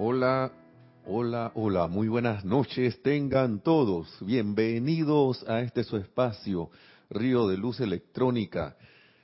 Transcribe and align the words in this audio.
Hola, 0.00 0.52
hola, 1.06 1.50
hola, 1.56 1.88
muy 1.88 2.06
buenas 2.06 2.44
noches 2.44 3.02
tengan 3.02 3.58
todos. 3.58 4.06
Bienvenidos 4.20 5.44
a 5.48 5.60
este 5.62 5.82
su 5.82 5.96
espacio, 5.96 6.70
Río 7.10 7.48
de 7.48 7.56
Luz 7.56 7.80
Electrónica. 7.80 8.76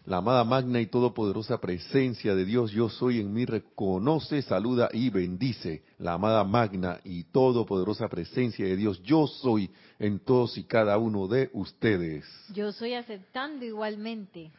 La 0.05 0.17
amada 0.17 0.43
magna 0.43 0.81
y 0.81 0.87
todopoderosa 0.87 1.61
presencia 1.61 2.34
de 2.34 2.45
Dios, 2.45 2.73
yo 2.73 2.89
soy 2.89 3.21
en 3.21 3.33
mí, 3.33 3.45
reconoce, 3.45 4.43
saluda 4.43 4.89
y 4.93 5.11
bendice. 5.11 5.84
La 5.98 6.15
amada 6.15 6.43
magna 6.43 6.98
y 7.05 7.23
todopoderosa 7.23 8.09
presencia 8.09 8.66
de 8.66 8.75
Dios, 8.75 9.01
yo 9.05 9.29
soy 9.29 9.70
en 10.01 10.19
todos 10.19 10.59
y 10.59 10.65
cada 10.65 10.98
uno 10.98 11.29
de 11.29 11.51
ustedes. 11.52 12.25
Yo 12.52 12.73
soy 12.73 12.95
aceptando 12.95 13.65
igualmente. 13.65 14.51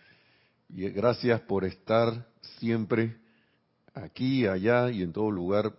Y 0.70 0.88
gracias 0.92 1.42
por 1.42 1.66
estar 1.66 2.26
siempre 2.58 3.18
aquí, 3.94 4.48
allá 4.48 4.90
y 4.90 5.02
en 5.02 5.12
todo 5.12 5.30
lugar 5.30 5.74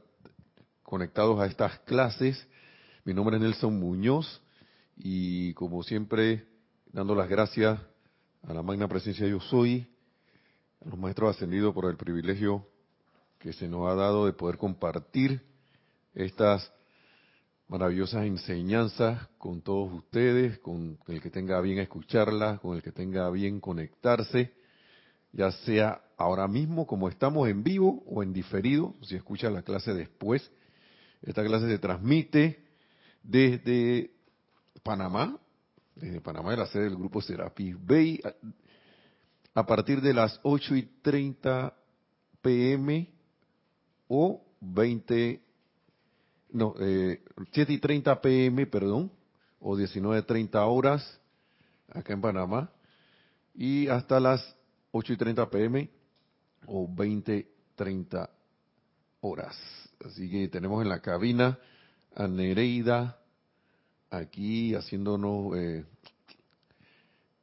conectados 0.87 1.41
a 1.41 1.47
estas 1.47 1.81
clases. 1.81 2.47
Mi 3.05 3.13
nombre 3.13 3.37
es 3.37 3.43
Nelson 3.43 3.79
Muñoz 3.79 4.41
y 4.97 5.53
como 5.55 5.83
siempre 5.83 6.47
dando 6.93 7.17
las 7.17 7.29
gracias 7.29 7.79
a 8.45 8.55
la 8.55 8.63
magna 8.63 8.87
presencia 8.87 9.27
yo 9.27 9.41
soy, 9.41 9.85
a 10.85 10.89
los 10.89 10.97
maestros 10.97 11.35
ascendidos 11.35 11.75
por 11.75 11.91
el 11.91 11.97
privilegio 11.97 12.65
que 13.41 13.53
se 13.53 13.67
nos 13.67 13.91
ha 13.91 13.97
dado 13.97 14.27
de 14.27 14.33
poder 14.33 14.59
compartir 14.59 15.43
estas 16.15 16.73
maravillosas 17.67 18.25
enseñanzas 18.25 19.27
con 19.39 19.63
todos 19.63 19.93
ustedes, 19.93 20.61
con 20.61 20.99
el 21.09 21.21
que 21.21 21.31
tenga 21.31 21.61
bien 21.61 21.81
escucharlas, 21.81 22.61
con 22.61 22.77
el 22.77 22.83
que 22.83 22.93
tenga 22.93 23.29
bien 23.31 23.59
conectarse, 23.59 24.55
ya 25.33 25.51
sea 25.51 26.01
ahora 26.17 26.47
mismo 26.47 26.87
como 26.87 27.09
estamos 27.09 27.49
en 27.49 27.65
vivo 27.65 28.05
o 28.07 28.23
en 28.23 28.33
diferido, 28.33 28.95
si 29.03 29.17
escucha 29.17 29.51
la 29.51 29.63
clase 29.63 29.93
después. 29.93 30.49
Esta 31.27 31.45
clase 31.45 31.67
se 31.67 31.79
transmite 31.81 32.65
desde 33.21 34.13
Panamá, 34.85 35.37
desde 35.97 36.21
Panamá, 36.21 36.53
de 36.53 36.57
la 36.59 36.67
sede 36.69 36.85
del 36.85 36.97
grupo 36.97 37.21
Serapis 37.21 37.75
Bay, 37.85 38.21
a, 39.53 39.67
partir 39.67 40.01
de 40.01 40.15
las 40.15 40.39
8 40.45 40.77
y 40.77 40.83
30 41.03 41.75
pm 42.41 43.11
o 44.07 44.41
20, 44.61 45.43
no, 46.53 46.75
eh, 46.79 47.25
7 47.51 47.73
y 47.73 47.79
30 47.79 48.21
pm, 48.21 48.67
perdón, 48.67 49.11
o 49.59 49.77
19.30 49.77 50.65
horas 50.65 51.21
acá 51.89 52.13
en 52.13 52.21
Panamá, 52.21 52.71
y 53.53 53.89
hasta 53.89 54.21
las 54.21 54.57
8 54.93 55.15
y 55.15 55.17
30 55.17 55.51
pm 55.51 55.91
o 56.67 56.87
20.30 56.87 58.31
horas. 59.23 59.86
Así 60.05 60.31
que 60.31 60.49
tenemos 60.49 60.83
en 60.83 60.89
la 60.89 61.01
cabina 61.01 61.59
a 62.15 62.27
Nereida, 62.29 63.19
aquí 64.11 64.75
haciéndonos, 64.75 65.57
eh, 65.57 65.85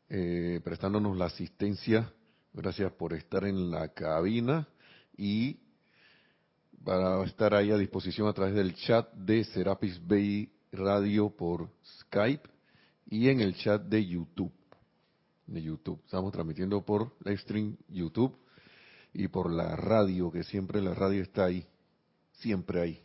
eh, 0.09 0.62
prestándonos 0.64 1.18
la 1.18 1.26
asistencia. 1.26 2.12
Gracias 2.54 2.92
por 2.94 3.14
estar 3.14 3.46
en 3.46 3.72
la 3.72 3.90
cabina 3.90 4.68
y 5.18 5.59
para 6.84 7.24
estar 7.24 7.54
ahí 7.54 7.72
a 7.72 7.78
disposición 7.78 8.28
a 8.28 8.34
través 8.34 8.54
del 8.54 8.76
chat 8.76 9.12
de 9.14 9.44
Serapis 9.46 10.00
Bay 10.06 10.52
Radio 10.72 11.30
por 11.30 11.70
Skype 12.02 12.50
y 13.09 13.30
en 13.30 13.42
el 13.42 13.56
chat 13.56 13.81
de 13.84 14.06
YouTube. 14.06 14.52
De 15.48 15.62
YouTube. 15.62 16.00
Estamos 16.06 16.31
transmitiendo 16.31 16.86
por 16.86 17.16
Livestream 17.26 17.78
YouTube 17.90 18.38
y 19.14 19.28
por 19.28 19.52
la 19.52 19.76
radio, 19.76 20.31
que 20.31 20.44
siempre 20.44 20.81
la 20.81 20.94
radio 20.94 21.22
está 21.22 21.46
ahí. 21.46 21.66
Siempre 22.44 22.82
ahí. 22.82 23.02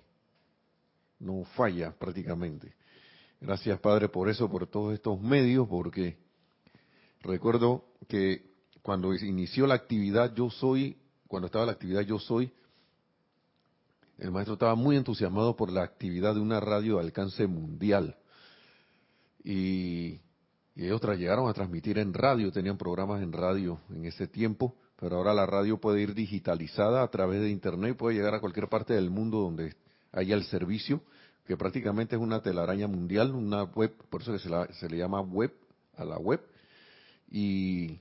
No 1.20 1.44
falla 1.44 1.92
prácticamente. 1.96 2.74
Gracias, 3.40 3.78
Padre, 3.78 4.08
por 4.08 4.28
eso, 4.28 4.50
por 4.50 4.66
todos 4.66 4.94
estos 4.94 5.20
medios, 5.20 5.68
porque 5.68 6.18
recuerdo 7.20 7.84
que 8.08 8.50
cuando 8.82 9.14
inició 9.14 9.68
la 9.68 9.74
actividad 9.74 10.34
Yo 10.34 10.50
Soy, 10.50 10.96
cuando 11.28 11.46
estaba 11.46 11.66
la 11.66 11.72
actividad 11.72 12.00
Yo 12.00 12.18
Soy, 12.18 12.52
el 14.18 14.32
maestro 14.32 14.54
estaba 14.54 14.74
muy 14.74 14.96
entusiasmado 14.96 15.54
por 15.54 15.70
la 15.70 15.84
actividad 15.84 16.34
de 16.34 16.40
una 16.40 16.58
radio 16.58 16.96
de 16.96 17.02
alcance 17.02 17.46
mundial. 17.46 18.16
Y, 19.44 20.18
y 20.74 20.84
ellos 20.84 21.00
llegaron 21.16 21.48
a 21.48 21.54
transmitir 21.54 21.98
en 21.98 22.12
radio, 22.12 22.50
tenían 22.50 22.76
programas 22.76 23.22
en 23.22 23.32
radio 23.32 23.78
en 23.88 24.04
ese 24.04 24.26
tiempo, 24.26 24.74
pero 24.98 25.16
ahora 25.16 25.32
la 25.32 25.46
radio 25.46 25.78
puede 25.78 26.00
ir 26.00 26.14
digitalizada 26.14 27.02
a 27.02 27.08
través 27.08 27.40
de 27.40 27.50
Internet, 27.50 27.96
puede 27.96 28.16
llegar 28.16 28.34
a 28.34 28.40
cualquier 28.40 28.68
parte 28.68 28.94
del 28.94 29.10
mundo 29.10 29.38
donde 29.38 29.74
haya 30.12 30.34
el 30.34 30.44
servicio 30.44 31.02
que 31.46 31.56
prácticamente 31.56 32.14
es 32.14 32.20
una 32.20 32.42
telaraña 32.42 32.86
mundial, 32.88 33.34
una 33.34 33.62
web, 33.62 33.94
por 34.10 34.20
eso 34.20 34.38
se, 34.38 34.50
se 34.74 34.88
le 34.90 34.98
llama 34.98 35.22
web 35.22 35.50
a 35.96 36.04
la 36.04 36.18
web. 36.18 36.42
Y 37.30 37.98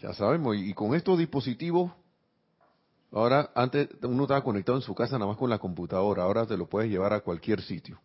ya 0.00 0.14
sabemos, 0.14 0.56
y 0.56 0.72
con 0.72 0.94
estos 0.94 1.18
dispositivos, 1.18 1.92
ahora 3.10 3.50
antes 3.54 3.90
uno 4.02 4.22
estaba 4.22 4.42
conectado 4.42 4.78
en 4.78 4.82
su 4.82 4.94
casa 4.94 5.18
nada 5.18 5.26
más 5.26 5.36
con 5.36 5.50
la 5.50 5.58
computadora, 5.58 6.22
ahora 6.22 6.46
te 6.46 6.56
lo 6.56 6.66
puedes 6.66 6.90
llevar 6.90 7.12
a 7.12 7.20
cualquier 7.20 7.60
sitio. 7.60 8.00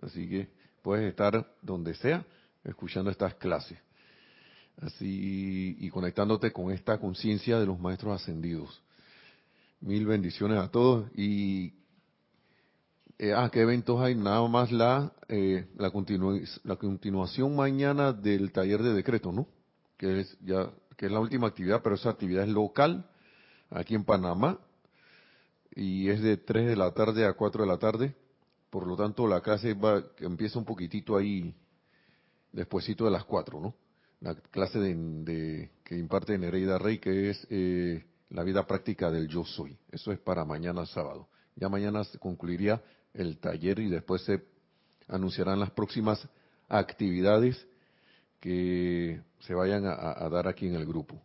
Así 0.00 0.28
que 0.28 0.48
puedes 0.80 1.10
estar 1.10 1.44
donde 1.60 1.94
sea 1.94 2.24
escuchando 2.62 3.10
estas 3.10 3.34
clases. 3.34 3.78
Así 4.80 5.76
y 5.80 5.90
conectándote 5.90 6.52
con 6.52 6.70
esta 6.70 6.98
conciencia 6.98 7.58
de 7.58 7.66
los 7.66 7.80
maestros 7.80 8.20
ascendidos. 8.20 8.80
Mil 9.80 10.06
bendiciones 10.06 10.58
a 10.58 10.70
todos 10.70 11.10
y 11.16 11.74
eh, 13.18 13.32
ah, 13.34 13.50
¿qué 13.52 13.62
eventos 13.62 14.00
hay? 14.00 14.14
Nada 14.14 14.46
más 14.46 14.70
la, 14.70 15.12
eh, 15.28 15.66
la, 15.76 15.90
la 16.64 16.76
continuación 16.76 17.56
mañana 17.56 18.12
del 18.12 18.52
taller 18.52 18.82
de 18.82 18.94
decreto, 18.94 19.32
¿no? 19.32 19.48
Que 19.96 20.20
es 20.20 20.38
ya 20.40 20.70
que 20.98 21.06
es 21.06 21.12
la 21.12 21.20
última 21.20 21.46
actividad, 21.46 21.80
pero 21.80 21.94
esa 21.94 22.10
actividad 22.10 22.42
es 22.42 22.50
local, 22.50 23.08
aquí 23.70 23.94
en 23.94 24.04
Panamá, 24.04 24.58
y 25.74 26.08
es 26.08 26.20
de 26.20 26.36
3 26.36 26.66
de 26.66 26.76
la 26.76 26.92
tarde 26.92 27.24
a 27.24 27.34
4 27.34 27.62
de 27.62 27.68
la 27.68 27.78
tarde. 27.78 28.16
Por 28.68 28.84
lo 28.84 28.96
tanto, 28.96 29.28
la 29.28 29.40
clase 29.40 29.74
va, 29.74 30.02
empieza 30.18 30.58
un 30.58 30.64
poquitito 30.64 31.16
ahí, 31.16 31.54
despuesito 32.52 33.04
de 33.04 33.12
las 33.12 33.24
4, 33.24 33.60
¿no? 33.60 33.74
La 34.20 34.34
clase 34.34 34.78
de, 34.78 35.70
que 35.84 35.96
imparte 35.96 36.36
Nereida 36.36 36.78
Rey, 36.78 36.98
que 36.98 37.30
es 37.30 37.46
eh, 37.50 38.04
la 38.30 38.42
vida 38.42 38.66
práctica 38.66 39.10
del 39.10 39.28
yo 39.28 39.44
soy. 39.44 39.78
Eso 39.90 40.12
es 40.12 40.18
para 40.18 40.44
mañana 40.44 40.86
sábado. 40.86 41.28
Ya 41.54 41.68
mañana 41.68 42.04
se 42.04 42.18
concluiría 42.18 42.82
el 43.14 43.38
taller 43.38 43.78
y 43.78 43.88
después 43.88 44.22
se 44.22 44.44
anunciarán 45.08 45.60
las 45.60 45.70
próximas 45.70 46.28
actividades 46.68 47.66
que 48.40 49.20
se 49.40 49.54
vayan 49.54 49.84
a, 49.86 50.28
dar 50.28 50.46
aquí 50.46 50.66
en 50.66 50.74
el 50.74 50.86
grupo. 50.86 51.20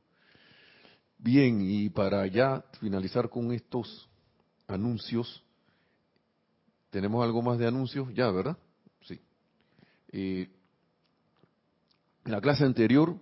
Bien, 1.17 1.61
y 1.61 1.89
para 1.89 2.25
ya 2.27 2.63
finalizar 2.79 3.29
con 3.29 3.51
estos 3.51 4.09
anuncios, 4.67 5.43
¿tenemos 6.89 7.23
algo 7.23 7.41
más 7.41 7.57
de 7.57 7.67
anuncios? 7.67 8.13
Ya, 8.13 8.29
¿verdad? 8.31 8.57
Sí. 9.01 9.19
En 12.25 12.31
la 12.31 12.41
clase 12.41 12.63
anterior 12.63 13.17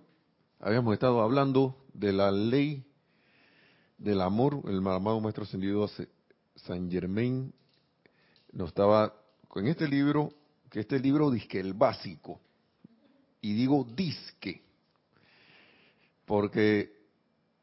habíamos 0.60 0.94
estado 0.94 1.22
hablando 1.22 1.76
de 1.92 2.12
la 2.12 2.30
ley 2.30 2.84
del 3.98 4.20
amor, 4.20 4.62
el 4.66 4.78
amado 4.78 5.20
Maestro 5.20 5.44
Ascendido 5.44 5.88
San 6.56 6.90
Germain 6.90 7.52
no 8.52 8.66
estaba 8.66 9.14
con 9.48 9.66
este 9.66 9.88
libro, 9.88 10.32
que 10.70 10.80
este 10.80 10.98
libro 10.98 11.30
disque 11.30 11.58
el 11.60 11.74
básico, 11.74 12.40
y 13.40 13.54
digo 13.54 13.86
disque, 13.94 14.62
porque 16.24 16.92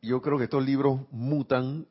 yo 0.01 0.21
creo 0.21 0.37
que 0.37 0.43
estos 0.45 0.65
libros 0.65 1.01
mutan 1.11 1.87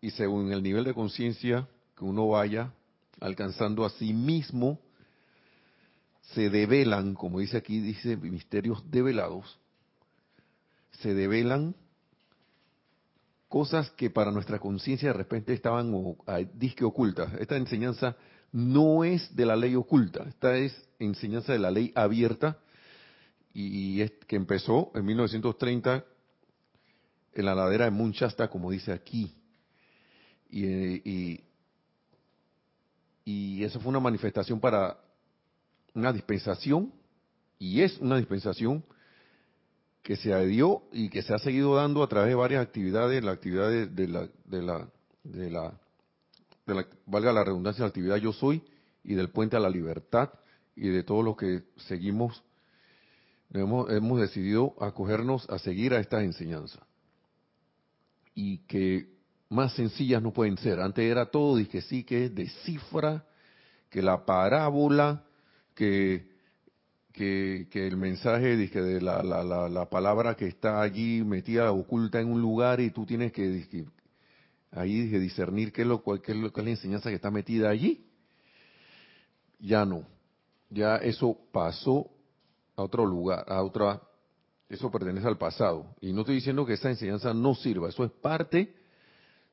y 0.00 0.10
según 0.10 0.52
el 0.52 0.62
nivel 0.62 0.84
de 0.84 0.94
conciencia 0.94 1.68
que 1.96 2.04
uno 2.04 2.28
vaya 2.28 2.72
alcanzando 3.20 3.84
a 3.84 3.90
sí 3.90 4.12
mismo, 4.12 4.80
se 6.34 6.50
develan, 6.50 7.14
como 7.14 7.40
dice 7.40 7.56
aquí, 7.56 7.80
dice 7.80 8.16
misterios 8.16 8.90
develados, 8.90 9.58
se 10.90 11.14
develan 11.14 11.74
cosas 13.48 13.90
que 13.92 14.10
para 14.10 14.30
nuestra 14.30 14.58
conciencia 14.58 15.08
de 15.08 15.14
repente 15.14 15.54
estaban 15.54 15.92
disque 16.54 16.84
ocultas. 16.84 17.32
Esta 17.38 17.56
enseñanza 17.56 18.16
no 18.52 19.04
es 19.04 19.34
de 19.34 19.46
la 19.46 19.56
ley 19.56 19.74
oculta, 19.74 20.24
esta 20.28 20.56
es 20.56 20.74
enseñanza 20.98 21.52
de 21.52 21.58
la 21.58 21.70
ley 21.70 21.92
abierta 21.94 22.58
y, 23.54 24.02
es 24.02 24.12
que 24.26 24.36
empezó 24.36 24.92
en 24.94 25.04
1930 25.04 26.04
en 27.34 27.44
la 27.44 27.54
ladera 27.54 27.86
de 27.86 27.90
Munchasta, 27.90 28.48
como 28.48 28.70
dice 28.70 28.92
aquí. 28.92 29.34
Y, 30.50 30.64
y, 31.10 31.44
y 33.24 33.64
eso 33.64 33.80
fue 33.80 33.90
una 33.90 34.00
manifestación 34.00 34.60
para 34.60 34.98
una 35.94 36.12
dispensación, 36.12 36.92
y 37.58 37.82
es 37.82 37.98
una 37.98 38.16
dispensación 38.16 38.84
que 40.02 40.16
se 40.16 40.46
dio 40.46 40.82
y 40.92 41.10
que 41.10 41.22
se 41.22 41.34
ha 41.34 41.38
seguido 41.38 41.74
dando 41.74 42.02
a 42.02 42.08
través 42.08 42.30
de 42.30 42.34
varias 42.34 42.62
actividades, 42.62 43.22
la 43.22 43.32
actividad 43.32 43.68
de, 43.68 44.08
la, 44.08 44.28
de, 44.44 44.62
la, 44.62 44.88
de 45.24 45.50
la, 45.50 45.80
de 46.64 46.74
la, 46.74 46.86
valga 47.04 47.32
la 47.32 47.44
redundancia, 47.44 47.82
la 47.82 47.88
actividad 47.88 48.16
yo 48.16 48.32
soy 48.32 48.62
y 49.04 49.14
del 49.14 49.30
puente 49.30 49.56
a 49.56 49.60
la 49.60 49.68
libertad 49.68 50.30
y 50.76 50.88
de 50.88 51.02
todo 51.02 51.22
lo 51.22 51.36
que 51.36 51.64
seguimos, 51.76 52.42
hemos, 53.52 53.90
hemos 53.90 54.20
decidido 54.20 54.74
acogernos 54.80 55.48
a 55.50 55.58
seguir 55.58 55.92
a 55.92 56.00
estas 56.00 56.22
enseñanzas. 56.22 56.80
Y 58.34 58.58
que 58.66 59.18
más 59.48 59.74
sencillas 59.74 60.22
no 60.22 60.32
pueden 60.32 60.56
ser. 60.58 60.80
Antes 60.80 61.04
era 61.04 61.26
todo, 61.26 61.56
dije 61.56 61.80
sí, 61.82 62.04
que 62.04 62.28
descifra, 62.28 63.24
que 63.90 64.02
la 64.02 64.24
parábola, 64.24 65.24
que, 65.78 67.68
que, 67.70 67.86
el 67.86 67.96
mensaje 67.96 68.56
dije, 68.56 68.82
de 68.82 69.00
la, 69.00 69.22
la, 69.22 69.68
la, 69.68 69.88
palabra 69.88 70.34
que 70.34 70.46
está 70.46 70.82
allí 70.82 71.22
metida, 71.24 71.70
oculta 71.70 72.20
en 72.20 72.32
un 72.32 72.42
lugar 72.42 72.80
y 72.80 72.90
tú 72.90 73.06
tienes 73.06 73.32
que 73.32 73.86
ahí 74.72 75.02
dije, 75.02 75.20
discernir 75.20 75.72
qué 75.72 75.82
es, 75.82 75.88
lo, 75.88 76.02
qué 76.02 76.32
es, 76.32 76.36
lo, 76.36 76.52
qué 76.52 76.60
es 76.60 76.64
la 76.64 76.70
enseñanza 76.70 77.10
que 77.10 77.16
está 77.16 77.30
metida 77.30 77.70
allí. 77.70 78.04
Ya 79.60 79.84
no. 79.84 80.04
Ya 80.70 80.96
eso 80.96 81.38
pasó 81.52 82.10
a 82.76 82.82
otro 82.82 83.06
lugar, 83.06 83.44
a 83.48 83.62
otra, 83.62 84.02
eso 84.68 84.90
pertenece 84.90 85.26
al 85.26 85.38
pasado. 85.38 85.94
Y 86.00 86.12
no 86.12 86.20
estoy 86.20 86.36
diciendo 86.36 86.66
que 86.66 86.74
esa 86.74 86.90
enseñanza 86.90 87.32
no 87.32 87.54
sirva, 87.54 87.88
eso 87.88 88.04
es 88.04 88.10
parte 88.10 88.74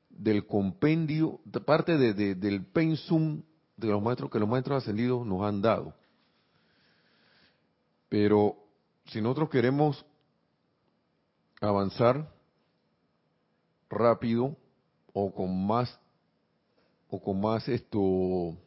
del 0.10 0.46
compendio, 0.48 1.40
parte 1.66 1.98
de, 1.98 2.36
del 2.36 2.66
pensum 2.66 3.44
de 3.78 3.88
los 3.88 4.02
maestros 4.02 4.32
que 4.32 4.40
los 4.40 4.50
maestros 4.50 4.84
ascendidos 4.84 5.26
nos 5.26 5.44
han 5.44 5.62
dado. 5.62 5.94
Pero 8.10 8.56
si 9.06 9.22
nosotros 9.22 9.50
queremos 9.50 10.06
avanzar 11.62 12.32
rápido 13.90 14.56
o 15.14 15.34
con 15.34 15.66
más 15.66 16.00
o 17.10 17.22
con 17.22 17.40
más 17.40 17.68
esto 17.70 18.58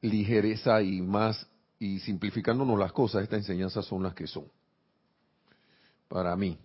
ligereza 0.00 0.82
y 0.82 1.00
más 1.00 1.46
y 1.78 2.00
simplificándonos 2.00 2.78
las 2.78 2.92
cosas, 2.92 3.22
estas 3.22 3.40
enseñanzas 3.40 3.84
son 3.86 4.02
las 4.02 4.14
que 4.14 4.26
son. 4.26 4.46
Para 6.08 6.34
mí. 6.36 6.58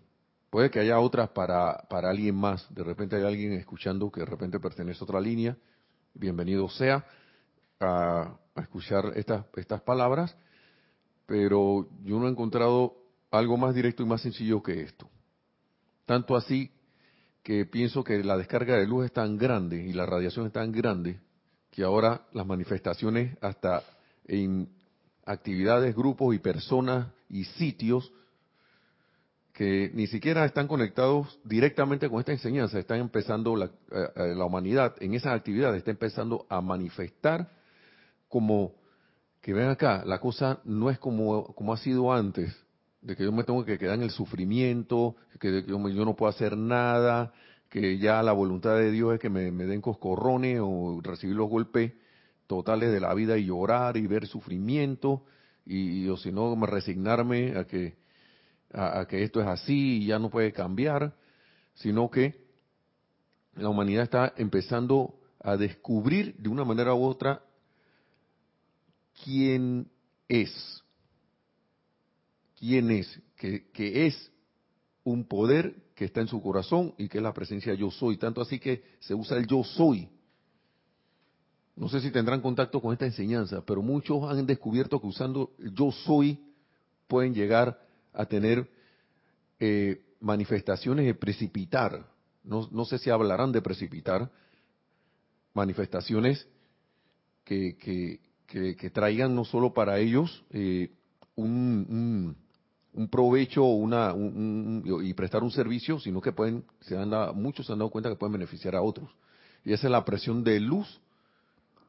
Puede 0.49 0.69
que 0.69 0.79
haya 0.79 0.99
otras 0.99 1.29
para, 1.29 1.85
para 1.89 2.09
alguien 2.09 2.35
más. 2.35 2.65
De 2.73 2.83
repente 2.83 3.15
hay 3.15 3.23
alguien 3.23 3.53
escuchando 3.53 4.11
que 4.11 4.19
de 4.21 4.25
repente 4.25 4.59
pertenece 4.59 4.99
a 5.01 5.03
otra 5.03 5.19
línea. 5.19 5.57
Bienvenido 6.13 6.69
sea 6.69 7.05
a, 7.79 8.37
escuchar 8.55 9.13
estas, 9.15 9.45
estas 9.55 9.81
palabras. 9.81 10.35
Pero 11.25 11.87
yo 12.03 12.19
no 12.19 12.27
he 12.27 12.31
encontrado 12.31 12.95
algo 13.31 13.57
más 13.57 13.73
directo 13.73 14.03
y 14.03 14.05
más 14.05 14.21
sencillo 14.21 14.61
que 14.61 14.81
esto. 14.81 15.09
Tanto 16.05 16.35
así 16.35 16.71
que 17.41 17.65
pienso 17.65 18.03
que 18.03 18.23
la 18.23 18.37
descarga 18.37 18.77
de 18.77 18.87
luz 18.87 19.05
es 19.05 19.13
tan 19.13 19.37
grande 19.37 19.83
y 19.83 19.93
la 19.93 20.05
radiación 20.05 20.47
es 20.47 20.53
tan 20.53 20.71
grande 20.71 21.19
que 21.71 21.83
ahora 21.83 22.25
las 22.33 22.45
manifestaciones 22.45 23.37
hasta 23.41 23.83
en 24.25 24.69
actividades, 25.25 25.95
grupos 25.95 26.35
y 26.35 26.39
personas 26.39 27.07
y 27.29 27.45
sitios 27.45 28.11
que 29.53 29.91
ni 29.93 30.07
siquiera 30.07 30.45
están 30.45 30.67
conectados 30.67 31.39
directamente 31.43 32.09
con 32.09 32.19
esta 32.19 32.31
enseñanza, 32.31 32.79
están 32.79 32.99
empezando 32.99 33.55
la, 33.55 33.65
eh, 33.65 33.69
eh, 33.91 34.35
la 34.35 34.45
humanidad 34.45 34.95
en 34.99 35.13
esas 35.13 35.33
actividades, 35.33 35.77
está 35.77 35.91
empezando 35.91 36.45
a 36.49 36.59
manifestar 36.59 37.49
como 38.27 38.73
que 39.43 39.53
ven 39.53 39.67
acá, 39.67 40.03
la 40.05 40.19
cosa 40.19 40.61
no 40.63 40.89
es 40.89 40.97
como, 40.97 41.53
como 41.53 41.73
ha 41.73 41.77
sido 41.77 42.13
antes, 42.13 42.55
de 43.01 43.13
que 43.17 43.25
yo 43.25 43.31
me 43.33 43.43
tengo 43.43 43.65
que 43.65 43.77
quedar 43.77 43.95
en 43.95 44.03
el 44.03 44.09
sufrimiento, 44.09 45.17
que 45.37 45.65
yo, 45.67 45.77
no 45.77 46.15
puedo 46.15 46.29
hacer 46.29 46.57
nada, 46.57 47.33
que 47.69 47.97
ya 47.97 48.23
la 48.23 48.31
voluntad 48.31 48.77
de 48.77 48.89
Dios 48.89 49.13
es 49.13 49.19
que 49.19 49.29
me, 49.29 49.51
den 49.51 49.81
coscorrones 49.81 50.61
o 50.63 51.01
recibir 51.03 51.35
los 51.35 51.49
golpes 51.49 51.91
totales 52.47 52.93
de 52.93 53.01
la 53.01 53.13
vida 53.13 53.37
y 53.37 53.47
llorar 53.47 53.97
y 53.97 54.07
ver 54.07 54.27
sufrimiento, 54.27 55.25
y 55.65 56.07
o 56.07 56.15
si 56.15 56.31
no, 56.31 56.55
resignarme 56.65 57.57
a 57.57 57.65
que 57.65 57.97
a, 58.71 59.05
que 59.09 59.23
esto 59.23 59.41
es 59.41 59.47
así 59.47 60.03
y 60.03 60.05
ya 60.07 60.19
no 60.19 60.29
puede 60.29 60.53
cambiar, 60.53 61.15
sino 61.73 62.09
que 62.09 62.45
la 63.55 63.67
humanidad 63.67 64.03
está 64.03 64.33
empezando 64.37 65.15
a 65.41 65.57
descubrir 65.57 66.33
de 66.37 66.47
una 66.47 66.63
manera 66.63 66.93
u 66.93 67.03
otra 67.03 67.41
quién 69.23 69.89
es, 70.27 70.83
quién 72.59 72.91
es, 72.91 73.21
que, 73.35 73.69
que, 73.71 74.07
es 74.07 74.31
un 75.03 75.25
poder 75.25 75.75
que 75.95 76.05
está 76.05 76.21
en 76.21 76.27
su 76.27 76.41
corazón 76.41 76.93
y 76.97 77.07
que 77.07 77.19
es 77.19 77.23
la 77.23 77.33
presencia 77.33 77.73
yo 77.73 77.91
soy, 77.91 78.17
tanto 78.17 78.41
así 78.41 78.59
que 78.59 78.83
se 78.99 79.13
usa 79.13 79.37
el 79.37 79.47
yo 79.47 79.63
soy. 79.63 80.09
No 81.75 81.89
sé 81.89 82.01
si 82.01 82.11
tendrán 82.11 82.41
contacto 82.41 82.81
con 82.81 82.93
esta 82.93 83.05
enseñanza, 83.05 83.63
pero 83.65 83.81
muchos 83.81 84.29
han 84.29 84.45
descubierto 84.45 84.99
que 85.01 85.07
usando 85.07 85.53
el 85.57 85.73
yo 85.73 85.91
soy 85.91 86.39
pueden 87.07 87.33
llegar 87.33 87.79
a 88.13 88.25
tener 88.25 88.69
eh, 89.59 90.01
manifestaciones 90.19 91.05
de 91.05 91.15
precipitar, 91.15 92.07
no, 92.43 92.67
no, 92.71 92.85
sé 92.85 92.97
si 92.97 93.09
hablarán 93.09 93.51
de 93.51 93.61
precipitar, 93.61 94.29
manifestaciones 95.53 96.47
que, 97.43 97.77
que, 97.77 98.19
que, 98.53 98.89
traigan 98.91 99.33
no 99.33 99.45
solo 99.45 99.73
para 99.73 99.97
ellos 99.97 100.43
eh, 100.51 100.91
un, 101.35 102.35
provecho 103.09 103.65
y 105.01 105.13
prestar 105.15 105.41
un 105.41 105.49
servicio, 105.49 105.99
sino 105.99 106.21
que 106.21 106.31
pueden, 106.31 106.63
muchos 107.33 107.65
se 107.65 107.73
han 107.73 107.79
dado 107.79 107.89
cuenta 107.89 108.09
que 108.09 108.15
pueden 108.15 108.33
beneficiar 108.33 108.75
a 108.75 108.81
otros. 108.83 109.09
Y 109.65 109.73
esa 109.73 109.87
es 109.87 109.91
la 109.91 110.05
presión 110.05 110.43
de 110.43 110.59
luz 110.59 111.01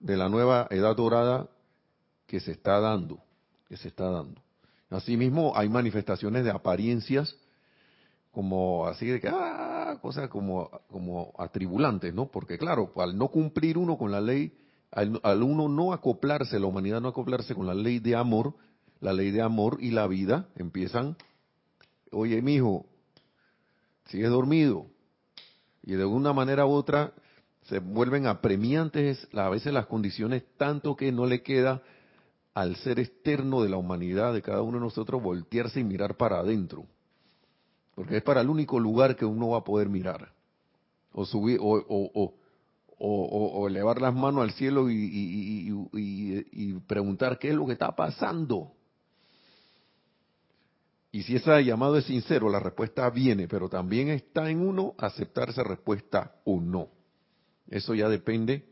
de 0.00 0.16
la 0.16 0.30
nueva 0.30 0.66
edad 0.70 0.96
dorada 0.96 1.48
que 2.26 2.40
se 2.40 2.52
está 2.52 2.80
dando, 2.80 3.18
que 3.68 3.76
se 3.76 3.88
está 3.88 4.08
dando. 4.08 4.40
Asimismo, 4.88 5.52
hay 5.56 5.68
manifestaciones 5.68 6.44
de 6.44 6.50
apariencias 6.50 7.36
como 8.32 8.86
así 8.86 9.06
de 9.06 9.20
que, 9.20 9.28
ah, 9.28 9.98
cosas 10.00 10.28
como, 10.28 10.70
como 10.90 11.32
atribulantes, 11.38 12.12
¿no? 12.14 12.26
Porque 12.26 12.58
claro, 12.58 12.90
al 12.96 13.16
no 13.16 13.28
cumplir 13.28 13.78
uno 13.78 13.96
con 13.96 14.10
la 14.10 14.20
ley, 14.20 14.52
al, 14.94 15.42
uno 15.42 15.68
no 15.68 15.92
acoplarse, 15.92 16.60
la 16.60 16.66
humanidad 16.66 17.00
no 17.00 17.08
acoplarse 17.08 17.54
con 17.54 17.66
la 17.66 17.74
ley 17.74 17.98
de 17.98 18.14
amor, 18.14 18.54
la 19.00 19.12
ley 19.12 19.32
de 19.32 19.42
amor 19.42 19.78
y 19.80 19.90
la 19.90 20.06
vida, 20.06 20.48
empiezan, 20.54 21.16
oye, 22.12 22.40
mijo, 22.40 22.86
sigues 24.06 24.30
dormido. 24.30 24.86
Y 25.82 25.94
de 25.94 26.04
una 26.04 26.32
manera 26.32 26.64
u 26.64 26.70
otra 26.70 27.12
se 27.62 27.80
vuelven 27.80 28.26
apremiantes 28.26 29.26
a 29.34 29.48
veces 29.48 29.72
las 29.72 29.86
condiciones 29.86 30.44
tanto 30.56 30.94
que 30.96 31.10
no 31.10 31.26
le 31.26 31.42
queda 31.42 31.82
al 32.54 32.76
ser 32.76 33.00
externo 33.00 33.62
de 33.62 33.70
la 33.70 33.76
humanidad, 33.76 34.32
de 34.32 34.42
cada 34.42 34.62
uno 34.62 34.78
de 34.78 34.84
nosotros, 34.84 35.20
voltearse 35.20 35.80
y 35.80 35.84
mirar 35.84 36.16
para 36.16 36.38
adentro. 36.38 36.86
Porque 37.96 38.18
es 38.18 38.22
para 38.22 38.42
el 38.42 38.48
único 38.48 38.78
lugar 38.78 39.16
que 39.16 39.24
uno 39.24 39.50
va 39.50 39.58
a 39.58 39.64
poder 39.64 39.88
mirar. 39.88 40.32
O 41.12 41.24
subir, 41.24 41.58
o, 41.60 41.74
o, 41.88 42.10
o, 42.14 42.34
elevar 43.68 44.00
las 44.00 44.14
manos 44.14 44.42
al 44.42 44.52
cielo 44.52 44.90
y, 44.90 45.70
y, 45.92 46.72
preguntar 46.86 47.38
qué 47.38 47.50
es 47.50 47.54
lo 47.54 47.66
que 47.66 47.72
está 47.72 47.94
pasando. 47.94 48.72
Y 51.12 51.22
si 51.22 51.36
ese 51.36 51.64
llamado 51.64 51.96
es 51.96 52.06
sincero, 52.06 52.48
la 52.50 52.60
respuesta 52.60 53.08
viene, 53.10 53.46
pero 53.46 53.68
también 53.68 54.08
está 54.08 54.50
en 54.50 54.66
uno 54.66 54.94
aceptar 54.98 55.50
esa 55.50 55.62
respuesta 55.62 56.36
o 56.44 56.60
no. 56.60 56.88
Eso 57.68 57.94
ya 57.94 58.08
depende 58.08 58.64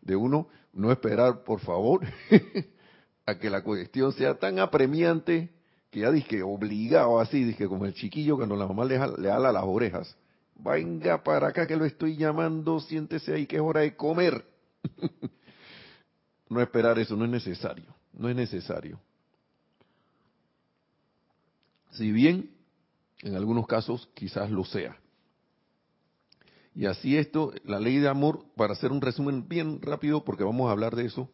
de 0.00 0.16
uno. 0.16 0.48
No 0.72 0.90
esperar, 0.90 1.44
por 1.44 1.60
favor, 1.60 2.00
a 3.26 3.38
que 3.38 3.50
la 3.50 3.62
cuestión 3.62 4.12
sea 4.12 4.38
tan 4.38 4.58
apremiante 4.58 5.50
que 5.90 6.00
ya 6.00 6.10
dije 6.10 6.42
obligado 6.42 7.20
así, 7.20 7.44
dije 7.44 7.68
como 7.68 7.86
el 7.86 7.94
chiquillo 7.94 8.36
cuando 8.36 8.56
la 8.56 8.66
mamá 8.66 8.84
le, 8.84 8.98
le 9.18 9.30
ala 9.30 9.52
las 9.52 9.64
orejas. 9.64 10.16
Venga 10.58 11.22
para 11.22 11.48
acá 11.48 11.66
que 11.66 11.76
lo 11.76 11.84
estoy 11.84 12.16
llamando, 12.16 12.80
siéntese 12.80 13.34
ahí 13.34 13.46
que 13.46 13.56
es 13.56 13.62
hora 13.62 13.80
de 13.80 13.94
comer. 13.94 14.44
no 16.48 16.60
esperar 16.60 16.98
eso, 16.98 17.16
no 17.16 17.24
es 17.24 17.30
necesario, 17.30 17.94
no 18.12 18.28
es 18.28 18.36
necesario. 18.36 19.00
Si 21.92 22.10
bien 22.10 22.50
en 23.22 23.34
algunos 23.34 23.66
casos 23.66 24.08
quizás 24.14 24.50
lo 24.50 24.64
sea. 24.64 24.96
Y 26.74 26.86
así 26.86 27.16
esto, 27.16 27.52
la 27.64 27.80
ley 27.80 27.98
de 27.98 28.08
amor, 28.08 28.44
para 28.54 28.74
hacer 28.74 28.92
un 28.92 29.00
resumen 29.00 29.48
bien 29.48 29.80
rápido, 29.80 30.24
porque 30.24 30.44
vamos 30.44 30.68
a 30.68 30.72
hablar 30.72 30.94
de 30.94 31.06
eso, 31.06 31.30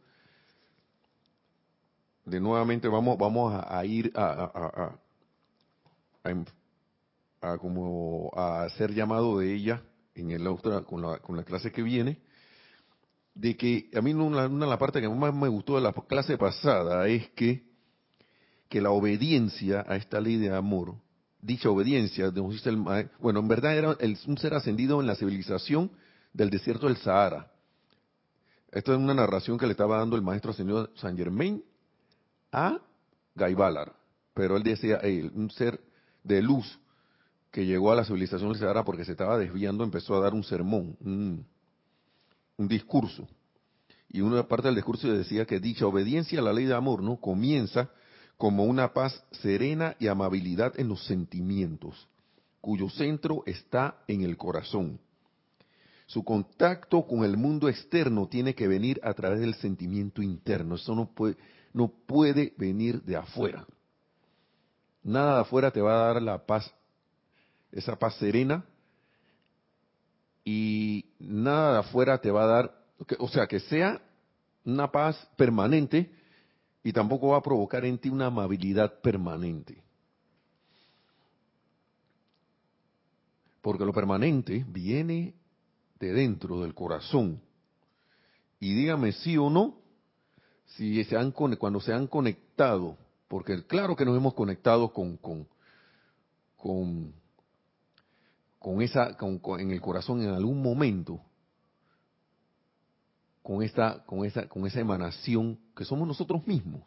de 2.25 2.39
nuevamente 2.39 2.87
vamos 2.87 3.19
vamos 3.19 3.53
a, 3.53 3.85
ir 3.85 4.13
a, 4.15 4.95
a, 6.25 6.39
como 7.61 8.31
a 8.35 8.63
hacer 8.63 8.93
llamado 8.95 9.39
de 9.39 9.55
ella 9.55 9.83
en 10.15 10.31
el 10.31 10.45
con 10.87 11.03
la, 11.03 11.19
con 11.19 11.37
la 11.37 11.43
clase 11.43 11.73
que 11.73 11.83
viene 11.83 12.21
de 13.35 13.57
que 13.57 13.91
a 13.95 14.01
mí 14.01 14.13
una, 14.13 14.47
una 14.47 14.67
la 14.67 14.79
parte 14.79 15.01
que 15.01 15.09
más 15.09 15.35
me 15.35 15.49
gustó 15.49 15.77
de 15.77 15.81
la 15.81 15.93
clase 15.93 16.39
pasada 16.39 17.07
es 17.09 17.31
que 17.31 17.65
que 18.69 18.81
la 18.81 18.91
obediencia 18.91 19.85
a 19.87 19.97
esta 19.97 20.21
ley 20.21 20.37
de 20.37 20.55
amor 20.55 20.95
dicha 21.43 21.69
obediencia, 21.69 22.27
el 22.27 23.11
bueno, 23.19 23.41
en 23.41 23.49
verdad 23.49 23.77
era 23.77 23.97
un 24.27 24.39
ser 24.39 24.55
ascendido 24.55 25.01
en 25.01 25.09
la 25.09 25.17
civilización 25.17 25.91
del 26.33 26.49
desierto 26.49 26.87
del 26.87 26.97
Sahara. 26.97 27.51
Esto 28.71 28.93
es 28.93 28.99
una 28.99 29.13
narración 29.13 29.59
que 29.59 29.67
le 29.67 29.73
estaba 29.73 29.99
dando 29.99 30.17
el 30.17 30.23
maestro 30.23 30.53
ascendido 30.53 30.89
San 30.95 31.17
Germain 31.17 31.63
a 32.53 32.79
Guy 33.35 33.55
Ballard. 33.55 33.93
Pero 34.33 34.57
él 34.57 34.63
decía, 34.63 35.01
un 35.35 35.51
ser 35.51 35.79
de 36.23 36.41
luz 36.41 36.79
que 37.53 37.67
llegó 37.67 37.93
a 37.93 37.97
la 37.97 38.05
civilización 38.05 38.53
del 38.55 38.85
porque 38.85 39.05
se 39.05 39.13
estaba 39.13 39.39
desviando, 39.39 39.85
empezó 39.85 40.17
a 40.17 40.21
dar 40.21 40.35
un 40.35 40.43
sermón, 40.43 40.97
un, 41.01 41.47
un 42.57 42.69
discurso. 42.69 43.29
Y 44.09 44.23
una 44.23 44.49
parte 44.49 44.69
del 44.69 44.75
discurso 44.75 45.13
decía 45.13 45.45
que 45.45 45.61
dicha 45.61 45.87
obediencia 45.87 46.41
a 46.41 46.43
la 46.43 46.53
ley 46.53 46.65
de 46.65 46.75
amor 46.75 47.03
no 47.03 47.17
comienza 47.17 47.91
como 48.39 48.65
una 48.65 48.93
paz 48.93 49.23
serena 49.31 49.95
y 50.01 50.09
amabilidad 50.09 50.73
en 50.81 50.89
los 50.89 51.05
sentimientos, 51.07 52.09
cuyo 52.61 52.89
centro 52.89 53.43
está 53.47 54.03
en 54.09 54.23
el 54.23 54.37
corazón. 54.37 54.99
Su 56.07 56.25
contacto 56.25 57.07
con 57.07 57.25
el 57.25 57.37
mundo 57.37 57.69
externo 57.69 58.29
tiene 58.29 58.55
que 58.55 58.67
venir 58.67 59.01
a 59.03 59.15
través 59.15 59.41
del 59.41 59.55
sentimiento 59.55 60.23
interno. 60.23 60.75
Eso 60.75 60.95
no 60.95 61.07
puede, 61.07 61.37
no 61.73 61.89
puede 61.89 62.55
venir 62.57 63.03
de 63.03 63.17
afuera. 63.17 63.67
Nada 65.03 65.37
de 65.37 65.41
afuera 65.43 65.71
te 65.71 65.81
va 65.81 65.95
a 65.95 66.13
dar 66.13 66.23
la 66.23 66.45
paz, 66.45 66.71
esa 67.73 67.99
paz 67.99 68.15
serena, 68.17 68.65
y 70.45 71.07
nada 71.19 71.75
de 71.75 71.79
afuera 71.81 72.21
te 72.21 72.31
va 72.31 72.45
a 72.45 72.47
dar, 72.47 72.85
o 73.19 73.29
sea, 73.29 73.47
que 73.47 73.61
sea 73.61 74.01
una 74.65 74.91
paz 74.91 75.17
permanente, 75.37 76.11
y 76.85 76.93
tampoco 76.93 77.29
va 77.29 77.39
a 77.39 77.43
provocar 77.43 77.85
en 77.85 77.99
ti 77.99 78.09
una 78.09 78.27
amabilidad 78.27 79.01
permanente. 79.01 79.83
Porque 83.61 83.85
lo 83.85 83.93
permanente 83.93 84.65
viene 84.69 85.35
de 86.01 86.13
dentro 86.13 86.61
del 86.61 86.75
corazón. 86.75 87.41
Y 88.59 88.75
dígame 88.75 89.13
sí 89.13 89.39
o 89.39 89.49
no, 89.49 89.77
si 90.67 91.05
se 91.05 91.17
han, 91.17 91.31
cuando 91.31 91.81
se 91.81 91.93
han 91.93 92.09
conectado, 92.09 92.97
porque 93.29 93.65
claro 93.67 93.95
que 93.95 94.05
nos 94.05 94.17
hemos 94.17 94.35
conectado 94.35 94.93
con, 94.93 95.17
con, 95.17 95.47
con, 96.57 97.13
con 98.63 98.81
esa, 98.81 99.17
con, 99.17 99.41
en 99.59 99.73
el 99.73 99.81
corazón 99.81 100.23
en 100.23 100.31
algún 100.31 100.63
momento, 100.63 101.21
con 103.43 103.63
esta, 103.63 104.05
con 104.05 104.25
esa, 104.25 104.49
con 104.49 104.67
esa 104.67 104.79
emanación 104.79 105.59
que 105.77 105.85
somos 105.85 106.07
nosotros 106.07 106.47
mismos, 106.47 106.83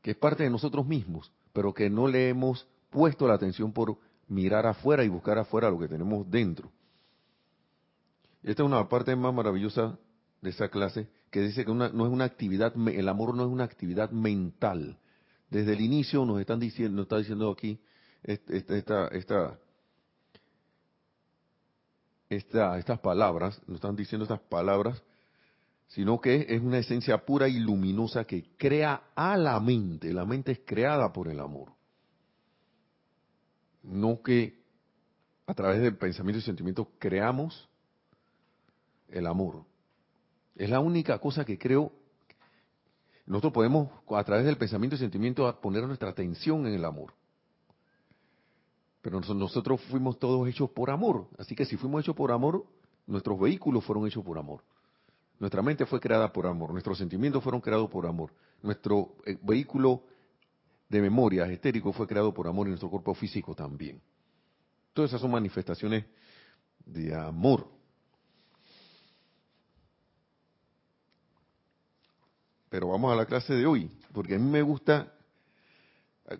que 0.00 0.12
es 0.12 0.16
parte 0.16 0.44
de 0.44 0.50
nosotros 0.50 0.86
mismos, 0.86 1.30
pero 1.52 1.74
que 1.74 1.90
no 1.90 2.08
le 2.08 2.30
hemos 2.30 2.66
puesto 2.88 3.28
la 3.28 3.34
atención 3.34 3.72
por 3.72 3.98
mirar 4.26 4.66
afuera 4.66 5.04
y 5.04 5.08
buscar 5.08 5.38
afuera 5.38 5.70
lo 5.70 5.78
que 5.78 5.88
tenemos 5.88 6.28
dentro. 6.30 6.72
Esta 8.42 8.62
es 8.62 8.66
una 8.66 8.88
parte 8.88 9.14
más 9.14 9.34
maravillosa 9.34 9.98
de 10.40 10.50
esa 10.50 10.68
clase 10.70 11.08
que 11.30 11.40
dice 11.42 11.66
que 11.66 11.74
no 11.74 11.84
es 11.84 11.92
una 11.92 12.24
actividad, 12.24 12.72
el 12.88 13.08
amor 13.08 13.34
no 13.34 13.42
es 13.42 13.50
una 13.50 13.64
actividad 13.64 14.10
mental. 14.10 14.98
Desde 15.50 15.74
el 15.74 15.82
inicio 15.82 16.24
nos 16.24 16.40
están 16.40 16.58
diciendo, 16.58 16.96
nos 16.96 17.04
está 17.04 17.18
diciendo 17.18 17.50
aquí 17.50 17.78
esta, 18.22 18.74
esta, 18.74 19.08
esta, 19.08 19.58
estas 22.36 23.00
palabras, 23.00 23.60
nos 23.66 23.76
están 23.76 23.96
diciendo 23.96 24.24
estas 24.24 24.40
palabras, 24.40 25.02
sino 25.88 26.20
que 26.20 26.46
es 26.48 26.60
una 26.60 26.78
esencia 26.78 27.24
pura 27.24 27.48
y 27.48 27.58
luminosa 27.58 28.24
que 28.24 28.56
crea 28.56 29.10
a 29.14 29.36
la 29.36 29.60
mente. 29.60 30.12
La 30.12 30.24
mente 30.24 30.52
es 30.52 30.60
creada 30.64 31.12
por 31.12 31.28
el 31.28 31.38
amor. 31.38 31.72
No 33.82 34.22
que 34.22 34.62
a 35.46 35.54
través 35.54 35.82
del 35.82 35.96
pensamiento 35.96 36.38
y 36.38 36.42
sentimiento 36.42 36.88
creamos 36.98 37.68
el 39.08 39.26
amor. 39.26 39.64
Es 40.56 40.70
la 40.70 40.80
única 40.80 41.18
cosa 41.18 41.44
que 41.44 41.58
creo. 41.58 41.92
Nosotros 43.26 43.52
podemos, 43.52 43.88
a 44.08 44.24
través 44.24 44.44
del 44.46 44.56
pensamiento 44.56 44.96
y 44.96 44.98
sentimiento, 44.98 45.60
poner 45.60 45.86
nuestra 45.86 46.08
atención 46.10 46.66
en 46.66 46.74
el 46.74 46.84
amor. 46.84 47.12
Pero 49.02 49.20
nosotros 49.20 49.80
fuimos 49.90 50.18
todos 50.18 50.48
hechos 50.48 50.70
por 50.70 50.88
amor. 50.88 51.26
Así 51.36 51.56
que 51.56 51.66
si 51.66 51.76
fuimos 51.76 52.02
hechos 52.02 52.14
por 52.14 52.30
amor, 52.30 52.64
nuestros 53.06 53.38
vehículos 53.38 53.84
fueron 53.84 54.06
hechos 54.06 54.24
por 54.24 54.38
amor. 54.38 54.62
Nuestra 55.40 55.60
mente 55.60 55.84
fue 55.86 55.98
creada 55.98 56.32
por 56.32 56.46
amor. 56.46 56.70
Nuestros 56.70 56.98
sentimientos 56.98 57.42
fueron 57.42 57.60
creados 57.60 57.90
por 57.90 58.06
amor. 58.06 58.32
Nuestro 58.62 59.16
eh, 59.26 59.36
vehículo 59.42 60.04
de 60.88 61.00
memoria 61.00 61.46
estérico 61.46 61.92
fue 61.92 62.06
creado 62.06 62.32
por 62.32 62.46
amor 62.46 62.68
y 62.68 62.70
nuestro 62.70 62.88
cuerpo 62.88 63.12
físico 63.14 63.54
también. 63.56 64.00
Todas 64.92 65.10
esas 65.10 65.20
son 65.20 65.32
manifestaciones 65.32 66.04
de 66.86 67.12
amor. 67.12 67.66
Pero 72.68 72.88
vamos 72.88 73.12
a 73.12 73.16
la 73.16 73.26
clase 73.26 73.52
de 73.52 73.66
hoy, 73.66 73.90
porque 74.12 74.36
a 74.36 74.38
mí 74.38 74.48
me 74.48 74.62
gusta, 74.62 75.12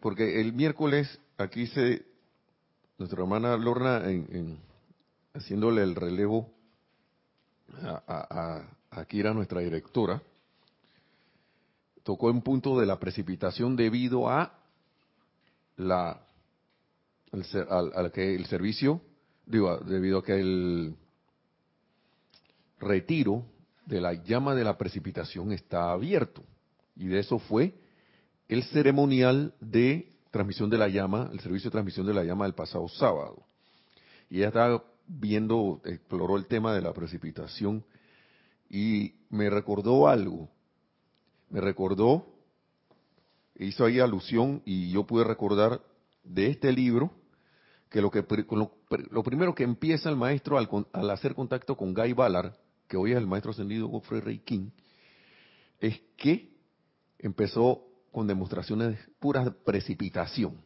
porque 0.00 0.40
el 0.40 0.52
miércoles 0.52 1.18
aquí 1.36 1.66
se, 1.66 2.06
nuestra 2.98 3.22
hermana 3.22 3.56
Lorna, 3.56 4.08
en, 4.08 4.58
haciéndole 5.34 5.82
el 5.82 5.94
relevo 5.94 6.50
a, 7.84 8.64
aquí 8.90 9.20
era 9.20 9.32
nuestra 9.32 9.60
directora, 9.60 10.22
tocó 12.02 12.26
un 12.28 12.42
punto 12.42 12.78
de 12.78 12.86
la 12.86 12.98
precipitación 12.98 13.76
debido 13.76 14.28
a 14.28 14.58
la 15.76 16.20
al, 17.70 18.12
que 18.12 18.34
el 18.34 18.46
servicio, 18.46 19.00
digo, 19.46 19.78
debido 19.78 20.18
a 20.18 20.24
que 20.24 20.38
el 20.38 20.94
retiro 22.78 23.46
de 23.86 24.00
la 24.00 24.12
llama 24.12 24.54
de 24.54 24.64
la 24.64 24.76
precipitación 24.76 25.52
está 25.52 25.92
abierto. 25.92 26.42
Y 26.94 27.06
de 27.06 27.20
eso 27.20 27.38
fue 27.38 27.74
el 28.48 28.64
ceremonial 28.64 29.54
de 29.60 30.11
transmisión 30.32 30.68
de 30.68 30.78
la 30.78 30.88
llama, 30.88 31.30
el 31.32 31.38
servicio 31.38 31.70
de 31.70 31.72
transmisión 31.72 32.06
de 32.06 32.14
la 32.14 32.24
llama 32.24 32.46
del 32.46 32.54
pasado 32.54 32.88
sábado. 32.88 33.44
Y 34.28 34.38
ella 34.38 34.48
estaba 34.48 34.82
viendo, 35.06 35.80
exploró 35.84 36.36
el 36.36 36.46
tema 36.46 36.74
de 36.74 36.82
la 36.82 36.92
precipitación 36.92 37.84
y 38.68 39.14
me 39.30 39.48
recordó 39.48 40.08
algo. 40.08 40.48
Me 41.50 41.60
recordó, 41.60 42.26
hizo 43.56 43.84
ahí 43.84 44.00
alusión 44.00 44.62
y 44.64 44.90
yo 44.90 45.06
pude 45.06 45.22
recordar 45.22 45.80
de 46.24 46.48
este 46.48 46.72
libro 46.72 47.12
que 47.90 48.00
lo 48.00 48.10
que 48.10 48.24
lo, 49.10 49.22
primero 49.22 49.54
que 49.54 49.64
empieza 49.64 50.08
el 50.08 50.16
maestro 50.16 50.56
al, 50.58 50.68
al 50.92 51.10
hacer 51.10 51.34
contacto 51.34 51.76
con 51.76 51.92
Guy 51.92 52.14
Ballard 52.14 52.54
que 52.92 52.98
hoy 52.98 53.12
es 53.12 53.16
el 53.16 53.26
maestro 53.26 53.52
ascendido 53.52 53.86
Godfrey 53.86 54.20
Rey 54.20 54.38
King, 54.40 54.68
es 55.80 55.98
que 56.18 56.52
empezó 57.18 57.86
con 58.12 58.26
demostraciones 58.26 58.90
de 58.90 58.98
pura 59.18 59.50
precipitación. 59.64 60.62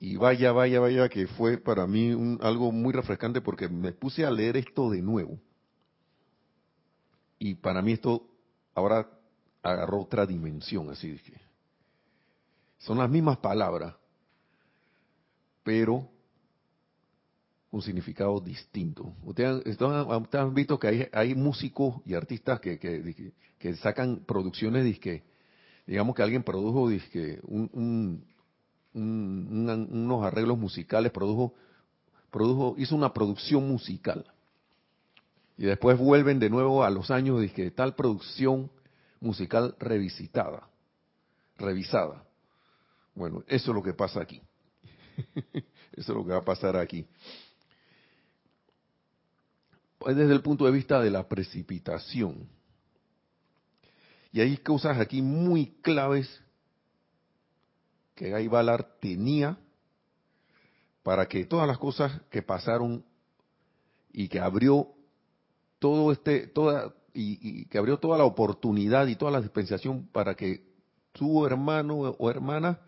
Y 0.00 0.16
vaya, 0.16 0.50
vaya, 0.50 0.80
vaya, 0.80 1.08
que 1.08 1.28
fue 1.28 1.58
para 1.58 1.86
mí 1.86 2.36
algo 2.40 2.72
muy 2.72 2.92
refrescante 2.92 3.40
porque 3.40 3.68
me 3.68 3.92
puse 3.92 4.26
a 4.26 4.30
leer 4.32 4.56
esto 4.56 4.90
de 4.90 5.00
nuevo. 5.00 5.38
Y 7.38 7.54
para 7.54 7.80
mí 7.82 7.92
esto 7.92 8.28
ahora 8.74 9.08
agarró 9.62 10.00
otra 10.02 10.26
dimensión, 10.26 10.90
así 10.90 11.12
dije. 11.12 11.40
Son 12.78 12.98
las 12.98 13.08
mismas 13.08 13.38
palabras, 13.38 13.94
pero 15.62 16.11
un 17.72 17.80
significado 17.80 18.38
distinto. 18.38 19.14
Ustedes, 19.24 19.78
han 19.80 20.54
visto 20.54 20.78
que 20.78 21.10
hay, 21.10 21.34
músicos 21.34 21.96
y 22.04 22.14
artistas 22.14 22.60
que, 22.60 23.32
sacan 23.80 24.24
producciones, 24.26 24.84
disque, 24.84 25.24
digamos 25.86 26.14
que 26.14 26.22
alguien 26.22 26.42
produjo 26.42 26.88
disque, 26.90 27.40
un, 27.44 28.22
unos 28.92 30.24
arreglos 30.24 30.58
musicales, 30.58 31.12
produjo, 31.12 31.54
produjo, 32.30 32.74
hizo 32.76 32.94
una 32.94 33.12
producción 33.14 33.66
musical. 33.66 34.26
Y 35.56 35.64
después 35.64 35.98
vuelven 35.98 36.38
de 36.38 36.50
nuevo 36.50 36.84
a 36.84 36.90
los 36.90 37.10
años 37.10 37.40
de 37.40 37.70
tal 37.70 37.94
producción 37.94 38.70
musical 39.18 39.76
revisitada, 39.78 40.68
revisada. 41.56 42.22
Bueno, 43.14 43.44
eso 43.46 43.70
es 43.70 43.74
lo 43.74 43.82
que 43.82 43.94
pasa 43.94 44.20
aquí. 44.20 44.42
eso 45.54 45.62
es 45.92 46.08
lo 46.08 46.22
que 46.24 46.32
va 46.32 46.38
a 46.38 46.44
pasar 46.44 46.76
aquí 46.76 47.06
desde 50.06 50.32
el 50.32 50.42
punto 50.42 50.64
de 50.64 50.72
vista 50.72 51.00
de 51.00 51.10
la 51.10 51.28
precipitación. 51.28 52.48
Y 54.32 54.40
hay 54.40 54.56
cosas 54.58 54.98
aquí 54.98 55.20
muy 55.20 55.66
claves 55.82 56.42
que 58.14 58.30
Guy 58.30 58.48
Ballard 58.48 58.86
tenía 59.00 59.58
para 61.02 61.26
que 61.26 61.44
todas 61.44 61.66
las 61.66 61.78
cosas 61.78 62.20
que 62.30 62.42
pasaron 62.42 63.04
y 64.12 64.28
que 64.28 64.40
abrió 64.40 64.88
todo 65.78 66.12
este, 66.12 66.46
toda, 66.46 66.94
y, 67.12 67.66
que 67.66 67.78
abrió 67.78 67.98
toda 67.98 68.18
la 68.18 68.24
oportunidad 68.24 69.06
y 69.06 69.16
toda 69.16 69.32
la 69.32 69.40
dispensación 69.40 70.06
para 70.12 70.34
que 70.34 70.64
su 71.14 71.44
hermano 71.46 71.96
o 71.96 72.30
hermana 72.30 72.78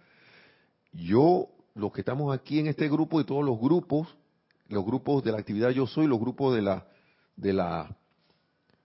yo, 0.92 1.48
los 1.74 1.92
que 1.92 2.00
estamos 2.02 2.34
aquí 2.34 2.60
en 2.60 2.68
este 2.68 2.88
grupo 2.88 3.20
y 3.20 3.24
todos 3.24 3.44
los 3.44 3.58
grupos, 3.58 4.08
los 4.68 4.84
grupos 4.84 5.24
de 5.24 5.32
la 5.32 5.38
actividad 5.38 5.70
Yo 5.70 5.86
Soy, 5.86 6.06
los 6.06 6.20
grupos 6.20 6.54
de 6.54 6.62
la, 6.62 6.86
de 7.36 7.52
la, 7.52 7.96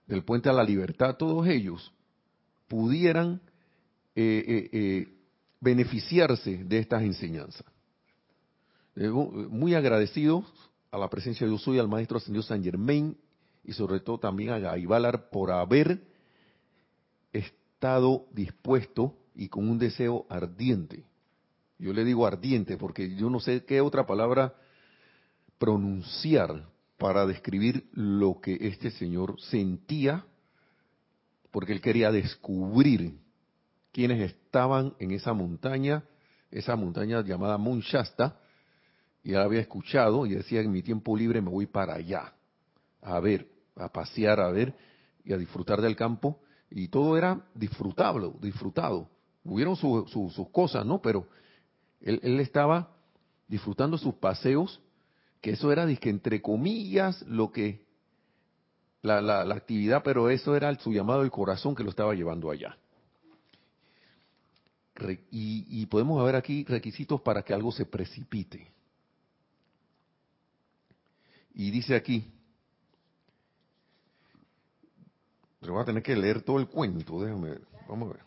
del 0.06 0.24
Puente 0.24 0.48
a 0.48 0.52
la 0.52 0.64
Libertad, 0.64 1.16
todos 1.16 1.46
ellos 1.46 1.92
pudieran 2.68 3.40
eh, 4.14 4.44
eh, 4.46 4.70
eh, 4.72 5.08
beneficiarse 5.60 6.64
de 6.64 6.78
estas 6.78 7.02
enseñanzas. 7.02 7.66
muy 8.96 9.74
agradecidos 9.74 10.44
a 10.90 10.98
la 10.98 11.08
presencia 11.08 11.46
de 11.46 11.52
Yo 11.52 11.58
Soy, 11.58 11.78
al 11.78 11.88
Maestro 11.88 12.18
Ascendido 12.18 12.42
San 12.42 12.62
Germain 12.62 13.16
y 13.64 13.72
sobre 13.72 14.00
todo 14.00 14.18
también 14.18 14.50
a 14.50 14.58
Gaibalar 14.58 15.30
por 15.30 15.50
haber 15.50 16.00
estado 17.32 18.26
dispuesto 18.32 19.16
y 19.34 19.48
con 19.48 19.68
un 19.68 19.78
deseo 19.78 20.26
ardiente. 20.28 21.04
Yo 21.78 21.92
le 21.92 22.04
digo 22.04 22.26
ardiente 22.26 22.76
porque 22.76 23.14
yo 23.14 23.30
no 23.30 23.40
sé 23.40 23.64
qué 23.64 23.80
otra 23.80 24.06
palabra 24.06 24.54
pronunciar 25.58 26.66
para 27.00 27.24
describir 27.24 27.88
lo 27.94 28.42
que 28.42 28.58
este 28.60 28.90
señor 28.90 29.40
sentía, 29.40 30.26
porque 31.50 31.72
él 31.72 31.80
quería 31.80 32.12
descubrir 32.12 33.18
quiénes 33.90 34.20
estaban 34.20 34.94
en 34.98 35.12
esa 35.12 35.32
montaña, 35.32 36.04
esa 36.50 36.76
montaña 36.76 37.22
llamada 37.22 37.56
Munchasta, 37.56 38.38
y 39.22 39.30
él 39.30 39.38
había 39.38 39.60
escuchado 39.60 40.26
y 40.26 40.34
decía, 40.34 40.60
en 40.60 40.70
mi 40.70 40.82
tiempo 40.82 41.16
libre 41.16 41.40
me 41.40 41.48
voy 41.48 41.64
para 41.64 41.94
allá, 41.94 42.34
a 43.00 43.18
ver, 43.18 43.48
a 43.76 43.88
pasear, 43.88 44.38
a 44.38 44.50
ver 44.50 44.74
y 45.24 45.32
a 45.32 45.38
disfrutar 45.38 45.80
del 45.80 45.96
campo, 45.96 46.38
y 46.68 46.88
todo 46.88 47.16
era 47.16 47.46
disfrutable, 47.54 48.30
disfrutado. 48.42 49.08
Hubieron 49.42 49.74
sus 49.74 50.48
cosas, 50.52 50.84
¿no? 50.84 51.00
Pero 51.00 51.26
él, 52.02 52.40
estaba 52.40 52.94
disfrutando 53.48 53.96
sus 53.96 54.16
paseos, 54.16 54.82
que 55.40 55.52
eso 55.52 55.72
era, 55.72 55.86
dizque, 55.86 56.10
entre 56.10 56.42
comillas, 56.42 57.22
lo 57.22 57.50
que, 57.50 57.86
la, 59.02 59.20
la, 59.20 59.44
la 59.44 59.54
actividad, 59.54 60.02
pero 60.02 60.28
eso 60.30 60.54
era 60.54 60.74
su 60.78 60.92
llamado 60.92 61.20
del 61.20 61.30
corazón 61.30 61.74
que 61.74 61.82
lo 61.82 61.90
estaba 61.90 62.14
llevando 62.14 62.50
allá. 62.50 62.76
Y, 65.30 65.64
y, 65.68 65.86
podemos 65.86 66.22
ver 66.22 66.36
aquí 66.36 66.64
requisitos 66.64 67.22
para 67.22 67.42
que 67.42 67.54
algo 67.54 67.72
se 67.72 67.86
precipite. 67.86 68.70
Y 71.54 71.70
dice 71.70 71.94
aquí, 71.94 72.30
pero 75.58 75.72
voy 75.72 75.82
a 75.82 75.86
tener 75.86 76.02
que 76.02 76.14
leer 76.14 76.42
todo 76.42 76.58
el 76.58 76.68
cuento, 76.68 77.22
déjame 77.22 77.50
ver, 77.50 77.62
vamos 77.88 78.10
a 78.10 78.12
ver. 78.12 78.22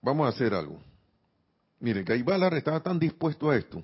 Vamos 0.00 0.26
a 0.26 0.28
hacer 0.28 0.54
algo. 0.54 0.80
Miren, 1.80 2.04
Gaibalar 2.04 2.54
estaba 2.54 2.80
tan 2.80 2.98
dispuesto 3.00 3.50
a 3.50 3.56
esto. 3.56 3.82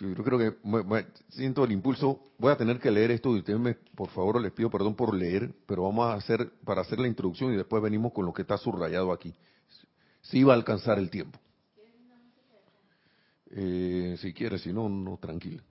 Yo 0.00 0.24
creo 0.24 0.38
que 0.38 0.56
siento 1.28 1.64
el 1.64 1.70
impulso, 1.70 2.20
voy 2.38 2.50
a 2.50 2.56
tener 2.56 2.80
que 2.80 2.90
leer 2.90 3.12
esto 3.12 3.36
y 3.36 3.38
ustedes 3.38 3.60
me, 3.60 3.74
por 3.74 4.10
favor, 4.10 4.40
les 4.40 4.50
pido 4.50 4.68
perdón 4.68 4.96
por 4.96 5.14
leer, 5.14 5.54
pero 5.66 5.84
vamos 5.84 6.06
a 6.06 6.14
hacer, 6.14 6.50
para 6.64 6.80
hacer 6.80 6.98
la 6.98 7.06
introducción 7.06 7.52
y 7.52 7.56
después 7.56 7.80
venimos 7.80 8.12
con 8.12 8.26
lo 8.26 8.32
que 8.32 8.42
está 8.42 8.58
subrayado 8.58 9.12
aquí. 9.12 9.32
Si 10.22 10.42
va 10.42 10.54
a 10.54 10.56
alcanzar 10.56 10.98
el 10.98 11.10
tiempo. 11.10 11.38
Eh, 13.52 14.16
si 14.18 14.32
quieres, 14.32 14.62
si 14.62 14.72
no, 14.72 14.88
no, 14.88 15.16
tranquila. 15.16 15.62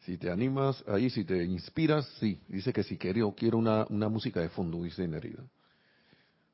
Si 0.00 0.16
te 0.16 0.28
animas 0.28 0.82
ahí, 0.88 1.08
si 1.08 1.24
te 1.24 1.44
inspiras, 1.44 2.08
sí. 2.18 2.40
Dice 2.48 2.72
que 2.72 2.82
si 2.82 2.98
quiero, 2.98 3.32
quiero 3.36 3.58
una, 3.58 3.86
una 3.88 4.08
música 4.08 4.40
de 4.40 4.48
fondo, 4.48 4.82
dice 4.82 5.06
Nerida. 5.06 5.44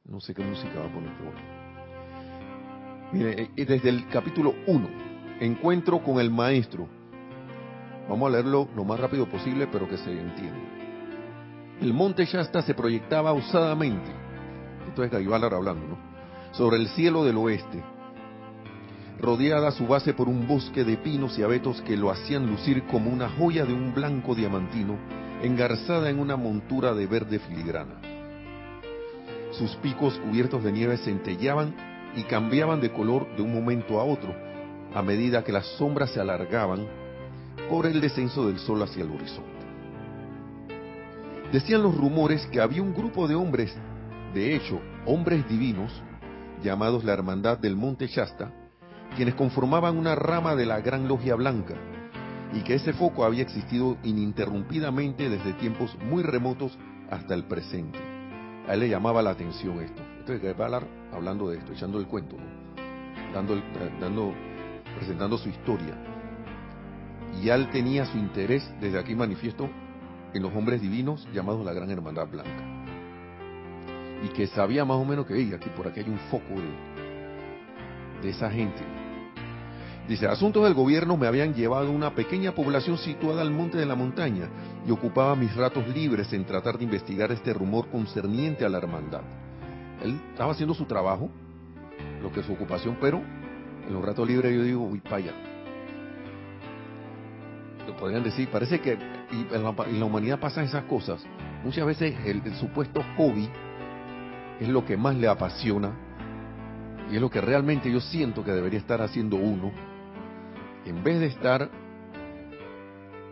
No 0.04 0.20
sé 0.20 0.34
qué 0.34 0.42
música 0.42 0.80
va 0.80 0.86
a 0.86 0.92
poner, 0.92 1.12
pero. 1.16 1.32
Mire, 3.12 3.50
eh, 3.56 3.64
desde 3.64 3.88
el 3.88 4.08
capítulo 4.08 4.54
1, 4.66 5.11
encuentro 5.44 5.98
con 6.04 6.20
el 6.20 6.30
maestro. 6.30 6.86
Vamos 8.08 8.28
a 8.28 8.32
leerlo 8.32 8.68
lo 8.76 8.84
más 8.84 9.00
rápido 9.00 9.26
posible, 9.26 9.66
pero 9.66 9.88
que 9.88 9.96
se 9.96 10.10
entienda. 10.10 10.60
El 11.80 11.92
monte 11.92 12.24
Shasta 12.24 12.62
se 12.62 12.74
proyectaba 12.74 13.32
osadamente, 13.32 14.12
esto 14.88 15.02
es 15.02 15.10
Gaibalar 15.10 15.52
hablando, 15.52 15.88
¿no? 15.88 15.98
Sobre 16.52 16.76
el 16.76 16.86
cielo 16.88 17.24
del 17.24 17.38
oeste, 17.38 17.82
rodeada 19.18 19.68
a 19.68 19.72
su 19.72 19.86
base 19.86 20.14
por 20.14 20.28
un 20.28 20.46
bosque 20.46 20.84
de 20.84 20.96
pinos 20.96 21.36
y 21.38 21.42
abetos 21.42 21.80
que 21.82 21.96
lo 21.96 22.10
hacían 22.10 22.46
lucir 22.46 22.84
como 22.84 23.10
una 23.10 23.28
joya 23.30 23.64
de 23.64 23.72
un 23.72 23.92
blanco 23.94 24.36
diamantino, 24.36 24.96
engarzada 25.42 26.08
en 26.08 26.20
una 26.20 26.36
montura 26.36 26.94
de 26.94 27.06
verde 27.06 27.40
filigrana. 27.40 28.00
Sus 29.50 29.74
picos 29.76 30.16
cubiertos 30.18 30.62
de 30.62 30.70
nieve 30.70 30.98
centellaban 30.98 31.74
y 32.14 32.22
cambiaban 32.24 32.80
de 32.80 32.92
color 32.92 33.34
de 33.34 33.42
un 33.42 33.52
momento 33.52 33.98
a 33.98 34.04
otro, 34.04 34.51
a 34.94 35.02
medida 35.02 35.44
que 35.44 35.52
las 35.52 35.66
sombras 35.76 36.10
se 36.10 36.20
alargaban 36.20 36.86
por 37.68 37.86
el 37.86 38.00
descenso 38.00 38.46
del 38.46 38.58
sol 38.58 38.82
hacia 38.82 39.02
el 39.02 39.10
horizonte. 39.10 39.50
Decían 41.52 41.82
los 41.82 41.96
rumores 41.96 42.46
que 42.46 42.60
había 42.60 42.82
un 42.82 42.94
grupo 42.94 43.28
de 43.28 43.34
hombres, 43.34 43.74
de 44.34 44.54
hecho, 44.54 44.80
hombres 45.04 45.46
divinos, 45.48 46.02
llamados 46.62 47.04
la 47.04 47.12
Hermandad 47.12 47.58
del 47.58 47.76
Monte 47.76 48.06
Shasta, 48.06 48.52
quienes 49.16 49.34
conformaban 49.34 49.98
una 49.98 50.14
rama 50.14 50.54
de 50.54 50.64
la 50.64 50.80
Gran 50.80 51.08
Logia 51.08 51.34
Blanca, 51.34 51.74
y 52.54 52.60
que 52.62 52.74
ese 52.74 52.92
foco 52.92 53.24
había 53.24 53.42
existido 53.42 53.96
ininterrumpidamente 54.02 55.28
desde 55.28 55.52
tiempos 55.54 55.96
muy 56.04 56.22
remotos 56.22 56.78
hasta 57.10 57.34
el 57.34 57.44
presente. 57.44 57.98
A 58.68 58.74
él 58.74 58.80
le 58.80 58.88
llamaba 58.88 59.22
la 59.22 59.30
atención 59.30 59.80
esto. 59.80 60.02
Entonces, 60.20 60.58
hablar 60.58 60.86
hablando 61.12 61.50
de 61.50 61.58
esto, 61.58 61.72
echando 61.72 61.98
el 61.98 62.06
cuento, 62.06 62.36
dando, 63.34 63.56
eh, 63.56 63.62
dando, 64.00 64.32
presentando 65.02 65.36
su 65.36 65.48
historia. 65.48 65.96
Y 67.42 67.48
él 67.48 67.68
tenía 67.70 68.06
su 68.06 68.16
interés, 68.16 68.62
desde 68.80 69.00
aquí 69.00 69.16
manifiesto, 69.16 69.68
en 70.32 70.42
los 70.42 70.54
hombres 70.54 70.80
divinos 70.80 71.26
llamados 71.32 71.64
la 71.64 71.72
Gran 71.72 71.90
Hermandad 71.90 72.28
Blanca. 72.28 72.86
Y 74.22 74.28
que 74.28 74.46
sabía 74.46 74.84
más 74.84 74.98
o 74.98 75.04
menos 75.04 75.26
que, 75.26 75.34
hey, 75.34 75.52
aquí 75.54 75.68
por 75.70 75.88
aquí 75.88 76.00
hay 76.00 76.08
un 76.08 76.20
foco 76.30 76.54
de, 76.54 78.22
de 78.22 78.30
esa 78.30 78.48
gente. 78.48 78.80
Dice, 80.08 80.28
asuntos 80.28 80.62
del 80.62 80.74
gobierno 80.74 81.16
me 81.16 81.26
habían 81.26 81.52
llevado 81.52 81.88
a 81.88 81.90
una 81.90 82.14
pequeña 82.14 82.54
población 82.54 82.96
situada 82.98 83.42
al 83.42 83.50
monte 83.50 83.78
de 83.78 83.86
la 83.86 83.96
montaña 83.96 84.48
y 84.86 84.92
ocupaba 84.92 85.34
mis 85.34 85.52
ratos 85.56 85.88
libres 85.88 86.32
en 86.32 86.44
tratar 86.44 86.78
de 86.78 86.84
investigar 86.84 87.32
este 87.32 87.52
rumor 87.52 87.88
concerniente 87.88 88.64
a 88.64 88.68
la 88.68 88.78
hermandad. 88.78 89.22
Él 90.04 90.20
estaba 90.30 90.52
haciendo 90.52 90.74
su 90.74 90.84
trabajo, 90.84 91.28
lo 92.22 92.30
que 92.30 92.38
es 92.40 92.46
su 92.46 92.52
ocupación, 92.52 92.98
pero 93.00 93.20
en 93.86 93.92
los 93.92 94.04
ratos 94.04 94.26
libres 94.26 94.54
yo 94.54 94.62
digo, 94.62 94.82
uy, 94.82 95.02
allá. 95.10 95.32
Lo 97.86 97.96
podrían 97.96 98.22
decir, 98.22 98.48
parece 98.48 98.80
que 98.80 98.92
en 98.92 99.62
la, 99.62 100.04
humanidad 100.04 100.38
pasan 100.38 100.64
esas 100.64 100.84
cosas. 100.84 101.24
Muchas 101.64 101.86
veces 101.86 102.14
el 102.24 102.42
supuesto 102.54 103.02
hobby 103.16 103.48
es 104.60 104.68
lo 104.68 104.84
que 104.84 104.96
más 104.96 105.16
le 105.16 105.28
apasiona 105.28 105.92
y 107.10 107.16
es 107.16 107.20
lo 107.20 107.30
que 107.30 107.40
realmente 107.40 107.90
yo 107.90 108.00
siento 108.00 108.44
que 108.44 108.52
debería 108.52 108.78
estar 108.78 109.02
haciendo 109.02 109.36
uno 109.36 109.72
en 110.86 111.02
vez 111.02 111.20
de 111.20 111.26
estar 111.26 111.70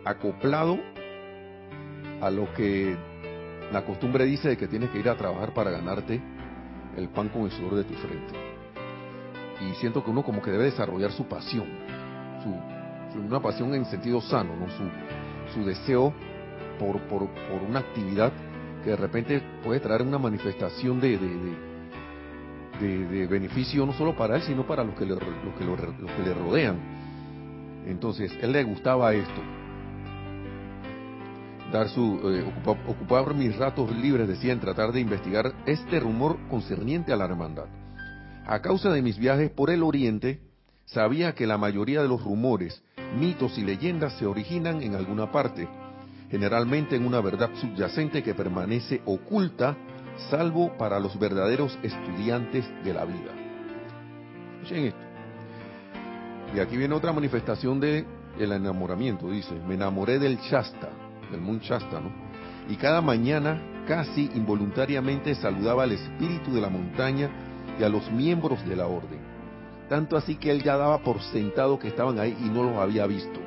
acoplado 0.05 0.79
a 2.21 2.29
lo 2.29 2.53
que 2.53 2.95
la 3.71 3.83
costumbre 3.85 4.25
dice 4.25 4.49
de 4.49 4.57
que 4.57 4.67
tienes 4.67 4.89
que 4.89 4.99
ir 4.99 5.09
a 5.09 5.15
trabajar 5.15 5.53
para 5.53 5.71
ganarte 5.71 6.21
el 6.97 7.09
pan 7.09 7.29
con 7.29 7.43
el 7.43 7.51
sudor 7.51 7.75
de 7.75 7.83
tu 7.85 7.93
frente. 7.95 8.50
Y 9.61 9.75
siento 9.75 10.03
que 10.03 10.09
uno 10.09 10.23
como 10.23 10.41
que 10.41 10.51
debe 10.51 10.65
desarrollar 10.65 11.11
su 11.11 11.25
pasión, 11.25 11.65
su, 12.43 13.19
una 13.19 13.39
pasión 13.39 13.73
en 13.75 13.85
sentido 13.85 14.21
sano, 14.21 14.55
¿no? 14.55 14.67
su, 14.69 14.83
su 15.53 15.65
deseo 15.65 16.13
por, 16.79 16.99
por, 17.01 17.29
por, 17.29 17.61
una 17.67 17.79
actividad 17.79 18.31
que 18.83 18.91
de 18.91 18.95
repente 18.95 19.41
puede 19.63 19.79
traer 19.79 20.01
una 20.01 20.17
manifestación 20.17 20.99
de, 20.99 21.17
de, 22.79 23.05
de, 23.05 23.27
beneficio 23.27 23.85
no 23.85 23.93
solo 23.93 24.15
para 24.15 24.37
él, 24.37 24.41
sino 24.41 24.65
para 24.65 24.83
los 24.83 24.95
que 24.95 25.05
le, 25.05 25.11
los 25.11 25.19
que, 25.19 25.63
los 25.63 26.11
que 26.11 26.23
le 26.23 26.33
rodean. 26.33 26.79
Entonces, 27.85 28.31
él 28.41 28.51
le 28.51 28.63
gustaba 28.63 29.13
esto. 29.13 29.41
Dar 31.71 31.87
su, 31.89 32.19
eh, 32.29 32.43
ocupar, 32.65 33.33
mis 33.33 33.55
ratos 33.55 33.95
libres, 33.95 34.27
decía, 34.27 34.51
en 34.51 34.59
tratar 34.59 34.91
de 34.91 34.99
investigar 34.99 35.53
este 35.65 35.99
rumor 35.99 36.37
concerniente 36.49 37.13
a 37.13 37.15
la 37.15 37.25
hermandad. 37.25 37.67
A 38.45 38.61
causa 38.61 38.91
de 38.91 39.01
mis 39.01 39.17
viajes 39.17 39.49
por 39.51 39.69
el 39.69 39.83
oriente, 39.83 40.41
sabía 40.85 41.33
que 41.33 41.47
la 41.47 41.57
mayoría 41.57 42.01
de 42.01 42.07
los 42.07 42.23
rumores, 42.23 42.83
mitos 43.17 43.57
y 43.57 43.63
leyendas 43.63 44.13
se 44.17 44.25
originan 44.25 44.81
en 44.81 44.95
alguna 44.95 45.31
parte, 45.31 45.67
generalmente 46.29 46.95
en 46.95 47.05
una 47.05 47.21
verdad 47.21 47.49
subyacente 47.55 48.23
que 48.23 48.33
permanece 48.33 49.01
oculta, 49.05 49.77
salvo 50.29 50.75
para 50.77 50.99
los 50.99 51.17
verdaderos 51.19 51.77
estudiantes 51.83 52.65
de 52.83 52.93
la 52.93 53.05
vida. 53.05 53.31
Escuchen 54.55 54.85
esto. 54.85 54.99
Y 56.55 56.59
aquí 56.59 56.77
viene 56.77 56.95
otra 56.95 57.13
manifestación 57.13 57.79
de 57.79 58.05
el 58.39 58.51
enamoramiento, 58.51 59.29
dice, 59.29 59.53
me 59.67 59.75
enamoré 59.75 60.19
del 60.19 60.37
Shasta, 60.37 60.89
del 61.29 61.41
Moon 61.41 61.59
Shasta, 61.59 61.99
¿no? 61.99 62.11
Y 62.69 62.75
cada 62.75 63.01
mañana, 63.01 63.83
casi 63.87 64.29
involuntariamente, 64.35 65.35
saludaba 65.35 65.83
al 65.83 65.91
espíritu 65.93 66.53
de 66.53 66.61
la 66.61 66.69
montaña 66.69 67.29
y 67.79 67.83
a 67.83 67.89
los 67.89 68.11
miembros 68.11 68.65
de 68.67 68.75
la 68.75 68.87
orden. 68.87 69.19
Tanto 69.89 70.15
así 70.15 70.35
que 70.35 70.51
él 70.51 70.63
ya 70.63 70.77
daba 70.77 70.99
por 70.99 71.21
sentado 71.21 71.77
que 71.77 71.89
estaban 71.89 72.19
ahí 72.19 72.37
y 72.39 72.49
no 72.49 72.63
los 72.63 72.77
había 72.77 73.05
visto. 73.07 73.39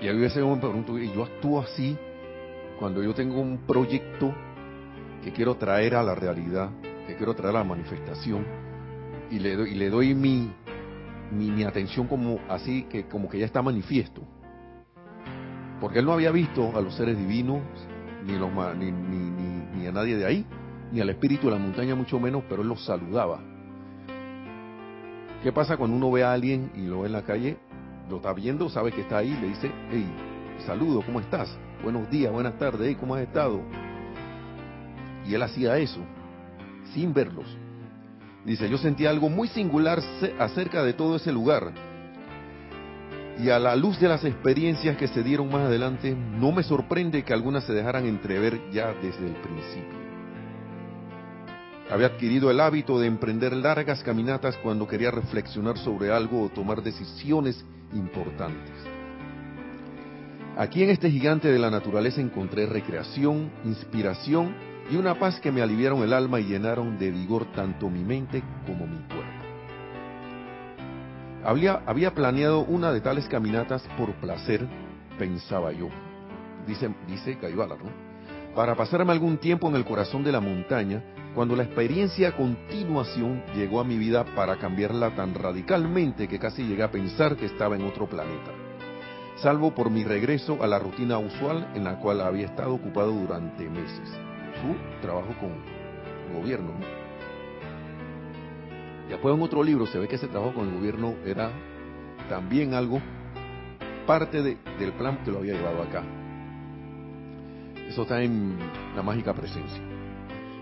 Y 0.00 0.08
a 0.08 0.12
veces 0.12 0.44
me 0.44 0.56
pregunto, 0.56 0.98
¿y 0.98 1.12
yo 1.12 1.24
actúo 1.24 1.60
así 1.60 1.96
cuando 2.78 3.02
yo 3.02 3.14
tengo 3.14 3.40
un 3.40 3.58
proyecto 3.66 4.32
que 5.22 5.32
quiero 5.32 5.56
traer 5.56 5.96
a 5.96 6.02
la 6.02 6.14
realidad, 6.14 6.70
que 7.06 7.16
quiero 7.16 7.34
traer 7.34 7.56
a 7.56 7.58
la 7.60 7.64
manifestación, 7.64 8.44
y 9.30 9.40
le 9.40 9.56
doy, 9.56 9.74
le 9.74 9.90
doy 9.90 10.14
mi, 10.14 10.52
mi, 11.32 11.50
mi 11.50 11.64
atención 11.64 12.06
como 12.06 12.38
así, 12.48 12.84
que 12.84 13.08
como 13.08 13.28
que 13.28 13.38
ya 13.38 13.46
está 13.46 13.60
manifiesto? 13.60 14.22
Porque 15.80 15.98
él 15.98 16.04
no 16.04 16.12
había 16.12 16.30
visto 16.30 16.76
a 16.76 16.80
los 16.80 16.94
seres 16.94 17.18
divinos, 17.18 17.62
ni, 18.24 18.36
los, 18.36 18.50
ni, 18.76 18.90
ni, 18.90 19.30
ni, 19.74 19.86
a 19.86 19.92
nadie 19.92 20.16
de 20.16 20.26
ahí, 20.26 20.46
ni 20.92 21.00
al 21.00 21.10
espíritu 21.10 21.46
de 21.46 21.52
la 21.52 21.58
montaña, 21.58 21.94
mucho 21.94 22.18
menos, 22.18 22.44
pero 22.48 22.62
él 22.62 22.68
los 22.68 22.84
saludaba. 22.84 23.40
¿Qué 25.42 25.52
pasa 25.52 25.76
cuando 25.76 25.96
uno 25.96 26.10
ve 26.10 26.24
a 26.24 26.32
alguien 26.32 26.70
y 26.74 26.86
lo 26.86 27.00
ve 27.00 27.06
en 27.06 27.12
la 27.12 27.22
calle? 27.22 27.56
Lo 28.10 28.16
está 28.16 28.32
viendo, 28.32 28.68
sabe 28.68 28.90
que 28.92 29.02
está 29.02 29.18
ahí, 29.18 29.36
le 29.40 29.48
dice, 29.48 29.70
hey, 29.90 30.06
saludo, 30.66 31.02
¿cómo 31.02 31.20
estás? 31.20 31.48
Buenos 31.82 32.10
días, 32.10 32.32
buenas 32.32 32.58
tardes, 32.58 32.88
hey, 32.88 32.96
¿cómo 32.98 33.14
has 33.14 33.22
estado? 33.22 33.60
Y 35.26 35.34
él 35.34 35.42
hacía 35.42 35.76
eso, 35.78 36.00
sin 36.94 37.12
verlos. 37.12 37.46
Dice, 38.44 38.68
yo 38.68 38.78
sentía 38.78 39.10
algo 39.10 39.28
muy 39.28 39.48
singular 39.48 40.00
acerca 40.38 40.82
de 40.82 40.94
todo 40.94 41.16
ese 41.16 41.30
lugar 41.30 41.72
y 43.38 43.50
a 43.50 43.58
la 43.58 43.76
luz 43.76 44.00
de 44.00 44.08
las 44.08 44.24
experiencias 44.24 44.96
que 44.96 45.06
se 45.06 45.22
dieron 45.22 45.48
más 45.48 45.66
adelante, 45.66 46.14
no 46.14 46.50
me 46.50 46.64
sorprende 46.64 47.22
que 47.22 47.32
algunas 47.32 47.64
se 47.64 47.72
dejaran 47.72 48.04
entrever 48.06 48.60
ya 48.72 48.92
desde 48.94 49.26
el 49.26 49.34
principio. 49.34 50.07
Había 51.90 52.08
adquirido 52.08 52.50
el 52.50 52.60
hábito 52.60 53.00
de 53.00 53.06
emprender 53.06 53.54
largas 53.54 54.02
caminatas 54.02 54.56
cuando 54.58 54.86
quería 54.86 55.10
reflexionar 55.10 55.78
sobre 55.78 56.12
algo 56.12 56.42
o 56.42 56.48
tomar 56.50 56.82
decisiones 56.82 57.64
importantes. 57.94 58.72
Aquí 60.58 60.82
en 60.82 60.90
este 60.90 61.10
gigante 61.10 61.50
de 61.50 61.58
la 61.58 61.70
naturaleza 61.70 62.20
encontré 62.20 62.66
recreación, 62.66 63.50
inspiración 63.64 64.54
y 64.90 64.96
una 64.96 65.18
paz 65.18 65.40
que 65.40 65.52
me 65.52 65.62
aliviaron 65.62 66.02
el 66.02 66.12
alma 66.12 66.40
y 66.40 66.44
llenaron 66.44 66.98
de 66.98 67.10
vigor 67.10 67.52
tanto 67.52 67.88
mi 67.88 68.04
mente 68.04 68.42
como 68.66 68.86
mi 68.86 68.98
cuerpo. 69.06 69.38
Había, 71.44 71.82
había 71.86 72.12
planeado 72.12 72.60
una 72.60 72.92
de 72.92 73.00
tales 73.00 73.26
caminatas 73.28 73.82
por 73.96 74.12
placer, 74.14 74.66
pensaba 75.18 75.72
yo, 75.72 75.88
dice, 76.66 76.90
dice 77.06 77.38
¿no? 77.40 78.08
Para 78.54 78.74
pasarme 78.74 79.12
algún 79.12 79.38
tiempo 79.38 79.68
en 79.68 79.76
el 79.76 79.84
corazón 79.84 80.24
de 80.24 80.32
la 80.32 80.40
montaña, 80.40 81.02
cuando 81.38 81.54
la 81.54 81.62
experiencia 81.62 82.34
continuación 82.34 83.44
llegó 83.54 83.78
a 83.78 83.84
mi 83.84 83.96
vida 83.96 84.24
para 84.34 84.56
cambiarla 84.56 85.14
tan 85.14 85.34
radicalmente 85.34 86.26
que 86.26 86.40
casi 86.40 86.64
llegué 86.64 86.82
a 86.82 86.90
pensar 86.90 87.36
que 87.36 87.46
estaba 87.46 87.76
en 87.76 87.84
otro 87.84 88.08
planeta. 88.08 88.50
Salvo 89.36 89.72
por 89.72 89.88
mi 89.88 90.02
regreso 90.02 90.60
a 90.60 90.66
la 90.66 90.80
rutina 90.80 91.16
usual 91.16 91.70
en 91.76 91.84
la 91.84 92.00
cual 92.00 92.22
había 92.22 92.46
estado 92.46 92.74
ocupado 92.74 93.12
durante 93.12 93.70
meses. 93.70 94.10
Su 94.60 95.00
trabajo 95.00 95.32
con 95.38 95.52
el 96.28 96.42
gobierno, 96.42 96.72
¿no? 96.72 96.86
Después 99.08 99.32
en 99.32 99.40
otro 99.40 99.62
libro 99.62 99.86
se 99.86 100.00
ve 100.00 100.08
que 100.08 100.16
ese 100.16 100.26
trabajo 100.26 100.54
con 100.54 100.66
el 100.66 100.74
gobierno 100.74 101.14
era 101.24 101.52
también 102.28 102.74
algo 102.74 103.00
parte 104.08 104.42
del 104.42 104.92
plan 104.94 105.22
que 105.24 105.30
lo 105.30 105.38
había 105.38 105.54
llevado 105.54 105.82
acá. 105.82 106.02
Eso 107.86 108.02
está 108.02 108.20
en 108.24 108.58
la 108.96 109.04
mágica 109.04 109.32
presencia. 109.32 109.87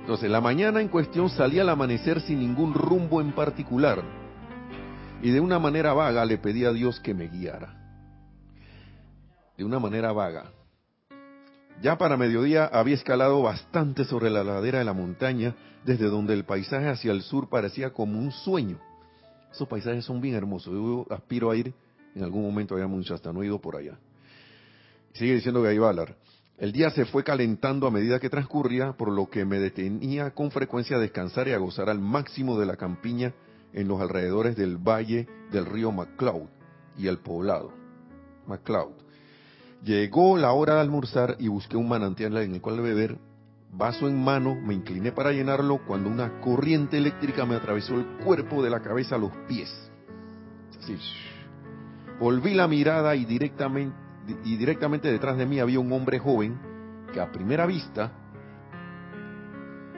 Entonces, 0.07 0.31
la 0.31 0.41
mañana 0.41 0.81
en 0.81 0.87
cuestión 0.87 1.29
salía 1.29 1.63
al 1.63 1.69
amanecer 1.69 2.21
sin 2.21 2.39
ningún 2.39 2.75
rumbo 2.75 3.21
en 3.21 3.33
particular. 3.33 4.05
Y 5.21 5.33
de 5.33 5.41
una 5.41 5.59
manera 5.59 5.95
vaga 5.95 6.25
le 6.25 6.39
pedí 6.39 6.65
a 6.65 6.71
Dios 6.71 7.01
que 7.01 7.13
me 7.13 7.27
guiara. 7.27 7.75
De 9.59 9.65
una 9.65 9.81
manera 9.81 10.13
vaga. 10.13 10.53
Ya 11.83 11.99
para 11.99 12.17
mediodía 12.17 12.67
había 12.67 12.95
escalado 12.95 13.43
bastante 13.43 14.05
sobre 14.05 14.31
la 14.31 14.45
ladera 14.45 14.79
de 14.79 14.85
la 14.85 14.93
montaña, 14.93 15.57
desde 15.85 16.07
donde 16.07 16.35
el 16.35 16.45
paisaje 16.45 16.87
hacia 16.87 17.11
el 17.11 17.23
sur 17.23 17.49
parecía 17.49 17.93
como 17.93 18.17
un 18.17 18.31
sueño. 18.31 18.79
Esos 19.51 19.67
paisajes 19.67 20.05
son 20.05 20.21
bien 20.21 20.37
hermosos. 20.37 20.73
Yo 20.73 21.05
aspiro 21.13 21.51
a 21.51 21.57
ir 21.57 21.75
en 22.15 22.23
algún 22.23 22.43
momento 22.43 22.77
allá 22.77 22.87
mucho, 22.87 23.13
hasta 23.13 23.33
no 23.33 23.43
he 23.43 23.47
ido 23.47 23.61
por 23.61 23.75
allá. 23.75 23.99
Sigue 25.15 25.35
diciendo 25.35 25.63
Gaibalar. 25.63 26.15
El 26.59 26.73
día 26.73 26.89
se 26.91 27.05
fue 27.05 27.23
calentando 27.23 27.87
a 27.87 27.91
medida 27.91 28.19
que 28.19 28.31
transcurría, 28.31 28.93
por 28.93 29.13
lo 29.13 29.29
que 29.29 29.45
me 29.45 29.59
detenía 29.59 30.31
con 30.31 30.51
frecuencia 30.51 30.97
a 30.97 31.01
descansar 31.01 31.49
y 31.49 31.53
a 31.53 31.59
gozar 31.59 31.91
al 31.91 32.01
máximo 32.01 32.59
de 32.59 32.65
la 32.65 32.77
campiña 32.77 33.35
en 33.75 33.89
los 33.89 34.01
alrededores 34.01 34.57
del 34.57 34.79
valle 34.79 35.29
del 35.53 35.67
río 35.67 35.93
MacLeod 35.93 36.49
y 36.97 37.09
el 37.09 37.19
poblado. 37.19 37.73
MacLeod. 38.47 38.93
Llegó 39.85 40.39
la 40.39 40.53
hora 40.53 40.77
de 40.77 40.81
almorzar 40.81 41.37
y 41.39 41.49
busqué 41.49 41.77
un 41.77 41.91
manantial 41.91 42.35
en 42.39 42.55
el 42.55 42.63
cual 42.63 42.81
beber. 42.81 43.19
Vaso 43.71 44.09
en 44.09 44.25
mano, 44.25 44.55
me 44.55 44.73
incliné 44.73 45.13
para 45.13 45.33
llenarlo 45.33 45.85
cuando 45.87 46.09
una 46.09 46.41
corriente 46.41 46.97
eléctrica 46.97 47.45
me 47.45 47.57
atravesó 47.57 47.97
el 47.97 48.07
cuerpo 48.25 48.63
de 48.63 48.71
la 48.71 48.81
cabeza 48.81 49.17
a 49.17 49.19
los 49.19 49.33
pies. 49.47 49.71
Así. 50.79 50.97
Volví 52.19 52.55
la 52.55 52.67
mirada 52.67 53.15
y 53.15 53.27
directamente, 53.27 53.95
y 54.45 54.57
directamente 54.57 55.11
detrás 55.11 55.37
de 55.37 55.47
mí 55.47 55.61
había 55.61 55.81
un 55.81 55.93
hombre 55.93 56.19
joven 56.19 56.59
que 57.13 57.21
a 57.21 57.31
primera 57.31 57.67
vista 57.67 58.13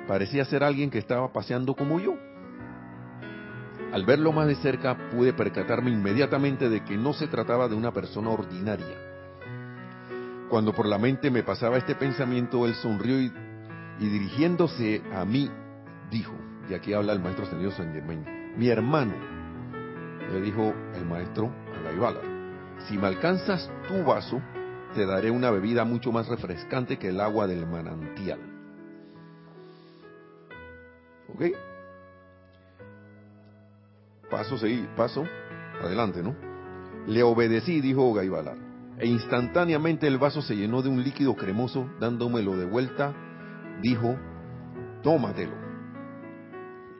parecía 0.07 0.45
ser 0.45 0.65
alguien 0.65 0.91
que 0.91 0.99
estaba 0.99 1.33
paseando 1.33 1.75
como 1.75 2.01
yo. 2.01 2.15
Al 3.93 4.05
verlo 4.05 4.33
más 4.33 4.47
de 4.47 4.57
cerca 4.57 5.11
pude 5.11 5.33
percatarme 5.33 5.91
inmediatamente 5.91 6.69
de 6.69 6.85
que 6.85 6.97
no 6.97 7.13
se 7.15 7.27
trataba 7.27 7.69
de 7.69 7.75
una 7.75 7.93
persona 7.93 8.31
ordinaria 8.31 9.09
cuando 10.49 10.73
por 10.73 10.87
la 10.87 10.99
mente 10.99 11.31
me 11.31 11.43
pasaba 11.43 11.77
este 11.77 11.95
pensamiento, 11.95 12.65
él 12.67 12.75
sonrió 12.75 13.21
y, 13.21 13.33
dirigiéndose 13.99 15.03
a 15.15 15.25
mí, 15.25 15.51
dijo, 16.11 16.35
y 16.69 16.75
aquí 16.75 16.93
habla 16.93 17.13
el 17.13 17.21
maestro 17.21 17.47
señor 17.47 17.73
San 17.73 17.93
Germain, 17.93 18.25
mi 18.57 18.69
hermano, 18.69 19.15
le 20.33 20.41
dijo 20.41 20.73
el 20.95 21.05
maestro 21.05 21.53
a 21.77 21.83
Gaibala, 21.83 22.21
si 22.87 22.97
me 22.97 23.07
alcanzas 23.07 23.71
tu 23.89 24.05
vaso, 24.05 24.41
te 24.95 25.07
daré 25.07 25.31
una 25.31 25.51
bebida 25.51 25.85
mucho 25.85 26.13
más 26.13 26.29
refrescante 26.29 26.99
que 26.99 27.09
el 27.09 27.21
agua 27.21 27.47
del 27.47 27.67
manantial. 27.67 28.41
¿Ok? 31.35 31.43
Paso, 34.31 34.59
seguí, 34.59 34.87
paso, 34.97 35.25
adelante, 35.83 36.23
¿no? 36.23 36.35
Le 37.07 37.23
obedecí, 37.23 37.81
dijo 37.81 38.13
Gaibalar 38.13 38.69
e 38.99 39.07
instantáneamente 39.07 40.07
el 40.07 40.19
vaso 40.19 40.43
se 40.43 40.57
llenó 40.57 40.83
de 40.83 40.89
un 40.89 41.03
líquido 41.03 41.37
cremoso, 41.37 41.89
dándomelo 42.01 42.57
de 42.57 42.67
vuelta, 42.67 43.15
dijo, 43.81 44.17
tómatelo. 45.03 45.55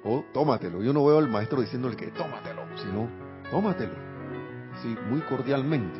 O 0.05 0.25
tómatelo. 0.33 0.83
Yo 0.83 0.93
no 0.93 1.05
veo 1.05 1.19
al 1.19 1.29
maestro 1.29 1.61
diciéndole 1.61 1.97
que 1.97 2.13
tómatelo, 2.13 2.63
sino 2.77 3.09
tómatelo. 3.51 4.08
Sí, 4.83 4.97
muy 5.09 5.21
cordialmente. 5.23 5.99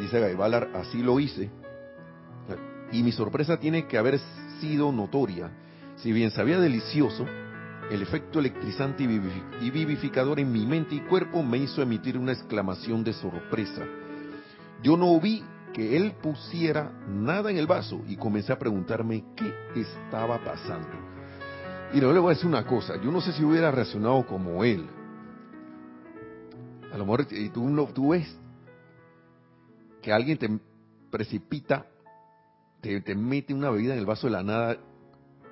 Dice 0.00 0.20
Gaibalar, 0.20 0.70
así 0.74 1.02
lo 1.02 1.18
hice. 1.20 1.50
Y 2.92 3.02
mi 3.02 3.12
sorpresa 3.12 3.58
tiene 3.58 3.86
que 3.86 3.98
haber 3.98 4.18
sido 4.60 4.90
notoria. 4.92 5.50
Si 5.96 6.12
bien 6.12 6.30
sabía 6.30 6.58
delicioso, 6.58 7.26
el 7.90 8.02
efecto 8.02 8.38
electrizante 8.38 9.02
y 9.02 9.70
vivificador 9.70 10.40
en 10.40 10.52
mi 10.52 10.64
mente 10.64 10.94
y 10.94 11.00
cuerpo 11.00 11.42
me 11.42 11.58
hizo 11.58 11.82
emitir 11.82 12.16
una 12.16 12.32
exclamación 12.32 13.02
de 13.04 13.12
sorpresa. 13.12 13.82
Yo 14.82 14.96
no 14.96 15.18
vi 15.20 15.42
que 15.74 15.96
él 15.96 16.12
pusiera 16.22 16.90
nada 17.08 17.50
en 17.50 17.58
el 17.58 17.66
vaso 17.66 18.00
y 18.08 18.16
comencé 18.16 18.52
a 18.52 18.58
preguntarme 18.58 19.24
qué 19.36 19.52
estaba 19.80 20.38
pasando. 20.42 20.88
Y 21.92 22.00
no 22.00 22.12
le 22.12 22.20
voy 22.20 22.32
a 22.32 22.34
decir 22.34 22.46
una 22.46 22.64
cosa, 22.64 22.96
yo 23.02 23.10
no 23.10 23.20
sé 23.20 23.32
si 23.32 23.44
hubiera 23.44 23.70
reaccionado 23.70 24.24
como 24.26 24.64
él. 24.64 24.88
A 26.92 26.96
lo 26.96 27.04
mejor 27.04 27.26
y 27.30 27.48
tú, 27.50 27.88
tú 27.94 28.10
ves 28.10 28.26
que 30.02 30.12
alguien 30.12 30.38
te 30.38 30.48
precipita, 31.10 31.86
te, 32.80 33.00
te 33.00 33.14
mete 33.14 33.52
una 33.52 33.70
bebida 33.70 33.94
en 33.94 33.98
el 33.98 34.06
vaso 34.06 34.26
de 34.26 34.32
la 34.32 34.42
nada 34.42 34.78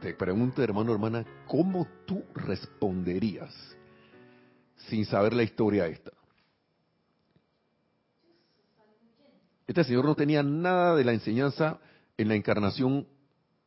te 0.00 0.14
pregunto, 0.14 0.62
hermano, 0.62 0.92
hermana, 0.92 1.24
¿cómo 1.46 1.86
tú 2.06 2.22
responderías 2.34 3.52
sin 4.88 5.04
saber 5.04 5.32
la 5.32 5.42
historia 5.42 5.86
esta? 5.86 6.12
Este 9.66 9.82
señor 9.84 10.04
no 10.04 10.14
tenía 10.14 10.42
nada 10.42 10.94
de 10.94 11.04
la 11.04 11.12
enseñanza 11.12 11.80
en 12.16 12.28
la 12.28 12.34
encarnación 12.34 13.06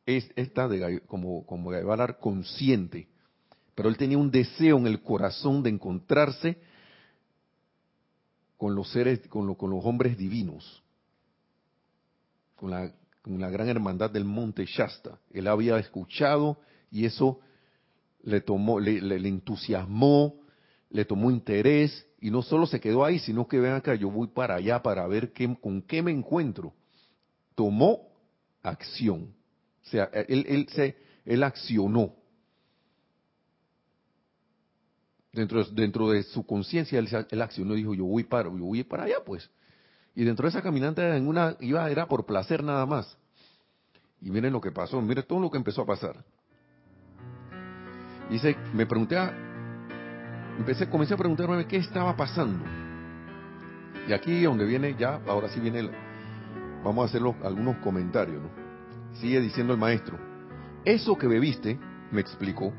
es 0.06 0.30
esta 0.34 0.66
de 0.66 1.00
como 1.00 1.44
como 1.44 1.70
Gaibalar 1.70 2.18
consciente, 2.18 3.08
pero 3.74 3.88
él 3.88 3.96
tenía 3.96 4.16
un 4.16 4.30
deseo 4.30 4.78
en 4.78 4.86
el 4.86 5.02
corazón 5.02 5.62
de 5.62 5.70
encontrarse 5.70 6.58
con 8.60 8.74
los 8.74 8.92
seres, 8.92 9.26
con, 9.28 9.54
con 9.54 9.70
los 9.70 9.82
hombres 9.86 10.18
divinos, 10.18 10.82
con 12.56 12.70
la 12.70 12.92
con 13.22 13.40
la 13.40 13.48
gran 13.48 13.68
hermandad 13.68 14.10
del 14.10 14.24
monte 14.24 14.66
Shasta. 14.66 15.18
Él 15.30 15.46
había 15.46 15.78
escuchado 15.78 16.58
y 16.90 17.06
eso 17.06 17.40
le 18.22 18.42
tomó, 18.42 18.78
le, 18.80 18.98
entusiasmó, 19.28 20.40
le 20.90 21.06
tomó 21.06 21.30
interés 21.30 22.06
y 22.20 22.30
no 22.30 22.42
solo 22.42 22.66
se 22.66 22.80
quedó 22.80 23.02
ahí, 23.04 23.18
sino 23.18 23.48
que 23.48 23.60
ven 23.60 23.72
acá, 23.72 23.94
yo 23.94 24.10
voy 24.10 24.28
para 24.28 24.56
allá 24.56 24.82
para 24.82 25.06
ver 25.06 25.32
qué, 25.32 25.56
con 25.58 25.80
qué 25.82 26.02
me 26.02 26.10
encuentro. 26.10 26.74
Tomó 27.54 28.08
acción. 28.62 29.34
O 29.86 29.88
sea, 29.88 30.04
él, 30.12 30.68
se, 30.70 30.96
él 31.24 31.42
accionó. 31.42 32.14
Dentro, 35.32 36.10
de 36.10 36.22
su 36.24 36.44
conciencia, 36.44 36.98
él, 36.98 37.08
él, 37.30 37.42
accionó 37.42 37.74
dijo, 37.74 37.94
yo 37.94 38.04
voy 38.04 38.24
para, 38.24 38.48
yo 38.48 38.64
voy 38.64 38.82
para 38.82 39.04
allá, 39.04 39.16
pues. 39.24 39.48
Y 40.14 40.24
dentro 40.24 40.44
de 40.44 40.50
esa 40.50 40.60
caminante 40.60 41.02
en 41.16 41.28
una, 41.28 41.56
iba, 41.60 41.88
era 41.88 42.06
por 42.06 42.26
placer 42.26 42.64
nada 42.64 42.84
más. 42.84 43.16
Y 44.20 44.30
miren 44.30 44.52
lo 44.52 44.60
que 44.60 44.72
pasó, 44.72 45.00
miren 45.00 45.24
todo 45.24 45.40
lo 45.40 45.50
que 45.50 45.56
empezó 45.56 45.82
a 45.82 45.86
pasar. 45.86 46.16
Dice, 48.28 48.56
me 48.74 48.86
pregunté, 48.86 49.16
a, 49.16 49.32
empecé, 50.58 50.88
comencé 50.88 51.14
a 51.14 51.16
preguntarme 51.16 51.66
qué 51.66 51.76
estaba 51.76 52.16
pasando. 52.16 52.64
Y 54.08 54.12
aquí 54.12 54.42
donde 54.42 54.64
viene 54.64 54.96
ya, 54.98 55.20
ahora 55.26 55.48
sí 55.48 55.60
viene, 55.60 55.80
el, 55.80 55.90
vamos 56.84 57.04
a 57.04 57.08
hacer 57.08 57.22
algunos 57.44 57.76
comentarios, 57.78 58.42
¿no? 58.42 58.50
Sigue 59.20 59.40
diciendo 59.40 59.72
el 59.72 59.78
maestro, 59.78 60.18
eso 60.84 61.16
que 61.16 61.26
bebiste, 61.26 61.78
me 62.10 62.20
explicó, 62.20 62.72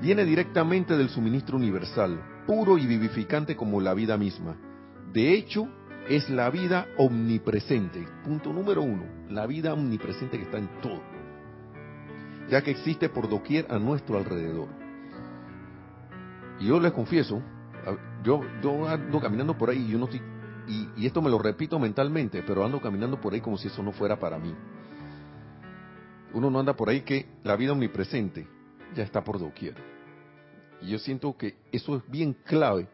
viene 0.00 0.24
directamente 0.24 0.96
del 0.96 1.08
suministro 1.08 1.56
universal, 1.56 2.44
puro 2.46 2.78
y 2.78 2.86
vivificante 2.86 3.56
como 3.56 3.80
la 3.80 3.94
vida 3.94 4.16
misma. 4.16 4.56
De 5.12 5.34
hecho, 5.34 5.68
es 6.08 6.28
la 6.30 6.50
vida 6.50 6.86
omnipresente. 6.96 8.06
Punto 8.24 8.52
número 8.52 8.82
uno, 8.82 9.04
la 9.28 9.46
vida 9.46 9.72
omnipresente 9.72 10.38
que 10.38 10.44
está 10.44 10.58
en 10.58 10.68
todo, 10.80 11.02
ya 12.48 12.62
que 12.62 12.70
existe 12.70 13.08
por 13.08 13.28
doquier 13.28 13.66
a 13.70 13.78
nuestro 13.78 14.18
alrededor. 14.18 14.68
Y 16.60 16.66
yo 16.66 16.80
les 16.80 16.92
confieso, 16.92 17.42
yo, 18.22 18.40
yo 18.62 18.88
ando 18.88 19.20
caminando 19.20 19.56
por 19.56 19.70
ahí 19.70 19.84
y 19.86 19.92
yo 19.92 19.98
no 19.98 20.06
estoy, 20.06 20.22
y, 20.66 20.88
y 20.96 21.06
esto 21.06 21.22
me 21.22 21.30
lo 21.30 21.38
repito 21.38 21.78
mentalmente, 21.78 22.42
pero 22.46 22.64
ando 22.64 22.80
caminando 22.80 23.20
por 23.20 23.32
ahí 23.32 23.40
como 23.40 23.56
si 23.56 23.68
eso 23.68 23.82
no 23.82 23.92
fuera 23.92 24.18
para 24.18 24.38
mí. 24.38 24.54
Uno 26.34 26.50
no 26.50 26.60
anda 26.60 26.74
por 26.74 26.88
ahí 26.88 27.02
que 27.02 27.26
la 27.42 27.56
vida 27.56 27.72
omnipresente 27.72 28.57
ya 28.94 29.02
está 29.02 29.22
por 29.22 29.38
doquier. 29.38 29.74
Y 30.80 30.90
yo 30.90 30.98
siento 30.98 31.36
que 31.36 31.56
eso 31.72 31.96
es 31.96 32.10
bien 32.10 32.32
clave. 32.44 32.88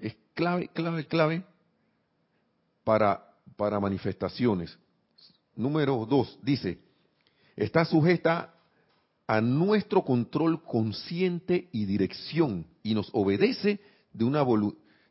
Es 0.00 0.16
clave, 0.34 0.68
clave, 0.68 1.06
clave 1.06 1.44
para, 2.84 3.22
para 3.56 3.80
manifestaciones. 3.80 4.78
Número 5.56 6.06
dos, 6.06 6.38
dice, 6.42 6.78
está 7.56 7.84
sujeta 7.84 8.54
a 9.26 9.40
nuestro 9.40 10.04
control 10.04 10.62
consciente 10.64 11.68
y 11.72 11.84
dirección 11.84 12.66
y 12.82 12.94
nos 12.94 13.10
obedece 13.12 13.80
de, 14.12 14.24
una 14.24 14.44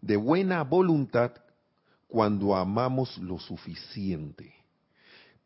de 0.02 0.18
buena 0.18 0.63
voluntad 0.63 1.32
cuando 2.08 2.56
amamos 2.56 3.18
lo 3.20 3.39
suficiente. 3.39 4.54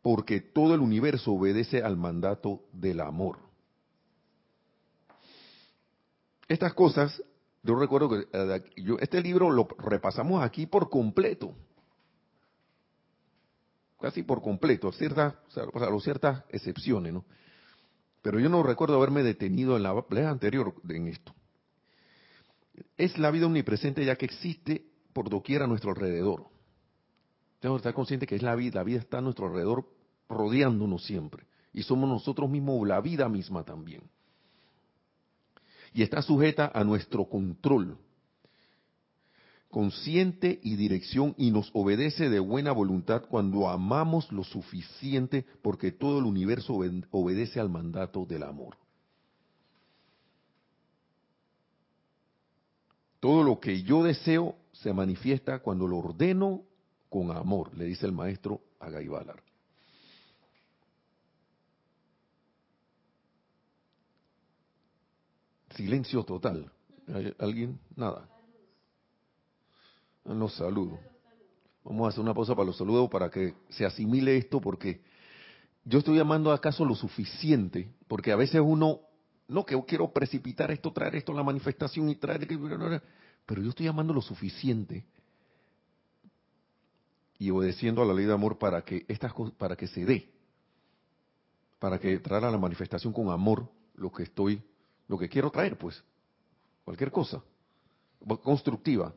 Porque 0.02 0.40
todo 0.40 0.74
el 0.74 0.80
universo 0.80 1.32
obedece 1.32 1.82
al 1.82 1.96
mandato 1.96 2.64
del 2.72 3.00
amor. 3.00 3.38
Estas 6.48 6.74
cosas, 6.74 7.22
yo 7.62 7.74
recuerdo 7.76 8.08
que 8.10 8.26
eh, 8.32 8.64
yo, 8.76 8.98
este 8.98 9.22
libro 9.22 9.50
lo 9.50 9.68
repasamos 9.78 10.42
aquí 10.42 10.66
por 10.66 10.90
completo 10.90 11.54
casi 14.04 14.22
por 14.22 14.42
completo, 14.42 14.92
ciertas, 14.92 15.34
o 15.56 16.00
ciertas 16.00 16.44
excepciones, 16.50 17.14
¿no? 17.14 17.24
Pero 18.20 18.38
yo 18.38 18.50
no 18.50 18.62
recuerdo 18.62 18.96
haberme 18.96 19.22
detenido 19.22 19.78
en 19.78 19.82
la 19.82 19.94
vez 19.94 20.26
anterior 20.26 20.74
en 20.90 21.08
esto. 21.08 21.34
Es 22.98 23.16
la 23.16 23.30
vida 23.30 23.46
omnipresente 23.46 24.04
ya 24.04 24.16
que 24.16 24.26
existe 24.26 24.84
por 25.14 25.30
doquier 25.30 25.62
a 25.62 25.66
nuestro 25.66 25.92
alrededor. 25.92 26.44
Tenemos 27.60 27.78
que 27.78 27.88
estar 27.88 27.94
conscientes 27.94 28.28
que 28.28 28.36
es 28.36 28.42
la 28.42 28.54
vida, 28.54 28.80
la 28.80 28.84
vida 28.84 28.98
está 28.98 29.18
a 29.18 29.22
nuestro 29.22 29.46
alrededor 29.46 29.88
rodeándonos 30.28 31.02
siempre. 31.06 31.46
Y 31.72 31.82
somos 31.82 32.06
nosotros 32.06 32.50
mismos 32.50 32.86
la 32.86 33.00
vida 33.00 33.26
misma 33.30 33.64
también. 33.64 34.02
Y 35.94 36.02
está 36.02 36.20
sujeta 36.20 36.70
a 36.74 36.84
nuestro 36.84 37.24
control 37.24 37.96
consciente 39.74 40.60
y 40.62 40.76
dirección 40.76 41.34
y 41.36 41.50
nos 41.50 41.68
obedece 41.72 42.30
de 42.30 42.38
buena 42.38 42.70
voluntad 42.70 43.24
cuando 43.28 43.68
amamos 43.68 44.30
lo 44.30 44.44
suficiente 44.44 45.44
porque 45.62 45.90
todo 45.90 46.20
el 46.20 46.26
universo 46.26 46.78
obedece 47.10 47.58
al 47.58 47.70
mandato 47.70 48.24
del 48.24 48.44
amor. 48.44 48.76
Todo 53.18 53.42
lo 53.42 53.58
que 53.58 53.82
yo 53.82 54.04
deseo 54.04 54.54
se 54.70 54.92
manifiesta 54.92 55.58
cuando 55.58 55.88
lo 55.88 55.98
ordeno 55.98 56.62
con 57.08 57.32
amor, 57.32 57.76
le 57.76 57.86
dice 57.86 58.06
el 58.06 58.12
maestro 58.12 58.60
a. 58.78 58.90
Silencio 65.76 66.24
total. 66.24 66.70
¿Alguien? 67.38 67.78
Nada 67.96 68.28
los 70.24 70.54
saludos. 70.54 70.98
Vamos 71.84 72.06
a 72.06 72.08
hacer 72.08 72.20
una 72.20 72.32
pausa 72.32 72.54
para 72.54 72.66
los 72.66 72.78
saludos 72.78 73.10
para 73.10 73.30
que 73.30 73.54
se 73.68 73.84
asimile 73.84 74.36
esto 74.38 74.60
porque 74.60 75.02
yo 75.84 75.98
estoy 75.98 76.16
llamando 76.16 76.50
acaso 76.50 76.84
lo 76.84 76.94
suficiente, 76.94 77.92
porque 78.08 78.32
a 78.32 78.36
veces 78.36 78.62
uno, 78.64 79.00
no 79.48 79.66
que 79.66 79.78
quiero 79.86 80.10
precipitar 80.12 80.70
esto, 80.70 80.92
traer 80.92 81.16
esto 81.16 81.32
a 81.32 81.34
la 81.34 81.42
manifestación 81.42 82.08
y 82.08 82.16
traer, 82.16 82.48
pero 83.44 83.62
yo 83.62 83.68
estoy 83.68 83.84
llamando 83.84 84.14
lo 84.14 84.22
suficiente 84.22 85.04
y 87.38 87.50
obedeciendo 87.50 88.00
a 88.00 88.06
la 88.06 88.14
ley 88.14 88.24
de 88.24 88.32
amor 88.32 88.56
para 88.56 88.82
que 88.82 89.04
estas 89.08 89.34
para 89.58 89.76
que 89.76 89.86
se 89.88 90.06
dé, 90.06 90.32
para 91.78 91.98
que 91.98 92.18
traiga 92.20 92.48
a 92.48 92.50
la 92.50 92.58
manifestación 92.58 93.12
con 93.12 93.28
amor 93.28 93.70
lo 93.94 94.10
que 94.10 94.22
estoy, 94.22 94.62
lo 95.08 95.18
que 95.18 95.28
quiero 95.28 95.50
traer, 95.50 95.76
pues, 95.76 96.02
cualquier 96.84 97.10
cosa 97.10 97.42
constructiva. 98.42 99.12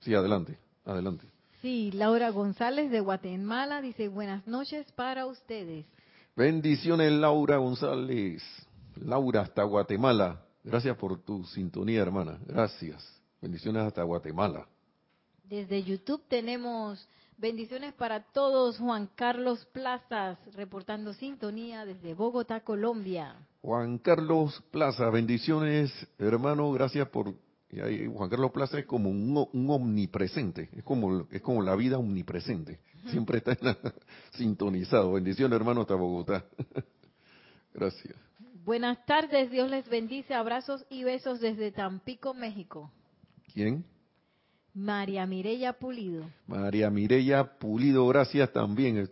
Sí, 0.00 0.14
adelante, 0.14 0.58
adelante. 0.84 1.26
Sí, 1.60 1.92
Laura 1.92 2.30
González 2.30 2.90
de 2.90 3.00
Guatemala 3.00 3.80
dice 3.80 4.08
buenas 4.08 4.46
noches 4.46 4.90
para 4.92 5.26
ustedes. 5.26 5.86
Bendiciones, 6.34 7.12
Laura 7.12 7.58
González. 7.58 8.42
Laura 8.96 9.42
hasta 9.42 9.62
Guatemala. 9.62 10.40
Gracias 10.64 10.96
por 10.96 11.20
tu 11.22 11.44
sintonía, 11.44 12.02
hermana. 12.02 12.38
Gracias. 12.46 13.04
Bendiciones 13.40 13.84
hasta 13.84 14.02
Guatemala. 14.02 14.66
Desde 15.52 15.82
YouTube 15.82 16.22
tenemos 16.28 17.06
bendiciones 17.36 17.92
para 17.92 18.20
todos. 18.20 18.78
Juan 18.78 19.06
Carlos 19.14 19.66
Plazas 19.66 20.38
reportando 20.54 21.12
sintonía 21.12 21.84
desde 21.84 22.14
Bogotá, 22.14 22.60
Colombia. 22.60 23.36
Juan 23.60 23.98
Carlos 23.98 24.64
Plaza, 24.70 25.10
bendiciones, 25.10 25.92
hermano. 26.18 26.72
Gracias 26.72 27.06
por 27.10 27.34
y 27.68 27.80
ahí 27.80 28.06
Juan 28.06 28.30
Carlos 28.30 28.50
Plaza 28.50 28.78
es 28.78 28.86
como 28.86 29.10
un, 29.10 29.68
omnipresente, 29.68 30.70
es 30.74 30.82
como, 30.84 31.26
es 31.30 31.42
como 31.42 31.60
la 31.60 31.76
vida 31.76 31.98
omnipresente. 31.98 32.80
Siempre 33.10 33.42
está 33.44 33.54
sintonizado. 34.32 35.12
Bendiciones, 35.12 35.54
hermano, 35.54 35.82
hasta 35.82 35.96
Bogotá. 35.96 36.46
Gracias. 37.74 38.16
Buenas 38.64 39.04
tardes, 39.04 39.50
Dios 39.50 39.68
les 39.68 39.86
bendice. 39.86 40.32
Abrazos 40.32 40.86
y 40.88 41.04
besos 41.04 41.40
desde 41.40 41.72
Tampico, 41.72 42.32
México. 42.32 42.90
¿Quién? 43.52 43.84
María 44.74 45.26
Mireya 45.26 45.74
Pulido. 45.74 46.24
María 46.46 46.90
Mireya 46.90 47.44
Pulido, 47.58 48.06
gracias 48.08 48.52
también. 48.52 49.08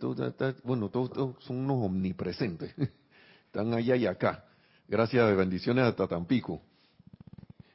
bueno, 0.63 0.89
todos, 0.89 1.35
son 1.43 1.57
unos 1.57 1.85
omnipresentes. 1.85 2.73
Están 3.45 3.73
allá 3.73 3.95
y 3.95 4.07
acá. 4.07 4.45
Gracias, 4.87 5.37
bendiciones 5.37 5.85
hasta 5.85 6.07
Tampico. 6.07 6.61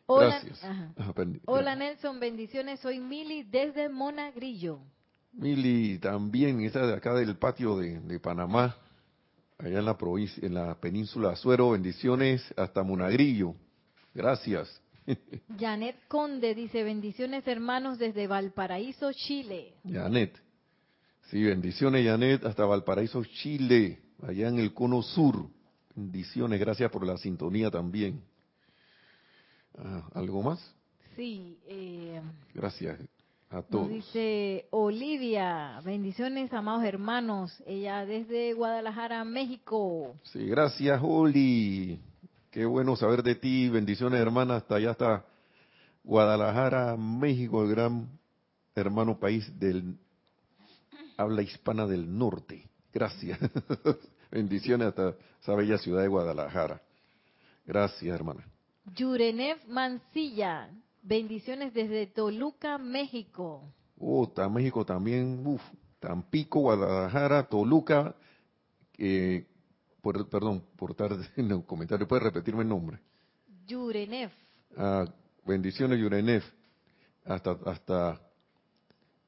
Hola, 0.06 0.40
Hola 1.46 1.74
Nelson, 1.74 2.20
bendiciones. 2.20 2.78
Soy 2.80 3.00
Mili 3.00 3.42
desde 3.42 3.88
Monagrillo. 3.88 4.80
Mili, 5.32 5.98
también, 5.98 6.60
esa 6.60 6.86
de 6.86 6.94
acá 6.94 7.12
del 7.14 7.36
patio 7.36 7.76
de, 7.76 8.20
Panamá, 8.20 8.76
allá 9.58 9.80
en 9.80 9.84
la 9.84 9.98
provincia, 9.98 10.46
en 10.46 10.54
la 10.54 10.74
península 10.80 11.32
Azuero, 11.32 11.70
bendiciones 11.70 12.42
hasta 12.56 12.82
Monagrillo. 12.82 13.54
Gracias. 14.14 14.80
Janet 15.58 15.96
Conde 16.08 16.54
dice, 16.54 16.82
bendiciones 16.82 17.46
hermanos 17.46 17.98
desde 17.98 18.26
Valparaíso, 18.26 19.12
Chile. 19.12 19.74
Janet. 19.84 20.40
Sí, 21.30 21.42
bendiciones 21.42 22.04
Janet 22.04 22.44
hasta 22.44 22.64
Valparaíso, 22.64 23.24
Chile, 23.24 23.98
allá 24.22 24.48
en 24.48 24.58
el 24.58 24.72
cono 24.72 25.02
sur. 25.02 25.48
Bendiciones, 25.94 26.60
gracias 26.60 26.90
por 26.90 27.06
la 27.06 27.16
sintonía 27.16 27.70
también. 27.70 28.20
Ah, 29.78 30.08
¿Algo 30.14 30.42
más? 30.42 30.74
Sí. 31.16 31.58
Eh, 31.66 32.20
Gracias. 32.54 32.98
A 33.48 33.62
todos. 33.62 33.88
Dice 33.88 34.66
Olivia, 34.70 35.80
bendiciones, 35.84 36.52
amados 36.52 36.84
hermanos. 36.84 37.62
Ella 37.64 38.04
desde 38.04 38.52
Guadalajara, 38.54 39.24
México. 39.24 40.16
Sí, 40.24 40.46
gracias, 40.46 41.00
Oli. 41.02 42.00
Qué 42.56 42.64
bueno 42.64 42.96
saber 42.96 43.22
de 43.22 43.34
ti. 43.34 43.68
Bendiciones, 43.68 44.18
hermana. 44.18 44.56
Hasta 44.56 44.76
allá 44.76 44.92
está 44.92 45.26
Guadalajara, 46.02 46.96
México, 46.96 47.62
el 47.62 47.68
gran 47.68 48.18
hermano 48.74 49.20
país 49.20 49.46
del 49.60 49.98
habla 51.18 51.42
hispana 51.42 51.86
del 51.86 52.16
norte. 52.16 52.66
Gracias. 52.94 53.38
Bendiciones 54.30 54.88
hasta 54.88 55.14
esa 55.42 55.54
bella 55.54 55.76
ciudad 55.76 56.00
de 56.00 56.08
Guadalajara. 56.08 56.80
Gracias, 57.66 58.14
hermana. 58.14 58.42
Yurenev 58.94 59.58
Mancilla, 59.68 60.70
bendiciones 61.02 61.74
desde 61.74 62.06
Toluca, 62.06 62.78
México. 62.78 63.70
Oh, 63.98 64.24
está 64.24 64.48
México 64.48 64.82
también, 64.82 65.46
uf, 65.46 65.60
Tampico, 66.00 66.60
Guadalajara, 66.60 67.42
Toluca, 67.50 68.14
eh, 68.96 69.44
por, 70.12 70.28
perdón, 70.28 70.62
por 70.76 70.94
tarde 70.94 71.28
en 71.36 71.50
el 71.50 71.64
comentario, 71.64 72.06
¿puedes 72.06 72.22
repetirme 72.22 72.62
el 72.62 72.68
nombre? 72.68 73.00
Yurenev. 73.66 74.30
Ah, 74.76 75.04
bendiciones, 75.44 75.98
Yurenev, 75.98 76.44
hasta, 77.24 77.58
hasta 77.66 78.20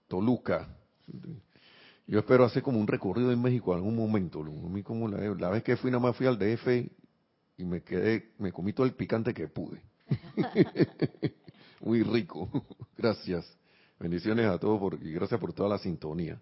Toluca. 0.06 0.68
Yo 2.06 2.20
espero 2.20 2.44
hacer 2.44 2.62
como 2.62 2.78
un 2.78 2.86
recorrido 2.86 3.32
en 3.32 3.42
México 3.42 3.72
en 3.72 3.78
algún 3.78 3.96
momento. 3.96 4.44
Como 4.84 5.08
la 5.08 5.50
vez 5.50 5.64
que 5.64 5.76
fui 5.76 5.90
nada 5.90 6.00
más 6.00 6.16
fui 6.16 6.28
al 6.28 6.38
DF 6.38 6.68
y 7.56 7.64
me 7.64 7.82
quedé, 7.82 8.30
me 8.38 8.52
comí 8.52 8.72
todo 8.72 8.86
el 8.86 8.94
picante 8.94 9.34
que 9.34 9.48
pude. 9.48 9.82
Muy 11.80 12.04
rico. 12.04 12.48
Gracias. 12.96 13.52
Bendiciones 13.98 14.46
a 14.46 14.58
todos 14.58 14.78
por, 14.78 14.94
y 15.02 15.10
gracias 15.12 15.40
por 15.40 15.52
toda 15.52 15.70
la 15.70 15.78
sintonía. 15.78 16.40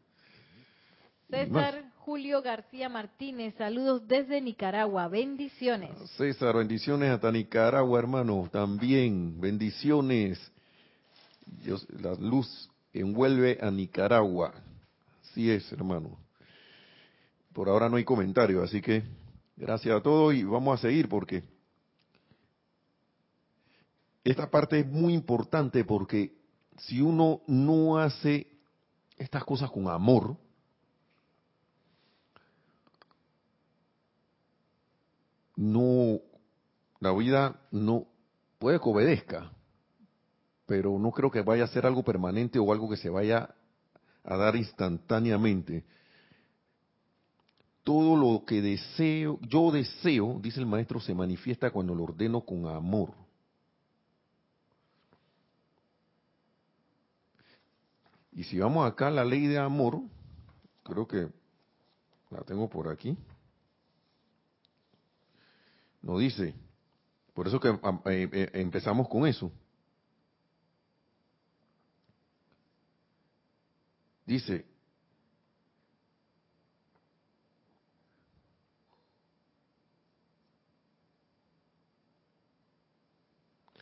César 1.31 1.86
Julio 2.07 2.41
García 2.41 2.89
Martínez, 2.89 3.57
saludos 3.59 4.07
desde 4.07 4.41
Nicaragua, 4.41 5.09
bendiciones. 5.09 5.91
César, 6.11 6.55
bendiciones 6.55 7.11
hasta 7.11 7.33
Nicaragua, 7.33 7.99
hermano, 7.99 8.49
también, 8.53 9.41
bendiciones. 9.41 10.39
Dios, 11.65 11.85
la 12.01 12.15
luz 12.15 12.71
envuelve 12.93 13.59
a 13.61 13.73
Nicaragua. 13.73 14.55
Así 15.21 15.51
es, 15.51 15.73
hermano. 15.73 16.17
Por 17.53 17.69
ahora 17.69 17.89
no 17.89 17.97
hay 17.97 18.05
comentario, 18.05 18.63
así 18.63 18.81
que 18.81 19.03
gracias 19.57 19.97
a 19.97 20.01
todos 20.01 20.33
y 20.33 20.45
vamos 20.45 20.79
a 20.79 20.83
seguir 20.83 21.09
porque 21.09 21.43
esta 24.23 24.49
parte 24.49 24.79
es 24.79 24.87
muy 24.87 25.13
importante 25.13 25.85
porque 25.85 26.37
si 26.79 27.01
uno 27.01 27.41
no 27.49 27.99
hace 27.99 28.47
estas 29.19 29.43
cosas 29.43 29.73
con 29.73 29.89
amor, 29.89 30.37
no, 35.57 36.21
la 37.01 37.13
vida 37.13 37.61
no 37.73 38.07
puede 38.59 38.79
que 38.79 38.89
obedezca, 38.89 39.51
pero 40.67 40.99
no 40.99 41.11
creo 41.11 41.31
que 41.31 41.43
vaya 41.43 41.65
a 41.65 41.69
ser 41.69 41.87
algo 41.87 42.03
permanente 42.03 42.59
o 42.59 42.73
algo 42.73 42.89
que 42.89 42.97
se 42.97 43.09
vaya 43.09 43.55
a 44.25 44.37
dar 44.37 44.57
instantáneamente. 44.57 45.85
Todo 47.83 48.17
lo 48.17 48.45
que 48.45 48.61
deseo, 48.61 49.39
yo 49.43 49.71
deseo, 49.71 50.39
dice 50.41 50.61
el 50.61 50.67
maestro, 50.67 51.01
se 51.01 51.15
manifiesta 51.15 51.71
cuando 51.71 51.95
lo 51.95 52.05
ordeno 52.05 52.41
con 52.41 52.67
amor. 52.67 53.13
Y 58.33 58.45
si 58.45 58.59
vamos 58.59 58.87
acá 58.87 59.07
a 59.07 59.13
la 59.13 59.25
ley 59.25 59.47
de 59.47 59.59
amor, 59.59 60.03
creo 60.83 61.07
que 61.07 61.29
la 62.31 62.43
tengo 62.43 62.69
por 62.69 62.89
aquí. 62.89 63.17
Nos 66.07 66.21
dice, 66.21 66.55
por 67.35 67.49
eso 67.49 67.59
que 67.59 67.69
eh, 67.69 68.29
eh, 68.33 68.51
empezamos 68.55 69.09
con 69.09 69.27
eso. 69.27 69.51
Dice, 74.25 74.65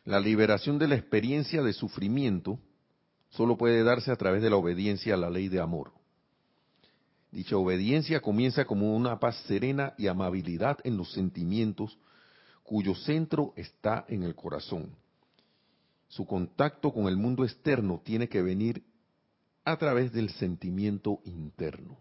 la 0.05 0.19
liberación 0.19 0.79
de 0.79 0.89
la 0.89 0.95
experiencia 0.95 1.63
de 1.63 1.75
sufrimiento 1.75 2.59
solo 3.29 3.59
puede 3.59 3.85
darse 3.85 4.11
a 4.11 4.17
través 4.17 4.41
de 4.41 4.49
la 4.49 4.57
obediencia 4.57 5.13
a 5.13 5.19
la 5.19 5.29
ley 5.29 5.49
de 5.49 5.61
amor. 5.61 5.93
Dicha 7.31 7.59
obediencia 7.59 8.23
comienza 8.23 8.65
como 8.65 8.97
una 8.97 9.21
paz 9.21 9.37
serena 9.47 9.93
y 9.99 10.07
amabilidad 10.07 10.79
en 10.85 10.97
los 10.97 11.13
sentimientos 11.13 11.99
cuyo 12.65 12.95
centro 12.95 13.53
está 13.57 14.05
en 14.09 14.25
el 14.25 14.35
corazón. 14.35 14.97
Su 16.09 16.27
contacto 16.27 16.93
con 16.93 17.07
el 17.07 17.17
mundo 17.17 17.45
externo 17.45 18.01
tiene 18.03 18.29
que 18.29 18.43
venir 18.43 18.83
a 19.65 19.77
través 19.77 20.13
del 20.13 20.31
sentimiento 20.31 21.21
interno. 21.25 21.99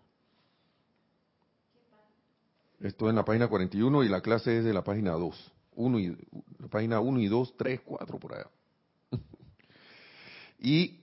Esto 2.80 3.10
en 3.10 3.16
la 3.16 3.24
página 3.24 3.48
41 3.48 4.04
y 4.04 4.10
la 4.10 4.22
clase 4.22 4.58
es 4.58 4.64
de 4.64 4.74
la 4.74 4.84
página 4.84 5.12
2. 5.12 5.52
Uno 5.76 6.00
y, 6.00 6.18
la 6.60 6.68
página 6.68 7.00
1 7.00 7.20
y 7.20 7.28
2, 7.28 7.56
3, 7.58 7.82
4 7.82 8.20
por 8.20 8.34
allá. 8.34 8.50
y 10.60 11.00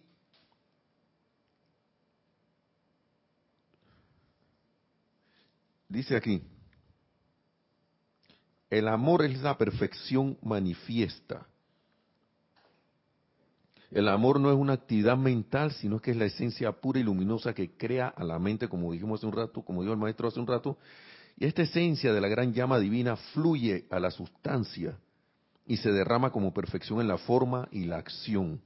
dice 5.89 6.17
aquí, 6.17 6.43
el 8.71 8.89
amor 8.89 9.25
es 9.25 9.41
la 9.43 9.59
perfección 9.59 10.39
manifiesta 10.43 11.47
el 13.91 14.09
amor 14.09 14.39
no 14.39 14.51
es 14.51 14.57
una 14.57 14.75
actividad 14.75 15.17
mental, 15.17 15.73
sino 15.73 16.01
que 16.01 16.13
es 16.13 16.17
la 16.17 16.27
esencia 16.27 16.71
pura 16.73 17.01
y 17.01 17.03
luminosa 17.03 17.53
que 17.53 17.77
crea 17.77 18.09
a 18.09 18.23
la 18.23 18.39
mente, 18.39 18.69
como 18.69 18.93
dijimos 18.93 19.19
hace 19.19 19.27
un 19.27 19.33
rato, 19.33 19.63
como 19.63 19.83
dijo 19.83 19.93
el 19.93 19.99
maestro 19.99 20.29
hace 20.29 20.39
un 20.39 20.47
rato. 20.47 20.79
Y 21.37 21.47
esta 21.47 21.63
esencia 21.63 22.13
de 22.13 22.21
la 22.21 22.29
gran 22.29 22.53
llama 22.53 22.79
divina 22.79 23.17
fluye 23.17 23.87
a 23.91 23.99
la 23.99 24.13
sustancia 24.13 24.97
y 25.67 25.77
se 25.79 25.91
derrama 25.91 26.31
como 26.31 26.55
perfección 26.55 27.01
en 27.01 27.09
la 27.09 27.19
forma 27.19 27.69
y 27.73 27.85
la 27.85 27.97
acción. 27.97 28.61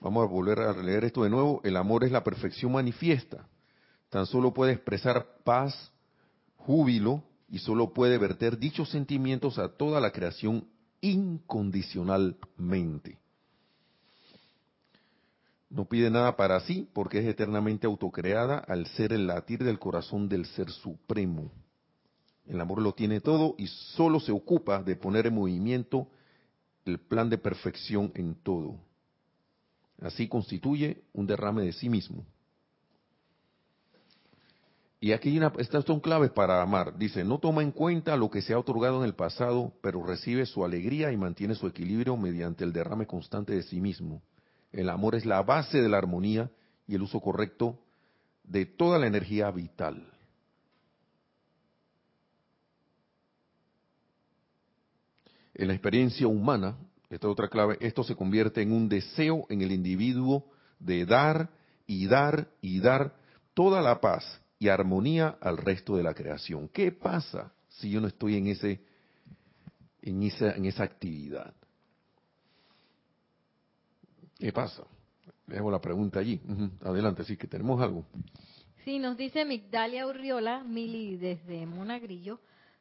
Vamos 0.00 0.22
a 0.22 0.30
volver 0.30 0.60
a 0.60 0.72
leer 0.80 1.04
esto 1.04 1.24
de 1.24 1.30
nuevo. 1.30 1.60
El 1.64 1.76
amor 1.76 2.04
es 2.04 2.12
la 2.12 2.22
perfección 2.22 2.70
manifiesta. 2.70 3.48
Tan 4.10 4.26
solo 4.26 4.54
puede 4.54 4.74
expresar 4.74 5.26
paz, 5.42 5.90
júbilo 6.56 7.24
y 7.48 7.58
solo 7.58 7.92
puede 7.92 8.18
verter 8.18 8.58
dichos 8.58 8.90
sentimientos 8.90 9.58
a 9.58 9.68
toda 9.68 10.00
la 10.00 10.12
creación 10.12 10.68
incondicionalmente. 11.00 13.18
No 15.70 15.86
pide 15.86 16.10
nada 16.10 16.36
para 16.36 16.60
sí 16.60 16.88
porque 16.92 17.18
es 17.18 17.26
eternamente 17.26 17.86
autocreada 17.86 18.58
al 18.58 18.86
ser 18.86 19.12
el 19.12 19.26
latir 19.26 19.64
del 19.64 19.78
corazón 19.78 20.28
del 20.28 20.46
Ser 20.46 20.70
Supremo. 20.70 21.50
El 22.46 22.60
amor 22.60 22.80
lo 22.80 22.94
tiene 22.94 23.20
todo 23.20 23.54
y 23.58 23.66
solo 23.66 24.20
se 24.20 24.32
ocupa 24.32 24.82
de 24.82 24.96
poner 24.96 25.26
en 25.26 25.34
movimiento 25.34 26.08
el 26.86 26.98
plan 26.98 27.28
de 27.28 27.36
perfección 27.36 28.10
en 28.14 28.34
todo. 28.34 28.76
Así 30.00 30.28
constituye 30.28 31.02
un 31.12 31.26
derrame 31.26 31.62
de 31.62 31.72
sí 31.72 31.90
mismo. 31.90 32.24
Y 35.00 35.12
aquí 35.12 35.38
estas 35.58 35.84
son 35.84 36.00
claves 36.00 36.30
para 36.32 36.60
amar. 36.60 36.98
Dice, 36.98 37.22
no 37.22 37.38
toma 37.38 37.62
en 37.62 37.70
cuenta 37.70 38.16
lo 38.16 38.30
que 38.30 38.42
se 38.42 38.52
ha 38.52 38.58
otorgado 38.58 38.98
en 38.98 39.04
el 39.04 39.14
pasado, 39.14 39.72
pero 39.80 40.04
recibe 40.04 40.44
su 40.44 40.64
alegría 40.64 41.12
y 41.12 41.16
mantiene 41.16 41.54
su 41.54 41.68
equilibrio 41.68 42.16
mediante 42.16 42.64
el 42.64 42.72
derrame 42.72 43.06
constante 43.06 43.54
de 43.54 43.62
sí 43.62 43.80
mismo. 43.80 44.22
El 44.72 44.88
amor 44.88 45.14
es 45.14 45.24
la 45.24 45.42
base 45.42 45.80
de 45.80 45.88
la 45.88 45.98
armonía 45.98 46.50
y 46.86 46.96
el 46.96 47.02
uso 47.02 47.20
correcto 47.20 47.78
de 48.42 48.66
toda 48.66 48.98
la 48.98 49.06
energía 49.06 49.50
vital. 49.52 50.04
En 55.54 55.68
la 55.68 55.74
experiencia 55.74 56.26
humana, 56.26 56.76
esta 57.08 57.26
es 57.28 57.32
otra 57.32 57.48
clave, 57.48 57.78
esto 57.80 58.02
se 58.02 58.16
convierte 58.16 58.62
en 58.62 58.72
un 58.72 58.88
deseo 58.88 59.46
en 59.48 59.62
el 59.62 59.70
individuo 59.70 60.44
de 60.80 61.04
dar 61.04 61.50
y 61.86 62.06
dar 62.06 62.48
y 62.60 62.80
dar 62.80 63.14
toda 63.54 63.80
la 63.80 64.00
paz 64.00 64.40
y 64.58 64.68
armonía 64.68 65.38
al 65.40 65.56
resto 65.56 65.96
de 65.96 66.02
la 66.02 66.14
creación. 66.14 66.68
¿Qué 66.68 66.92
pasa 66.92 67.52
si 67.68 67.90
yo 67.90 68.00
no 68.00 68.08
estoy 68.08 68.36
en 68.36 68.48
ese 68.48 68.80
en 70.02 70.22
esa 70.22 70.52
en 70.52 70.64
esa 70.64 70.84
actividad? 70.84 71.54
¿Qué 74.38 74.52
pasa? 74.52 74.84
Dejo 75.46 75.70
la 75.70 75.80
pregunta 75.80 76.20
allí. 76.20 76.40
Adelante, 76.82 77.24
sí, 77.24 77.36
que 77.36 77.46
tenemos 77.46 77.80
algo. 77.80 78.04
Sí, 78.84 78.98
nos 78.98 79.16
dice 79.16 79.44
Migdalia 79.44 80.06
Urriola, 80.06 80.62
Mili 80.62 81.16
desde 81.16 81.66
Monagrillo, 81.66 82.38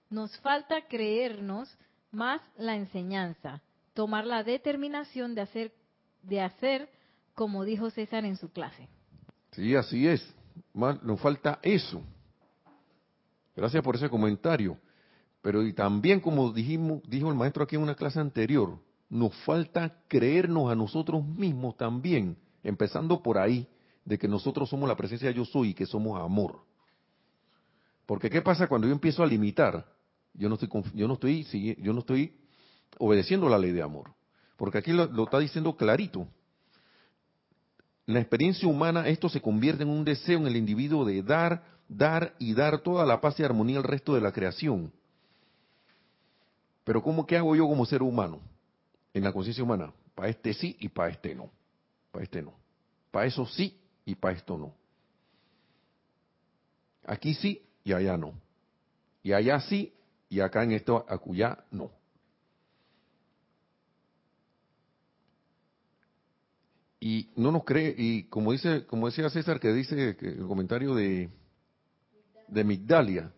nos 0.09 0.37
falta 0.39 0.87
creernos 0.87 1.75
más 2.11 2.41
la 2.57 2.75
enseñanza, 2.75 3.61
tomar 3.93 4.25
la 4.25 4.43
determinación 4.43 5.35
de 5.35 5.41
hacer, 5.41 5.73
de 6.23 6.41
hacer 6.41 6.89
como 7.33 7.65
dijo 7.65 7.89
César 7.89 8.25
en 8.25 8.37
su 8.37 8.51
clase. 8.51 8.87
Sí, 9.51 9.75
así 9.75 10.07
es. 10.07 10.36
Nos 10.73 11.19
falta 11.19 11.59
eso. 11.61 12.01
Gracias 13.55 13.83
por 13.83 13.95
ese 13.95 14.09
comentario. 14.09 14.77
Pero 15.41 15.63
y 15.63 15.73
también, 15.73 16.19
como 16.19 16.51
dijimos, 16.51 17.01
dijo 17.07 17.29
el 17.29 17.35
maestro 17.35 17.63
aquí 17.63 17.75
en 17.75 17.81
una 17.81 17.95
clase 17.95 18.19
anterior, 18.19 18.79
nos 19.09 19.33
falta 19.45 20.01
creernos 20.07 20.71
a 20.71 20.75
nosotros 20.75 21.25
mismos 21.25 21.77
también, 21.77 22.37
empezando 22.63 23.23
por 23.23 23.37
ahí, 23.37 23.67
de 24.03 24.17
que 24.17 24.27
nosotros 24.27 24.69
somos 24.69 24.87
la 24.87 24.95
presencia 24.95 25.27
de 25.29 25.33
yo 25.33 25.45
soy 25.45 25.69
y 25.69 25.73
que 25.73 25.85
somos 25.85 26.19
amor. 26.21 26.61
Porque 28.05 28.29
¿qué 28.29 28.41
pasa 28.41 28.67
cuando 28.67 28.87
yo 28.87 28.93
empiezo 28.93 29.21
a 29.21 29.27
limitar? 29.27 29.85
Yo 30.33 30.49
no 30.49 30.55
estoy, 30.55 30.69
yo 30.93 31.07
no 31.07 31.15
estoy, 31.15 31.75
yo 31.81 31.93
no 31.93 31.99
estoy 31.99 32.33
obedeciendo 32.99 33.49
la 33.49 33.57
ley 33.57 33.71
de 33.71 33.81
amor. 33.81 34.13
Porque 34.55 34.77
aquí 34.79 34.91
lo, 34.91 35.23
está 35.23 35.39
diciendo 35.39 35.75
clarito. 35.75 36.27
La 38.07 38.21
experiencia 38.21 38.67
humana, 38.67 39.07
esto 39.09 39.27
se 39.27 39.41
convierte 39.41 39.83
en 39.83 39.89
un 39.89 40.05
deseo 40.05 40.39
en 40.39 40.47
el 40.47 40.55
individuo 40.55 41.03
de 41.03 41.21
dar, 41.21 41.61
dar 41.89 42.33
y 42.39 42.53
dar 42.53 42.79
toda 42.79 43.05
la 43.05 43.19
paz 43.19 43.37
y 43.39 43.43
armonía 43.43 43.77
al 43.77 43.83
resto 43.83 44.15
de 44.15 44.21
la 44.21 44.31
creación. 44.31 44.93
Pero 46.85 47.03
¿cómo 47.03 47.27
qué 47.27 47.35
hago 47.35 47.53
yo 47.53 47.67
como 47.67 47.85
ser 47.85 48.01
humano? 48.01 48.39
En 49.13 49.25
la 49.25 49.33
conciencia 49.33 49.61
humana, 49.61 49.91
para 50.15 50.29
este 50.29 50.53
sí 50.53 50.77
y 50.79 50.87
para 50.87 51.09
este 51.09 51.35
no. 51.35 51.51
Para 52.11 52.23
este 52.23 52.41
no. 52.41 52.53
Para 53.11 53.25
eso 53.25 53.45
sí 53.45 53.77
y 54.05 54.15
para 54.15 54.37
esto 54.37 54.57
no. 54.57 54.73
Aquí 57.05 57.33
sí 57.33 57.61
y 57.83 57.91
allá 57.91 58.15
no. 58.15 58.33
Y 59.21 59.33
allá 59.33 59.59
sí 59.59 59.93
y 60.29 60.39
acá 60.39 60.63
en 60.63 60.71
esto 60.71 61.05
acullá 61.09 61.65
no. 61.71 61.91
Y 66.99 67.29
no 67.35 67.51
nos 67.51 67.63
cree 67.63 67.93
y 67.97 68.23
como 68.23 68.51
dice 68.51 68.85
como 68.85 69.07
decía 69.07 69.29
César 69.29 69.59
que 69.59 69.71
dice 69.73 70.17
el 70.19 70.47
comentario 70.47 70.95
de 70.95 71.29
de 72.47 72.63
Migdalia 72.63 73.31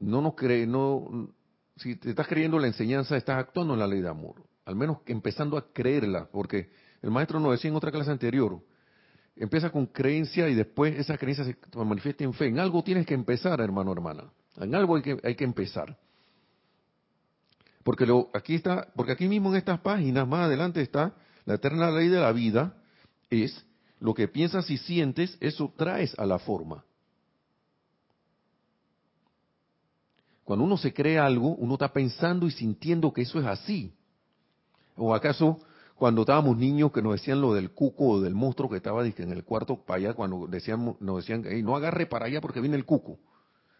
no 0.00 0.20
nos 0.20 0.34
cree 0.34 0.66
no 0.66 1.30
si 1.76 1.96
te 1.96 2.10
estás 2.10 2.26
creyendo 2.26 2.58
la 2.58 2.66
enseñanza 2.66 3.16
estás 3.16 3.38
actuando 3.38 3.74
en 3.74 3.80
la 3.80 3.86
ley 3.86 4.00
de 4.00 4.08
amor 4.08 4.42
al 4.64 4.76
menos 4.76 4.98
empezando 5.06 5.56
a 5.56 5.72
creerla 5.72 6.28
porque 6.32 6.70
el 7.00 7.10
maestro 7.10 7.38
nos 7.38 7.52
decía 7.52 7.70
en 7.70 7.76
otra 7.76 7.92
clase 7.92 8.10
anterior 8.10 8.60
empieza 9.36 9.70
con 9.70 9.86
creencia 9.86 10.48
y 10.48 10.54
después 10.54 10.98
esa 10.98 11.16
creencia 11.16 11.44
se 11.44 11.56
manifiesta 11.76 12.24
en 12.24 12.34
fe. 12.34 12.46
En 12.46 12.58
algo 12.58 12.82
tienes 12.82 13.06
que 13.06 13.14
empezar 13.14 13.60
hermano 13.60 13.92
hermana. 13.92 14.24
En 14.56 14.74
algo 14.74 14.96
hay 14.96 15.02
que 15.02 15.18
hay 15.22 15.34
que 15.34 15.44
empezar. 15.44 15.96
Porque 17.82 18.06
lo 18.06 18.30
aquí 18.34 18.54
está 18.54 18.88
porque 18.94 19.12
aquí 19.12 19.28
mismo 19.28 19.50
en 19.50 19.56
estas 19.56 19.80
páginas 19.80 20.26
más 20.28 20.46
adelante 20.46 20.80
está 20.80 21.14
la 21.44 21.54
eterna 21.54 21.90
ley 21.90 22.08
de 22.08 22.20
la 22.20 22.32
vida 22.32 22.74
es 23.30 23.64
lo 24.00 24.14
que 24.14 24.28
piensas 24.28 24.68
y 24.70 24.78
sientes, 24.78 25.36
eso 25.40 25.72
traes 25.76 26.18
a 26.18 26.26
la 26.26 26.38
forma. 26.38 26.84
Cuando 30.44 30.64
uno 30.64 30.76
se 30.76 30.92
cree 30.92 31.18
algo, 31.18 31.54
uno 31.54 31.74
está 31.74 31.92
pensando 31.92 32.46
y 32.46 32.50
sintiendo 32.50 33.12
que 33.12 33.22
eso 33.22 33.38
es 33.38 33.46
así. 33.46 33.94
¿O 34.96 35.14
acaso 35.14 35.60
cuando 35.96 36.22
estábamos 36.22 36.56
niños 36.56 36.90
que 36.90 37.00
nos 37.00 37.12
decían 37.12 37.40
lo 37.40 37.54
del 37.54 37.70
cuco 37.70 38.08
o 38.08 38.20
del 38.20 38.34
monstruo 38.34 38.68
que 38.68 38.76
estaba 38.76 39.06
en 39.06 39.32
el 39.32 39.44
cuarto 39.44 39.76
para 39.76 39.98
allá, 39.98 40.14
cuando 40.14 40.48
decían, 40.48 40.96
nos 40.98 41.16
decían, 41.18 41.44
no 41.64 41.76
agarre 41.76 42.06
para 42.06 42.26
allá 42.26 42.40
porque 42.40 42.60
viene 42.60 42.76
el 42.76 42.84
cuco? 42.84 43.18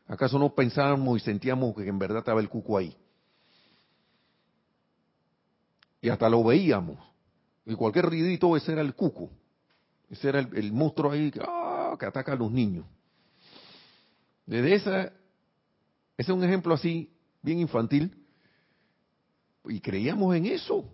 ¿Acaso 0.06 0.38
no 0.38 0.54
pensábamos 0.54 1.20
y 1.20 1.24
sentíamos 1.24 1.74
que 1.74 1.86
en 1.86 1.98
verdad 1.98 2.18
estaba 2.18 2.40
el 2.40 2.48
cuco 2.48 2.78
ahí? 2.78 2.96
Y 6.00 6.08
hasta 6.08 6.28
lo 6.28 6.44
veíamos. 6.44 7.11
Y 7.64 7.74
cualquier 7.74 8.06
ruidito, 8.06 8.56
ese 8.56 8.72
era 8.72 8.80
el 8.80 8.94
cuco. 8.94 9.30
Ese 10.10 10.28
era 10.28 10.40
el, 10.40 10.72
monstruo 10.72 11.12
ahí 11.12 11.32
ah, 11.40 11.96
que 11.98 12.06
ataca 12.06 12.32
a 12.32 12.36
los 12.36 12.50
niños. 12.50 12.84
Desde 14.44 14.74
esa, 14.74 15.04
ese 15.04 15.12
es 16.16 16.28
un 16.28 16.44
ejemplo 16.44 16.74
así, 16.74 17.10
bien 17.40 17.60
infantil. 17.60 18.26
Y 19.64 19.80
creíamos 19.80 20.34
en 20.34 20.46
eso. 20.46 20.92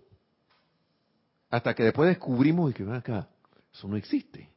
Hasta 1.50 1.74
que 1.74 1.84
después 1.84 2.08
descubrimos 2.08 2.72
que, 2.74 2.84
acá, 2.84 3.28
eso 3.72 3.88
no 3.88 3.96
existe. 3.96 4.50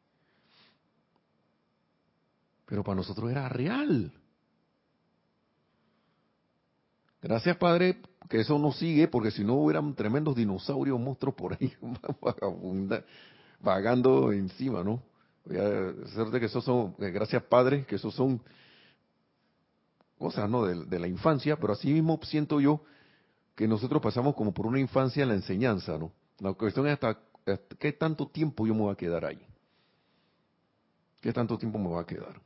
Pero 2.65 2.83
para 2.83 2.95
nosotros 2.95 3.31
era 3.31 3.47
real. 3.49 4.11
Gracias, 7.21 7.55
Padre, 7.57 8.01
que 8.29 8.39
eso 8.39 8.57
no 8.57 8.71
sigue, 8.71 9.07
porque 9.07 9.29
si 9.29 9.43
no 9.43 9.55
hubieran 9.55 9.93
tremendos 9.93 10.35
dinosaurios, 10.35 10.99
monstruos 10.99 11.35
por 11.35 11.53
ahí 11.53 11.73
vagando 13.59 14.31
encima, 14.31 14.83
¿no? 14.83 15.03
Voy 15.45 16.39
que 16.39 16.45
eso 16.45 16.61
son, 16.61 16.95
eh, 16.99 17.09
gracias 17.09 17.43
Padre, 17.43 17.85
que 17.85 17.95
eso 17.95 18.11
son 18.11 18.41
cosas, 20.17 20.49
¿no? 20.49 20.65
De, 20.65 20.99
la 20.99 21.07
infancia, 21.07 21.57
pero 21.57 21.73
así 21.73 21.91
mismo 21.91 22.19
siento 22.23 22.59
yo 22.59 22.81
que 23.55 23.67
nosotros 23.67 24.01
pasamos 24.01 24.35
como 24.35 24.53
por 24.53 24.67
una 24.67 24.79
infancia 24.79 25.23
en 25.23 25.29
la 25.29 25.35
enseñanza, 25.35 25.97
¿no? 25.97 26.11
La 26.39 26.53
cuestión 26.53 26.87
es 26.87 26.93
hasta, 26.93 27.19
hasta 27.45 27.75
qué 27.77 27.91
tanto 27.91 28.27
tiempo 28.27 28.65
yo 28.65 28.73
me 28.73 28.81
voy 28.81 28.93
a 28.93 28.95
quedar 28.95 29.25
ahí. 29.25 29.45
¿Qué 31.19 31.31
tanto 31.33 31.57
tiempo 31.57 31.77
me 31.77 31.89
va 31.89 32.01
a 32.01 32.05
quedar? 32.05 32.41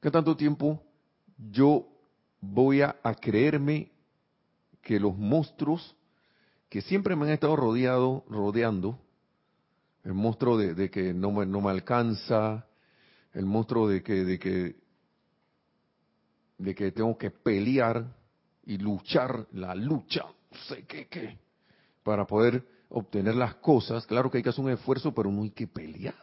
¿Qué 0.00 0.10
tanto 0.10 0.36
tiempo 0.36 0.82
yo 1.50 1.86
voy 2.40 2.82
a, 2.82 2.96
creerme 3.20 3.90
que 4.82 5.00
los 5.00 5.16
monstruos 5.16 5.94
que 6.68 6.82
siempre 6.82 7.16
me 7.16 7.24
han 7.24 7.32
estado 7.32 7.56
rodeado, 7.56 8.24
rodeando, 8.28 8.98
el 10.04 10.14
monstruo 10.14 10.56
de, 10.56 10.90
que 10.90 11.12
no 11.12 11.32
me, 11.32 11.46
no 11.46 11.60
me 11.60 11.70
alcanza, 11.70 12.66
el 13.32 13.46
monstruo 13.46 13.88
de 13.88 14.02
que, 14.02 14.24
de 14.24 14.38
que, 14.38 14.76
de 16.58 16.74
que 16.74 16.92
tengo 16.92 17.16
que 17.16 17.30
pelear 17.30 18.14
y 18.64 18.78
luchar 18.78 19.46
la 19.52 19.74
lucha, 19.74 20.24
sé 20.68 20.84
qué, 20.86 21.06
qué, 21.08 21.38
para 22.02 22.26
poder 22.26 22.64
obtener 22.90 23.34
las 23.34 23.56
cosas. 23.56 24.06
Claro 24.06 24.30
que 24.30 24.38
hay 24.38 24.42
que 24.42 24.50
hacer 24.50 24.64
un 24.64 24.70
esfuerzo, 24.70 25.14
pero 25.14 25.30
no 25.30 25.42
hay 25.42 25.50
que 25.50 25.66
pelear. 25.66 26.14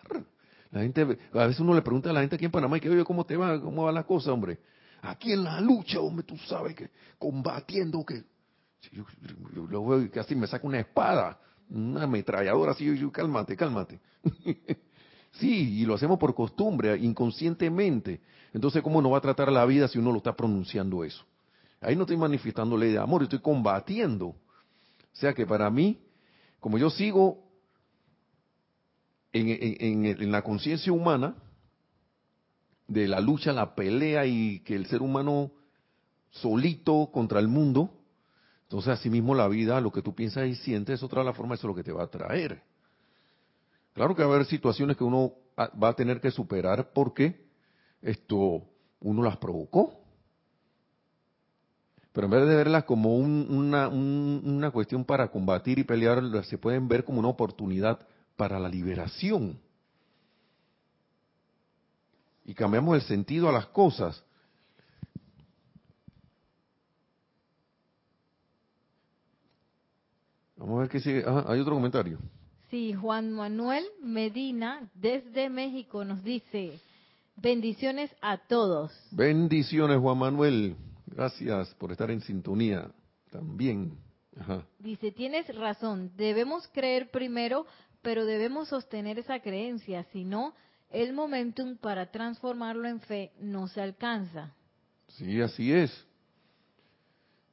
La 0.71 0.81
gente, 0.81 1.01
a 1.33 1.45
veces 1.45 1.59
uno 1.59 1.73
le 1.73 1.81
pregunta 1.81 2.09
a 2.09 2.13
la 2.13 2.21
gente 2.21 2.35
aquí 2.35 2.45
en 2.45 2.51
Panamá, 2.51 2.79
que 2.79 2.89
oye, 2.89 3.03
¿cómo 3.03 3.25
te 3.25 3.37
va? 3.37 3.59
¿Cómo 3.61 3.83
va 3.83 3.91
la 3.91 4.03
cosa, 4.03 4.33
hombre? 4.33 4.59
Aquí 5.05 5.33
en 5.33 5.43
la 5.43 5.61
lucha, 5.61 5.99
hombre, 5.99 6.25
tú 6.25 6.37
sabes 6.37 6.75
que 6.75 6.89
combatiendo, 7.19 8.03
que 8.05 8.23
yo, 8.91 9.05
lo 9.69 9.85
veo 9.85 10.01
y 10.01 10.09
casi 10.09 10.35
me 10.35 10.47
saca 10.47 10.65
una 10.67 10.79
espada, 10.79 11.39
una 11.69 12.03
ametralladora 12.03 12.71
así, 12.71 12.97
yo, 12.97 13.11
cálmate, 13.11 13.55
cálmate. 13.55 13.99
sí, 15.33 15.81
y 15.81 15.85
lo 15.85 15.95
hacemos 15.95 16.17
por 16.17 16.33
costumbre, 16.33 16.97
inconscientemente. 16.97 18.21
Entonces, 18.53 18.81
¿cómo 18.81 19.01
no 19.01 19.11
va 19.11 19.19
a 19.19 19.21
tratar 19.21 19.51
la 19.51 19.65
vida 19.65 19.87
si 19.87 19.99
uno 19.99 20.11
lo 20.11 20.17
está 20.17 20.35
pronunciando 20.35 21.03
eso? 21.03 21.23
Ahí 21.81 21.95
no 21.95 22.03
estoy 22.03 22.17
manifestando 22.17 22.77
ley 22.77 22.91
de 22.91 22.99
amor, 22.99 23.23
estoy 23.23 23.39
combatiendo. 23.39 24.27
O 24.27 24.37
sea 25.13 25.33
que 25.33 25.45
para 25.45 25.69
mí, 25.69 25.99
como 26.59 26.77
yo 26.77 26.89
sigo 26.89 27.43
en 29.33 30.31
la 30.31 30.41
conciencia 30.41 30.91
humana, 30.91 31.35
de 32.87 33.07
la 33.07 33.19
lucha, 33.19 33.53
la 33.53 33.75
pelea 33.75 34.25
y 34.25 34.59
que 34.59 34.75
el 34.75 34.85
ser 34.87 35.01
humano 35.01 35.51
solito 36.29 37.09
contra 37.11 37.39
el 37.39 37.47
mundo, 37.47 37.91
entonces, 38.63 38.93
asimismo, 38.93 39.35
la 39.35 39.47
vida, 39.47 39.79
lo 39.79 39.91
que 39.91 40.01
tú 40.01 40.15
piensas 40.15 40.47
y 40.47 40.55
sientes, 40.55 40.95
es 40.95 41.03
otra 41.03 41.23
la 41.23 41.33
forma, 41.33 41.53
eso 41.53 41.67
es 41.67 41.69
lo 41.69 41.75
que 41.75 41.83
te 41.83 41.91
va 41.91 42.03
a 42.03 42.07
traer. 42.07 42.61
Claro 43.93 44.15
que 44.15 44.23
va 44.23 44.31
a 44.31 44.35
haber 44.35 44.47
situaciones 44.47 44.97
que 44.97 45.03
uno 45.03 45.33
va 45.57 45.89
a 45.89 45.95
tener 45.95 46.19
que 46.19 46.31
superar 46.31 46.91
porque 46.91 47.45
esto 48.01 48.63
uno 48.99 49.23
las 49.23 49.37
provocó. 49.37 49.93
Pero 52.11 52.25
en 52.25 52.31
vez 52.31 52.47
de 52.47 52.55
verlas 52.55 52.85
como 52.85 53.15
una, 53.15 53.87
una 53.87 54.71
cuestión 54.71 55.05
para 55.05 55.29
combatir 55.29 55.79
y 55.79 55.83
pelear, 55.83 56.23
se 56.45 56.57
pueden 56.57 56.87
ver 56.87 57.05
como 57.05 57.19
una 57.19 57.27
oportunidad 57.27 57.99
para 58.35 58.59
la 58.59 58.67
liberación. 58.67 59.59
Y 62.45 62.53
cambiamos 62.53 62.95
el 62.95 63.01
sentido 63.01 63.49
a 63.49 63.51
las 63.51 63.65
cosas. 63.67 64.23
Vamos 70.55 70.77
a 70.77 70.81
ver 70.81 70.89
qué 70.89 70.99
sigue. 70.99 71.23
hay 71.25 71.59
otro 71.59 71.75
comentario. 71.75 72.19
Sí, 72.69 72.93
Juan 72.93 73.31
Manuel 73.31 73.85
Medina 74.01 74.89
desde 74.93 75.49
México 75.49 76.03
nos 76.03 76.23
dice, 76.23 76.79
bendiciones 77.35 78.09
a 78.21 78.37
todos. 78.37 78.91
Bendiciones 79.11 79.99
Juan 79.99 80.17
Manuel, 80.17 80.75
gracias 81.05 81.73
por 81.75 81.91
estar 81.91 82.09
en 82.09 82.21
sintonía 82.21 82.89
también. 83.31 83.97
Dice, 84.79 85.11
tienes 85.11 85.53
razón, 85.55 86.11
debemos 86.17 86.67
creer 86.73 87.11
primero, 87.11 87.65
pero 88.01 88.25
debemos 88.25 88.67
sostener 88.67 89.19
esa 89.19 89.39
creencia, 89.39 90.03
si 90.11 90.25
no, 90.25 90.53
el 90.95 91.11
momentum 91.13 91.75
para 91.75 92.09
transformarlo 92.09 92.87
en 92.87 93.01
fe 93.01 93.33
no 93.41 93.67
se 93.67 93.81
alcanza. 93.81 94.53
Sí, 95.09 95.41
así 95.41 95.73
es. 95.73 95.91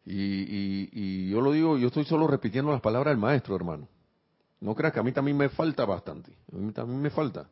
Y, 0.05 0.88
y, 0.93 1.30
yo 1.30 1.40
lo 1.40 1.53
digo, 1.53 1.76
yo 1.76 1.88
estoy 1.88 2.05
solo 2.05 2.28
repitiendo 2.28 2.70
las 2.70 2.80
palabras 2.80 3.12
del 3.12 3.20
maestro, 3.20 3.57
hermano. 3.57 3.88
No 4.61 4.74
creas 4.76 4.93
que 4.93 5.01
a 5.01 5.03
mí 5.03 5.11
también 5.11 5.36
me 5.36 5.49
falta 5.49 5.84
bastante. 5.84 6.32
A 6.53 6.57
mí 6.57 6.72
también 6.72 7.03
me 7.03 7.11
falta. 7.11 7.49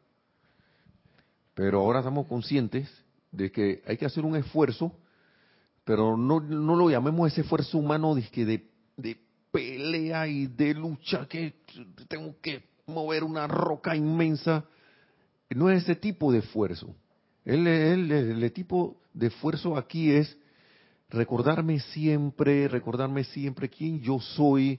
Pero 1.55 1.81
ahora 1.81 1.99
estamos 1.99 2.29
conscientes 2.29 2.89
de 3.33 3.51
que 3.51 3.83
hay 3.85 3.97
que 3.97 4.07
hacer 4.07 4.25
un 4.25 4.37
esfuerzo, 4.37 4.97
pero 5.85 6.17
no, 6.17 6.41
no 6.41 6.77
lo 6.77 6.89
llamemos 6.89 7.33
ese 7.33 7.41
esfuerzo 7.41 7.79
humano 7.79 8.15
de, 8.15 8.23
de, 8.45 8.71
de 8.97 9.21
pelea 9.51 10.29
y 10.29 10.47
de 10.47 10.73
lucha, 10.75 11.27
que 11.27 11.63
tengo 12.07 12.37
que 12.41 12.63
mover 12.87 13.25
una 13.25 13.49
roca 13.49 13.97
inmensa. 13.97 14.65
No 15.51 15.69
es 15.69 15.83
ese 15.83 15.97
tipo 15.97 16.33
de 16.33 16.39
esfuerzo. 16.39 16.95
El, 17.45 18.53
tipo 18.53 19.01
de 19.13 19.27
esfuerzo 19.29 19.77
aquí 19.77 20.13
es 20.13 20.37
recordarme 21.09 21.81
siempre, 21.81 22.69
recordarme 22.69 23.25
siempre 23.25 23.69
quién 23.69 24.01
yo 24.01 24.21
soy, 24.21 24.79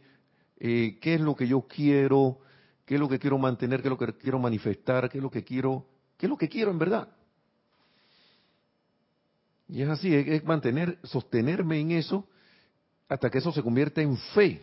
eh, 0.57 0.97
qué 1.01 1.15
es 1.15 1.22
lo 1.22 1.36
que 1.36 1.47
yo 1.47 1.61
quiero, 1.67 2.39
qué 2.86 2.95
es 2.95 2.99
lo 3.01 3.09
que 3.09 3.19
quiero 3.19 3.38
mantener, 3.38 3.82
qué 3.82 3.89
es 3.89 3.89
lo 3.89 3.97
que 3.97 4.13
quiero 4.13 4.39
manifestar, 4.39 5.09
qué 5.09 5.17
es 5.17 5.22
lo 5.22 5.30
que 5.30 5.43
quiero, 5.43 5.86
qué 6.17 6.28
es 6.28 6.30
lo 6.30 6.38
que 6.38 6.47
quiero 6.47 6.72
en 6.72 6.80
verdad. 6.80 7.09
Y 9.67 9.82
es 9.82 9.89
así, 9.89 10.13
es, 10.13 10.43
mantener, 10.45 10.99
sostenerme 11.03 11.80
en 11.80 11.91
eso 11.91 12.28
hasta 13.09 13.30
que 13.30 13.39
eso 13.39 13.51
se 13.51 13.63
convierte 13.63 14.01
en 14.01 14.17
fe. 14.17 14.61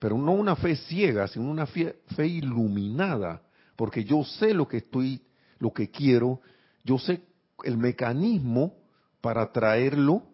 Pero 0.00 0.16
no 0.16 0.32
una 0.32 0.56
fe 0.56 0.74
ciega, 0.74 1.28
sino 1.28 1.48
una 1.48 1.66
fe 1.66 2.26
iluminada, 2.26 3.42
porque 3.78 4.02
yo 4.02 4.24
sé 4.24 4.54
lo 4.54 4.66
que 4.66 4.78
estoy, 4.78 5.22
lo 5.60 5.72
que 5.72 5.88
quiero, 5.88 6.40
yo 6.82 6.98
sé 6.98 7.22
el 7.62 7.78
mecanismo 7.78 8.74
para 9.20 9.52
traerlo. 9.52 10.24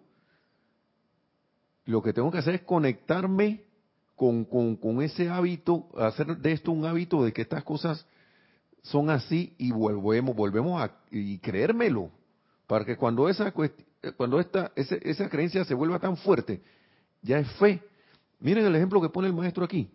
Lo 1.85 2.03
que 2.03 2.15
tengo 2.15 2.31
que 2.31 2.39
hacer 2.39 2.55
es 2.55 2.63
conectarme 2.63 3.65
con, 4.17 4.47
con, 4.47 5.03
ese 5.03 5.29
hábito, 5.29 5.91
hacer 5.95 6.39
de 6.39 6.53
esto 6.53 6.73
un 6.73 6.87
hábito 6.87 7.23
de 7.23 7.35
que 7.35 7.43
estas 7.43 7.63
cosas 7.65 8.07
son 8.81 9.11
así 9.11 9.55
y 9.59 9.73
volvemos, 9.73 10.35
volvemos 10.35 10.81
a 10.81 10.97
creérmelo. 11.43 12.11
Para 12.67 12.87
que 12.87 12.97
cuando 12.97 13.29
esa 13.29 13.53
cuando 14.17 14.41
esta, 14.41 14.73
esa 14.75 15.29
creencia 15.29 15.67
se 15.67 15.75
vuelva 15.75 15.99
tan 15.99 16.17
fuerte, 16.17 16.63
ya 17.21 17.41
es 17.41 17.53
fe. 17.59 17.83
Miren 18.41 18.65
el 18.65 18.75
ejemplo 18.75 19.03
que 19.03 19.11
pone 19.11 19.29
el 19.29 19.35
maestro 19.35 19.67
aquí, 19.67 19.91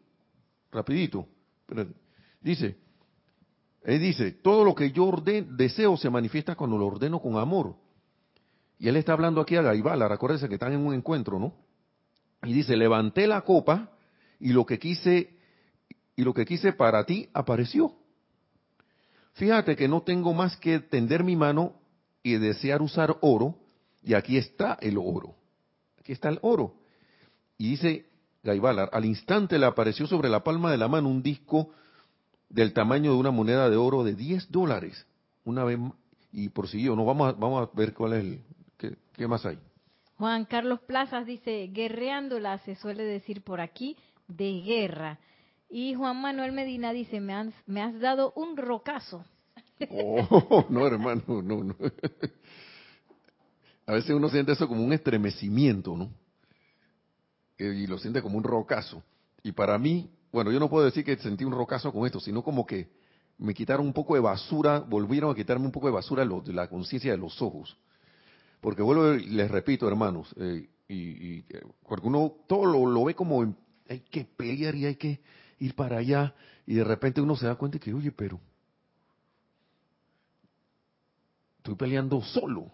rapidito. 0.71 1.25
Dice, 2.41 2.77
él 3.83 3.99
dice, 3.99 4.31
todo 4.31 4.63
lo 4.63 4.75
que 4.75 4.91
yo 4.91 5.05
orden, 5.05 5.55
deseo 5.55 5.95
se 5.97 6.09
manifiesta 6.09 6.55
cuando 6.55 6.77
lo 6.77 6.87
ordeno 6.87 7.21
con 7.21 7.37
amor. 7.37 7.75
Y 8.77 8.87
él 8.87 8.95
está 8.95 9.13
hablando 9.13 9.41
aquí 9.41 9.55
a 9.55 9.61
Gaibala, 9.61 10.07
recuérdense 10.07 10.47
que 10.47 10.55
están 10.55 10.73
en 10.73 10.85
un 10.85 10.93
encuentro, 10.93 11.39
¿no? 11.39 11.53
Y 12.43 12.53
dice, 12.53 12.77
levanté 12.77 13.27
la 13.27 13.41
copa 13.41 13.89
y 14.39 14.53
lo 14.53 14.65
que 14.65 14.79
quise, 14.79 15.37
y 16.15 16.23
lo 16.23 16.33
que 16.33 16.45
quise 16.45 16.73
para 16.73 17.05
ti 17.05 17.29
apareció. 17.33 17.93
Fíjate 19.33 19.75
que 19.75 19.87
no 19.87 20.01
tengo 20.01 20.33
más 20.33 20.57
que 20.57 20.79
tender 20.79 21.23
mi 21.23 21.35
mano 21.35 21.73
y 22.23 22.33
desear 22.35 22.81
usar 22.81 23.17
oro, 23.21 23.55
y 24.03 24.13
aquí 24.13 24.37
está 24.37 24.77
el 24.81 24.97
oro. 24.97 25.35
Aquí 25.99 26.11
está 26.11 26.29
el 26.29 26.39
oro. 26.41 26.75
Y 27.57 27.71
dice 27.71 28.05
Gaibala, 28.43 28.83
al 28.85 29.05
instante 29.05 29.59
le 29.59 29.65
apareció 29.65 30.07
sobre 30.07 30.29
la 30.29 30.43
palma 30.43 30.71
de 30.71 30.77
la 30.77 30.87
mano 30.87 31.09
un 31.09 31.21
disco 31.21 31.69
del 32.49 32.73
tamaño 32.73 33.13
de 33.13 33.17
una 33.17 33.31
moneda 33.31 33.69
de 33.69 33.77
oro 33.77 34.03
de 34.03 34.15
10 34.15 34.51
dólares. 34.51 35.05
Una 35.45 35.63
vez, 35.63 35.79
y 36.31 36.49
por 36.49 36.67
si 36.67 36.81
yo, 36.81 36.95
no 36.95 37.05
vamos 37.05 37.29
a, 37.29 37.31
vamos 37.37 37.67
a 37.67 37.75
ver 37.75 37.93
cuál 37.93 38.13
es 38.13 38.19
el, 38.19 38.41
¿Qué, 39.13 39.27
más 39.27 39.45
hay? 39.45 39.59
Juan 40.17 40.45
Carlos 40.45 40.79
Plazas 40.81 41.25
dice, 41.25 41.69
guerreándola 41.73 42.59
se 42.59 42.75
suele 42.75 43.03
decir 43.03 43.43
por 43.43 43.59
aquí, 43.61 43.97
de 44.27 44.61
guerra. 44.61 45.19
Y 45.69 45.93
Juan 45.93 46.21
Manuel 46.21 46.53
Medina 46.53 46.93
dice, 46.93 47.19
me, 47.19 47.33
has, 47.33 47.53
me 47.67 47.81
has 47.81 47.99
dado 47.99 48.31
un 48.35 48.55
rocazo. 48.57 49.25
Oh, 49.89 50.65
no, 50.69 50.87
hermano, 50.87 51.23
no, 51.27 51.63
no. 51.63 51.75
A 53.85 53.93
veces 53.93 54.11
uno 54.11 54.29
siente 54.29 54.51
eso 54.51 54.67
como 54.67 54.83
un 54.83 54.93
estremecimiento, 54.93 55.97
¿no? 55.97 56.11
Y 57.57 57.87
lo 57.87 57.97
siente 57.97 58.21
como 58.21 58.37
un 58.37 58.43
rocazo. 58.43 59.03
Y 59.43 59.51
para 59.51 59.77
mí, 59.77 60.09
bueno, 60.31 60.51
yo 60.51 60.59
no 60.59 60.69
puedo 60.69 60.85
decir 60.85 61.03
que 61.03 61.17
sentí 61.17 61.43
un 61.43 61.53
rocazo 61.53 61.91
con 61.91 62.05
esto, 62.05 62.19
sino 62.19 62.43
como 62.43 62.65
que 62.65 62.89
me 63.39 63.53
quitaron 63.53 63.85
un 63.87 63.93
poco 63.93 64.15
de 64.15 64.19
basura, 64.19 64.79
volvieron 64.79 65.31
a 65.31 65.35
quitarme 65.35 65.65
un 65.65 65.71
poco 65.71 65.87
de 65.87 65.93
basura 65.93 66.25
de 66.25 66.53
la 66.53 66.67
conciencia 66.67 67.11
de 67.11 67.17
los 67.17 67.41
ojos. 67.41 67.77
Porque 68.61 68.81
vuelvo 68.81 69.13
y 69.13 69.27
les 69.27 69.49
repito, 69.49 69.87
hermanos, 69.87 70.33
eh, 70.37 70.67
y, 70.87 71.43
porque 71.87 72.07
uno 72.07 72.35
todo 72.47 72.65
lo, 72.65 73.03
ve 73.05 73.15
como 73.15 73.55
hay 73.87 74.01
que 74.01 74.25
pelear 74.25 74.75
y 74.75 74.85
hay 74.85 74.95
que 74.95 75.21
ir 75.59 75.73
para 75.75 75.97
allá, 75.97 76.35
y 76.65 76.75
de 76.75 76.83
repente 76.83 77.21
uno 77.21 77.35
se 77.35 77.47
da 77.47 77.55
cuenta 77.55 77.79
que, 77.79 77.93
oye, 77.93 78.11
pero 78.11 78.39
estoy 81.57 81.75
peleando 81.75 82.21
solo. 82.21 82.71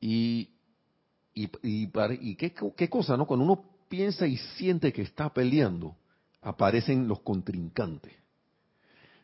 Y, 0.00 0.50
y, 1.34 1.48
y, 1.62 2.36
qué, 2.36 2.52
qué 2.76 2.88
cosa, 2.90 3.16
¿no? 3.16 3.26
Cuando 3.26 3.44
uno 3.44 3.75
piensa 3.88 4.26
y 4.26 4.36
siente 4.36 4.92
que 4.92 5.02
está 5.02 5.32
peleando, 5.32 5.96
aparecen 6.42 7.08
los 7.08 7.20
contrincantes. 7.20 8.12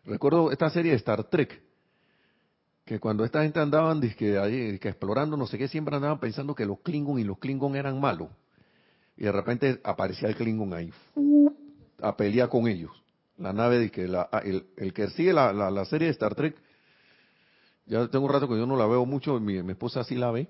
Recuerdo 0.05 0.51
esta 0.51 0.71
serie 0.71 0.93
de 0.93 0.99
Star 0.99 1.25
Trek, 1.25 1.63
que 2.85 2.99
cuando 2.99 3.25
esta 3.25 3.43
gente 3.43 3.61
andaban 3.61 4.01
que, 4.01 4.79
explorando 4.83 5.37
no 5.37 5.47
sé 5.47 5.57
qué, 5.57 5.69
siempre 5.69 5.95
andaban 5.95 6.19
pensando 6.19 6.55
que 6.55 6.67
los 6.67 6.81
Klingon 6.81 7.19
y 7.19 7.25
los 7.25 7.39
Klingon 7.39 7.77
eran 7.77 8.01
malos. 8.01 8.29
Y 9.17 9.25
de 9.25 9.33
repente 9.33 9.81
aparecía 9.85 10.29
el 10.29 10.35
Klingon 10.35 10.75
ahí, 10.75 10.93
a 12.01 12.17
pelear 12.17 12.49
con 12.49 12.67
ellos. 12.67 12.91
La 13.39 13.53
nave 13.53 13.91
la, 14.09 14.29
ah, 14.33 14.43
el, 14.45 14.93
que 14.93 15.09
sigue 15.11 15.33
la, 15.33 15.53
la, 15.53 15.85
serie 15.85 16.07
de 16.07 16.13
Star 16.13 16.35
Trek, 16.35 16.57
ya 17.87 18.09
tengo 18.09 18.27
un 18.27 18.33
rato 18.33 18.49
que 18.49 18.57
yo 18.57 18.67
no 18.67 18.77
la 18.77 18.87
veo 18.87 19.07
mucho, 19.07 19.39
mi, 19.39 19.63
mi 19.63 19.73
esposa 19.73 20.05
sí 20.05 20.17
la 20.17 20.31
ve, 20.31 20.49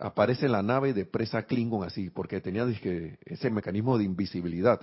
aparece 0.00 0.48
la 0.48 0.62
nave 0.62 0.92
de 0.92 1.04
presa 1.04 1.44
Klingon 1.44 1.84
así, 1.84 2.10
porque 2.10 2.40
tenía 2.40 2.66
ese 3.26 3.50
mecanismo 3.50 3.98
de 3.98 4.04
invisibilidad. 4.04 4.80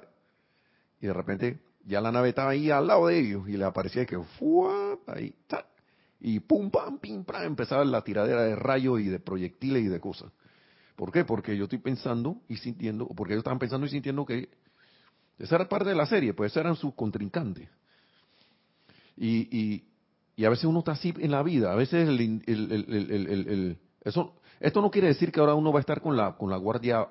Y 1.01 1.07
de 1.07 1.13
repente 1.13 1.59
ya 1.85 2.01
la 2.01 2.11
nave 2.11 2.29
estaba 2.29 2.51
ahí 2.51 2.69
al 2.69 2.87
lado 2.87 3.07
de 3.07 3.19
ellos 3.19 3.49
y 3.49 3.57
le 3.57 3.65
aparecía 3.65 4.05
que 4.05 4.17
¡fua! 4.39 4.99
ahí, 5.07 5.33
y 6.19 6.39
pum, 6.39 6.69
pam, 6.69 6.99
pim, 6.99 7.23
pam, 7.23 7.43
empezaba 7.43 7.85
la 7.85 8.03
tiradera 8.03 8.43
de 8.43 8.55
rayos 8.55 8.99
y 8.99 9.05
de 9.05 9.19
proyectiles 9.19 9.83
y 9.83 9.87
de 9.87 9.99
cosas. 9.99 10.31
¿Por 10.95 11.11
qué? 11.11 11.25
Porque 11.25 11.55
yo 11.55 11.65
estoy 11.65 11.79
pensando 11.79 12.41
y 12.47 12.57
sintiendo, 12.57 13.07
porque 13.07 13.33
ellos 13.33 13.41
estaban 13.41 13.59
pensando 13.59 13.85
y 13.85 13.89
sintiendo 13.89 14.25
que 14.25 14.49
esa 15.37 15.55
era 15.55 15.69
parte 15.69 15.89
de 15.89 15.95
la 15.95 16.07
serie, 16.07 16.33
pues 16.33 16.55
eran 16.57 16.75
sus 16.75 16.95
contrincantes. 16.95 17.69
Y, 19.15 19.47
y, 19.55 19.87
y 20.35 20.45
a 20.45 20.49
veces 20.49 20.65
uno 20.65 20.79
está 20.79 20.93
así 20.93 21.13
en 21.19 21.31
la 21.31 21.43
vida, 21.43 21.71
a 21.71 21.75
veces 21.75 22.07
el, 22.07 22.41
el, 22.47 23.77
eso, 24.01 24.36
esto 24.59 24.81
no 24.81 24.91
quiere 24.91 25.07
decir 25.07 25.31
que 25.31 25.39
ahora 25.39 25.55
uno 25.55 25.71
va 25.71 25.79
a 25.79 25.81
estar 25.81 26.01
con 26.01 26.15
la, 26.17 26.35
con 26.35 26.49
la 26.49 26.57
guardia 26.57 27.07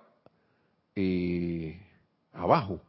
eh, 0.95 1.81
abajo. 2.33 2.81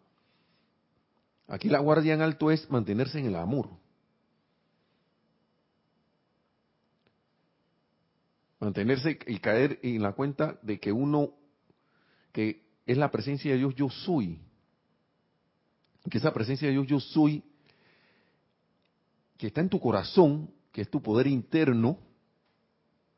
Aquí 1.48 1.70
la 1.70 1.80
guardia 1.80 2.14
en 2.14 2.22
alto 2.22 2.52
es 2.52 2.70
mantenerse 2.70 3.20
en 3.20 3.28
el 3.28 3.36
amor. 3.36 3.70
mantenerse 8.60 9.20
y 9.28 9.40
caer 9.40 9.80
en 9.84 10.02
la 10.02 10.14
cuenta 10.14 10.60
de 10.62 10.80
que 10.80 10.92
uno, 10.92 11.34
que 12.32 12.66
es 12.86 12.98
la 12.98 13.12
presencia 13.12 13.52
de 13.52 13.58
Dios 13.58 13.76
yo 13.76 13.90
soy, 13.90 14.40
que 16.10 16.18
esa 16.18 16.34
presencia 16.34 16.68
de 16.68 16.74
Dios 16.74 16.88
yo 16.88 17.00
soy, 17.00 17.44
que 19.38 19.48
está 19.48 19.62
en 19.62 19.70
tu 19.70 19.80
corazón, 19.80 20.50
que 20.72 20.82
es 20.82 20.90
tu 20.90 21.02
poder 21.02 21.28
interno, 21.28 21.98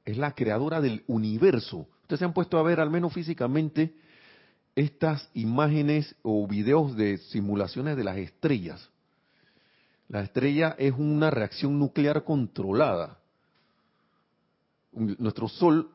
es 0.06 0.18
la 0.18 0.34
creadora 0.34 0.82
del 0.82 1.04
universo. 1.08 1.88
Ustedes 2.02 2.20
se 2.20 2.26
han 2.26 2.34
puesto 2.34 2.58
a 2.58 2.64
ver, 2.64 2.80
al 2.80 2.90
menos 2.90 3.14
físicamente, 3.14 3.94
estas 4.76 5.30
imágenes 5.34 6.16
o 6.22 6.48
videos 6.48 6.96
de 6.96 7.18
simulaciones 7.18 7.98
de 7.98 8.04
las 8.04 8.18
estrellas. 8.18 8.90
La 10.08 10.22
estrella 10.22 10.76
es 10.78 10.94
una 10.98 11.30
reacción 11.30 11.78
nuclear 11.78 12.24
controlada 12.24 13.20
nuestro 14.92 15.48
Sol, 15.48 15.90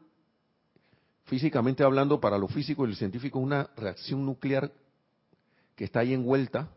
físicamente 1.24 1.82
hablando, 1.82 2.20
para 2.20 2.38
lo 2.38 2.48
físico 2.48 2.84
y 2.84 2.90
lo 2.90 2.94
científico, 2.94 3.38
es 3.38 3.44
una 3.44 3.70
reacción 3.76 4.24
nuclear 4.24 4.72
que 5.74 5.84
está 5.84 6.00
ahí 6.00 6.14
envuelta, 6.14 6.68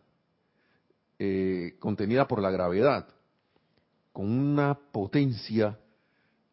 eh, 1.20 1.76
contenida 1.80 2.28
por 2.28 2.42
la 2.42 2.52
gravedad, 2.52 3.08
con 4.12 4.30
una 4.32 4.76
potencia 4.92 5.78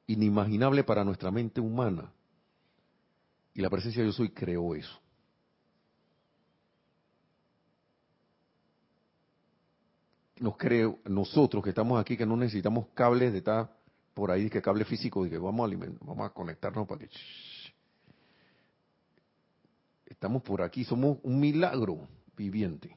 inimaginable 0.07 0.84
para 0.84 1.05
nuestra 1.05 1.30
mente 1.30 1.61
humana. 1.61 2.12
Y 3.55 3.61
la 3.61 3.70
presencia 3.70 4.02
de 4.02 4.09
yo 4.09 4.12
soy 4.12 4.30
creó 4.30 4.74
eso. 4.74 5.00
Nos 10.40 10.57
creo, 10.57 10.98
nosotros 11.05 11.62
que 11.62 11.70
estamos 11.70 12.00
aquí, 12.00 12.16
que 12.16 12.26
no 12.26 12.36
necesitamos 12.36 12.88
cables 12.94 13.32
de 13.32 13.42
tal 13.42 13.70
por 14.14 14.30
ahí 14.30 14.48
que 14.48 14.62
cable 14.62 14.84
físico 14.84 15.26
y 15.26 15.30
que 15.30 15.38
vamos 15.38 15.70
a 15.70 15.76
vamos 16.05 16.26
a 16.26 16.32
conectarnos 16.32 16.86
para 16.86 17.00
que 17.00 17.11
estamos 20.07 20.42
por 20.42 20.62
aquí, 20.62 20.84
somos 20.84 21.18
un 21.22 21.40
milagro. 21.40 22.09
viviente. 22.36 22.96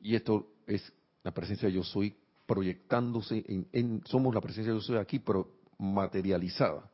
Y 0.00 0.14
esto 0.14 0.46
es 0.66 0.92
la 1.22 1.32
presencia 1.32 1.68
de 1.68 1.74
yo 1.74 1.82
soy 1.82 2.16
proyectándose 2.48 3.44
en, 3.72 4.00
somos 4.06 4.34
la 4.34 4.40
presencia 4.40 4.72
de 4.72 4.80
soy 4.80 4.96
aquí, 4.96 5.18
pero 5.18 5.52
materializada 5.76 6.90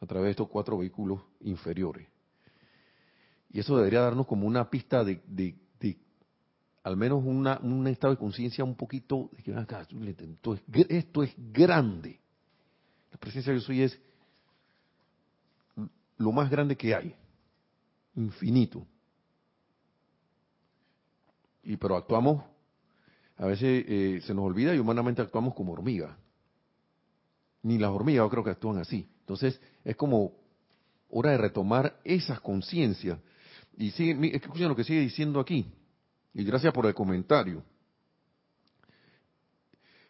a 0.00 0.06
través 0.06 0.26
de 0.26 0.30
estos 0.30 0.48
cuatro 0.48 0.78
vehículos 0.78 1.20
inferiores. 1.40 2.06
Y 3.50 3.58
eso 3.58 3.76
debería 3.76 4.00
darnos 4.00 4.28
como 4.28 4.46
una 4.46 4.70
pista 4.70 5.02
de, 5.02 5.20
al 6.84 6.96
menos 6.96 7.24
una, 7.24 7.58
un 7.64 7.84
estado 7.88 8.14
de 8.14 8.18
conciencia 8.20 8.62
un 8.62 8.76
poquito, 8.76 9.28
de 9.32 9.42
que 9.42 9.50
esto, 9.50 10.54
es, 10.54 10.62
esto 10.88 11.22
es 11.24 11.34
grande. 11.36 12.20
La 13.10 13.18
presencia 13.18 13.52
de 13.52 13.58
yo 13.58 13.72
es 13.72 14.00
lo 16.16 16.30
más 16.30 16.48
grande 16.48 16.76
que 16.76 16.94
hay, 16.94 17.12
infinito. 18.14 18.86
Y 21.64 21.76
pero 21.76 21.96
actuamos, 21.96 22.44
a 23.38 23.46
veces 23.46 23.84
eh, 23.88 24.20
se 24.24 24.34
nos 24.34 24.44
olvida 24.44 24.74
y 24.74 24.78
humanamente 24.78 25.22
actuamos 25.22 25.54
como 25.54 25.72
hormigas. 25.72 26.16
Ni 27.62 27.78
las 27.78 27.90
hormigas 27.90 28.24
yo 28.24 28.30
creo 28.30 28.44
que 28.44 28.50
actúan 28.50 28.78
así. 28.78 29.08
Entonces 29.20 29.60
es 29.84 29.96
como 29.96 30.32
hora 31.08 31.30
de 31.30 31.38
retomar 31.38 32.00
esas 32.04 32.40
conciencias. 32.40 33.18
Y 33.76 33.92
sigue, 33.92 34.36
escuchen 34.36 34.68
lo 34.68 34.74
que 34.74 34.84
sigue 34.84 35.00
diciendo 35.00 35.38
aquí. 35.38 35.72
Y 36.34 36.44
gracias 36.44 36.72
por 36.72 36.86
el 36.86 36.94
comentario. 36.94 37.62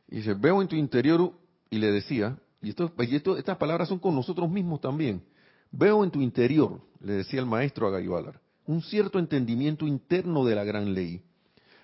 Dice, 0.07 0.33
veo 0.33 0.63
en 0.63 0.69
tu 0.69 0.77
interior, 0.77 1.33
y 1.69 1.79
le 1.79 1.93
decía, 1.93 2.39
y, 2.63 2.71
esto, 2.71 3.37
estas 3.37 3.59
palabras 3.59 3.89
son 3.89 3.99
con 3.99 4.15
nosotros 4.15 4.51
mismos 4.51 4.81
también. 4.81 5.23
Veo 5.71 6.03
en 6.03 6.11
tu 6.11 6.23
interior, 6.23 6.81
le 7.01 7.13
decía 7.13 7.41
el 7.41 7.47
maestro 7.47 7.87
a 7.87 7.91
Gaibalar, 7.91 8.41
un 8.65 8.81
cierto 8.81 9.19
entendimiento 9.19 9.87
interno 9.87 10.47
de 10.47 10.55
la 10.55 10.65
gran 10.65 10.95
ley, 10.95 11.23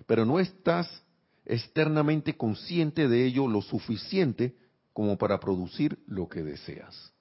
pero 0.07 0.25
no 0.25 0.41
estás 0.41 1.04
externamente 1.47 2.37
consciente 2.37 3.09
de 3.09 3.27
ello 3.27 3.47
lo 3.49 3.63
suficiente 3.63 4.57
como 4.93 5.19
para 5.19 5.41
producir 5.41 5.99
lo 6.07 6.29
que 6.29 6.43
deseas. 6.43 7.13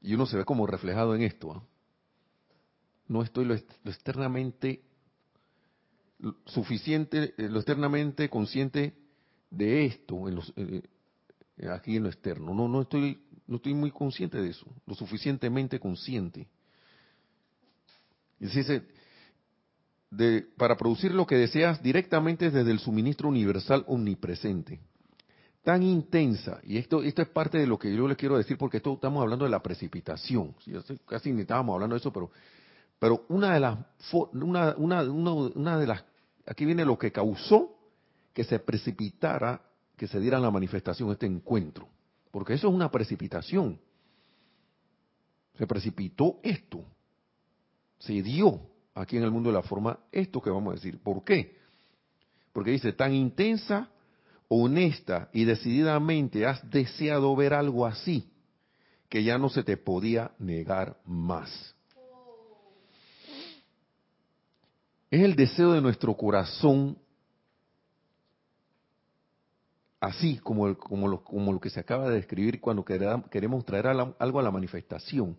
Y 0.00 0.14
uno 0.14 0.26
se 0.26 0.36
ve 0.36 0.44
como 0.44 0.66
reflejado 0.66 1.14
en 1.14 1.22
esto. 1.22 1.52
¿ah? 1.52 1.62
No 3.08 3.22
estoy 3.22 3.44
lo, 3.44 3.54
externamente 3.54 4.82
suficiente, 6.46 7.34
eh, 7.36 7.48
lo 7.48 7.58
externamente 7.58 8.28
consciente 8.28 8.94
de 9.50 9.86
esto 9.86 10.28
en 10.28 10.34
los, 10.36 10.52
eh, 10.56 10.82
eh, 11.58 11.68
aquí 11.68 11.96
en 11.96 12.04
lo 12.04 12.08
externo. 12.08 12.54
No, 12.54 12.68
no 12.68 12.82
estoy, 12.82 13.20
no 13.46 13.56
estoy 13.56 13.74
muy 13.74 13.90
consciente 13.90 14.40
de 14.40 14.50
eso, 14.50 14.66
lo 14.86 14.94
suficientemente 14.94 15.78
consciente. 15.80 16.48
Y 18.38 18.46
dice, 18.46 18.86
de, 20.16 20.46
para 20.56 20.76
producir 20.76 21.12
lo 21.14 21.26
que 21.26 21.36
deseas 21.36 21.82
directamente 21.82 22.50
desde 22.50 22.70
el 22.70 22.78
suministro 22.78 23.28
universal 23.28 23.84
omnipresente. 23.86 24.80
Tan 25.62 25.82
intensa, 25.82 26.60
y 26.62 26.78
esto, 26.78 27.02
esto 27.02 27.22
es 27.22 27.28
parte 27.28 27.58
de 27.58 27.66
lo 27.66 27.78
que 27.78 27.94
yo 27.94 28.06
les 28.06 28.16
quiero 28.16 28.38
decir, 28.38 28.56
porque 28.56 28.76
esto 28.76 28.94
estamos 28.94 29.20
hablando 29.20 29.44
de 29.44 29.50
la 29.50 29.62
precipitación. 29.62 30.54
Casi 31.06 31.32
ni 31.32 31.42
estábamos 31.42 31.74
hablando 31.74 31.94
de 31.94 32.00
eso, 32.00 32.12
pero 32.12 32.30
pero 32.98 33.26
una 33.28 33.54
de 33.54 33.60
las, 33.60 33.78
una, 34.32 34.74
una, 34.76 35.02
una, 35.02 35.78
de 35.78 35.86
las, 35.86 36.04
aquí 36.46 36.64
viene 36.64 36.84
lo 36.84 36.98
que 36.98 37.12
causó 37.12 37.76
que 38.32 38.44
se 38.44 38.58
precipitara, 38.58 39.60
que 39.96 40.06
se 40.06 40.20
diera 40.20 40.38
la 40.38 40.50
manifestación, 40.50 41.10
este 41.10 41.26
encuentro. 41.26 41.88
Porque 42.30 42.54
eso 42.54 42.68
es 42.68 42.74
una 42.74 42.90
precipitación. 42.90 43.78
Se 45.56 45.66
precipitó 45.66 46.38
esto. 46.42 46.84
Se 47.98 48.22
dio 48.22 48.60
aquí 48.96 49.18
en 49.18 49.22
el 49.22 49.30
mundo 49.30 49.50
de 49.50 49.54
la 49.54 49.62
forma 49.62 49.98
esto 50.10 50.40
que 50.40 50.50
vamos 50.50 50.72
a 50.72 50.74
decir. 50.74 50.98
¿Por 50.98 51.22
qué? 51.22 51.56
Porque 52.52 52.70
dice, 52.70 52.92
tan 52.92 53.12
intensa, 53.12 53.90
honesta 54.48 55.28
y 55.32 55.44
decididamente 55.44 56.46
has 56.46 56.68
deseado 56.70 57.36
ver 57.36 57.52
algo 57.52 57.84
así, 57.84 58.30
que 59.08 59.22
ya 59.22 59.36
no 59.38 59.50
se 59.50 59.62
te 59.62 59.76
podía 59.76 60.32
negar 60.38 60.96
más. 61.04 61.74
Es 65.10 65.22
el 65.22 65.36
deseo 65.36 65.72
de 65.72 65.82
nuestro 65.82 66.16
corazón, 66.16 66.98
así 70.00 70.38
como, 70.38 70.76
como, 70.78 71.06
lo, 71.06 71.22
como 71.22 71.52
lo 71.52 71.60
que 71.60 71.70
se 71.70 71.80
acaba 71.80 72.08
de 72.08 72.16
describir 72.16 72.60
cuando 72.60 72.84
queremos 72.84 73.64
traer 73.66 73.86
algo 73.86 74.40
a 74.40 74.42
la 74.42 74.50
manifestación. 74.50 75.36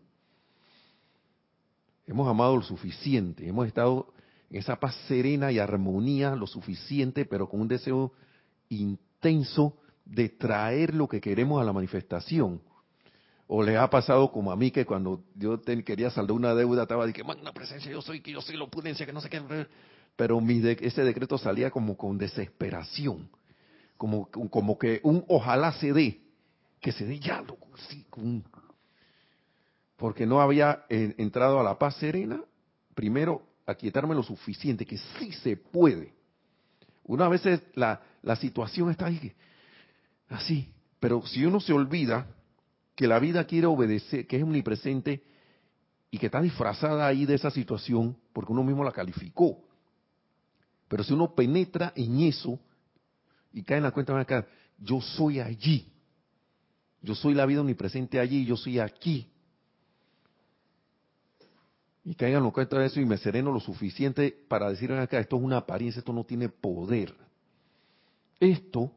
Hemos 2.07 2.27
amado 2.27 2.55
lo 2.55 2.63
suficiente, 2.63 3.47
hemos 3.47 3.67
estado 3.67 4.07
en 4.49 4.59
esa 4.59 4.79
paz 4.79 4.95
serena 5.09 5.51
y 5.51 5.59
armonía 5.59 6.35
lo 6.35 6.47
suficiente, 6.47 7.25
pero 7.25 7.49
con 7.49 7.59
un 7.59 7.67
deseo 7.67 8.13
intenso 8.69 9.77
de 10.05 10.29
traer 10.29 10.95
lo 10.95 11.09
que 11.09 11.19
queremos 11.19 11.61
a 11.61 11.65
la 11.65 11.73
manifestación. 11.73 12.61
O 13.45 13.61
les 13.61 13.77
ha 13.77 13.89
pasado 13.89 14.31
como 14.31 14.51
a 14.51 14.55
mí 14.55 14.71
que 14.71 14.85
cuando 14.85 15.23
yo 15.35 15.61
quería 15.61 16.09
saldar 16.09 16.33
una 16.33 16.55
deuda 16.55 16.83
estaba 16.83 17.05
de 17.05 17.13
que, 17.13 17.21
una 17.21 17.53
presencia, 17.53 17.91
yo 17.91 18.01
soy, 18.01 18.21
que 18.21 18.31
yo 18.31 18.41
soy 18.41 18.55
la 18.55 18.63
opulencia, 18.63 19.05
que 19.05 19.13
no 19.13 19.21
sé 19.21 19.29
qué. 19.29 19.41
Pero 20.15 20.39
mi 20.39 20.61
ese 20.65 21.03
decreto 21.03 21.37
salía 21.37 21.71
como 21.71 21.97
con 21.97 22.17
desesperación. 22.17 23.29
Como, 23.97 24.29
como 24.29 24.77
que 24.77 25.01
un 25.03 25.25
ojalá 25.27 25.73
se 25.73 25.91
dé. 25.91 26.21
Que 26.79 26.91
se 26.91 27.05
dé 27.05 27.19
ya, 27.19 27.41
loco, 27.41 27.67
sí, 27.89 28.05
porque 29.97 30.25
no 30.25 30.41
había 30.41 30.85
eh, 30.89 31.15
entrado 31.17 31.59
a 31.59 31.63
la 31.63 31.77
paz 31.77 31.97
serena, 31.97 32.41
primero 32.93 33.41
a 33.65 33.75
quietarme 33.75 34.15
lo 34.15 34.23
suficiente, 34.23 34.85
que 34.85 34.97
sí 34.97 35.31
se 35.33 35.57
puede. 35.57 36.13
Una 37.03 37.27
vez 37.27 37.41
la, 37.73 38.01
la 38.21 38.35
situación 38.35 38.91
está 38.91 39.07
ahí, 39.07 39.33
así, 40.29 40.71
pero 40.99 41.25
si 41.25 41.45
uno 41.45 41.59
se 41.59 41.73
olvida 41.73 42.27
que 42.95 43.07
la 43.07 43.19
vida 43.19 43.45
quiere 43.45 43.67
obedecer, 43.67 44.25
que 44.27 44.37
es 44.37 44.43
omnipresente 44.43 45.23
y 46.09 46.17
que 46.17 46.27
está 46.27 46.41
disfrazada 46.41 47.05
ahí 47.05 47.25
de 47.25 47.35
esa 47.35 47.51
situación 47.51 48.17
porque 48.33 48.51
uno 48.51 48.63
mismo 48.63 48.83
la 48.83 48.91
calificó. 48.91 49.63
Pero 50.87 51.03
si 51.03 51.13
uno 51.13 51.35
penetra 51.35 51.91
en 51.95 52.21
eso 52.21 52.59
y 53.53 53.63
cae 53.63 53.77
en 53.77 53.83
la 53.83 53.91
cuenta, 53.91 54.17
acá, 54.19 54.47
yo 54.77 55.01
soy 55.01 55.39
allí. 55.39 55.91
Yo 57.01 57.13
soy 57.13 57.33
la 57.33 57.45
vida 57.45 57.61
omnipresente 57.61 58.19
allí, 58.19 58.45
yo 58.45 58.57
soy 58.57 58.79
aquí. 58.79 59.29
Y 62.07 62.15
caigan 62.15 62.45
en 62.45 62.51
cuenta 62.51 62.79
de 62.79 62.85
eso 62.85 63.01
y 63.01 63.05
me 63.05 63.17
sereno 63.17 63.51
lo 63.51 63.59
suficiente 63.59 64.33
para 64.47 64.69
decir 64.69 64.89
acá, 64.93 65.19
esto 65.19 65.35
es 65.35 65.43
una 65.43 65.57
apariencia, 65.57 65.99
esto 65.99 66.13
no 66.13 66.23
tiene 66.23 66.47
poder. 66.47 67.13
Esto 68.39 68.93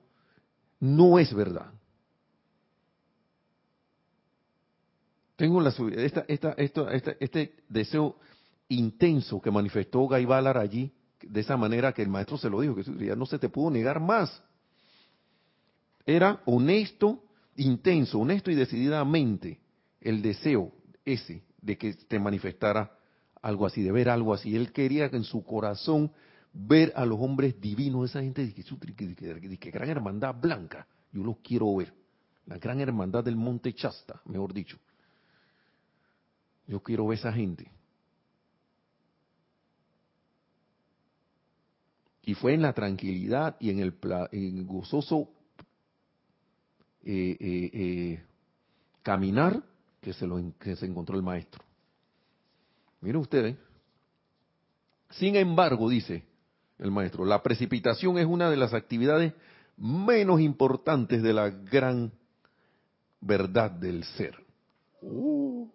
no 0.79 1.19
es 1.19 1.35
verdad. 1.35 1.73
Tengo 5.35 5.61
la, 5.61 5.75
esta, 5.97 6.25
este 6.29 7.57
deseo 7.69 8.17
intenso 8.69 9.41
que 9.41 9.51
manifestó 9.51 10.07
Gaibalar 10.07 10.57
allí, 10.57 10.93
de 11.21 11.41
esa 11.41 11.57
manera 11.57 11.93
que 11.93 12.03
el 12.03 12.09
maestro 12.09 12.39
se 12.39 12.49
lo 12.49 12.61
dijo, 12.61 12.77
que 12.77 12.85
ya 13.07 13.17
no 13.17 13.27
se 13.27 13.41
te 13.41 13.49
pudo 13.49 13.73
negar 13.73 13.99
más. 13.99 14.41
Era 16.07 16.43
honesto, 16.47 17.25
intenso, 17.57 18.21
honesto 18.21 18.53
y 18.53 18.55
decididamente 18.55 19.59
el 20.01 20.23
deseo 20.23 20.71
ese 21.05 21.43
de 21.61 21.77
que 21.77 21.95
te 21.95 22.21
manifestara 22.21 23.00
algo 23.43 23.67
así, 23.67 23.83
de 23.83 23.93
ver 23.93 24.09
algo 24.09 24.35
así. 24.35 24.55
Él 24.55 24.73
quería 24.73 25.07
en 25.07 25.25
su 25.25 25.45
corazón 25.45 26.13
ver 26.53 26.93
a 26.97 27.05
los 27.05 27.19
hombres 27.21 27.61
divinos, 27.61 28.11
esa 28.11 28.21
gente 28.21 28.47
de 28.47 28.55
que, 28.55 29.59
que 29.59 29.71
gran 29.71 29.89
hermandad 29.89 30.35
blanca. 30.41 30.87
Yo 31.13 31.23
los 31.23 31.39
quiero 31.39 31.75
ver. 31.77 31.93
La 32.47 32.59
gran 32.59 32.81
hermandad 32.81 33.25
del 33.25 33.37
Monte 33.37 33.73
Chasta, 33.73 34.21
mejor 34.25 34.53
dicho. 34.53 34.79
Yo 36.67 36.83
quiero 36.83 37.07
ver 37.07 37.19
esa 37.19 37.33
gente. 37.33 37.71
Y 42.23 42.35
fue 42.35 42.55
en 42.55 42.63
la 42.63 42.73
tranquilidad 42.73 43.57
y 43.59 43.71
en 43.71 43.81
el, 43.81 44.65
gozoso 44.65 45.31
eh, 47.03 47.37
eh, 47.41 47.71
eh, 47.73 48.23
caminar 49.03 49.63
que 50.01 50.13
se, 50.13 50.27
lo, 50.27 50.53
que 50.59 50.77
se 50.77 50.87
encontró 50.87 51.17
el 51.17 51.23
maestro. 51.23 51.65
Miren 53.01 53.21
ustedes. 53.21 53.57
Sin 55.11 55.37
embargo, 55.37 55.89
dice 55.89 56.25
el 56.79 56.91
maestro, 56.91 57.25
la 57.25 57.43
precipitación 57.43 58.19
es 58.19 58.27
una 58.27 58.51
de 58.51 58.57
las 58.57 58.73
actividades 58.73 59.35
menos 59.77 60.41
importantes 60.41 61.23
de 61.23 61.33
la 61.33 61.51
gran 61.51 62.13
verdad 63.21 63.71
del 63.71 64.05
ser. 64.05 64.37
Uh 65.01 65.69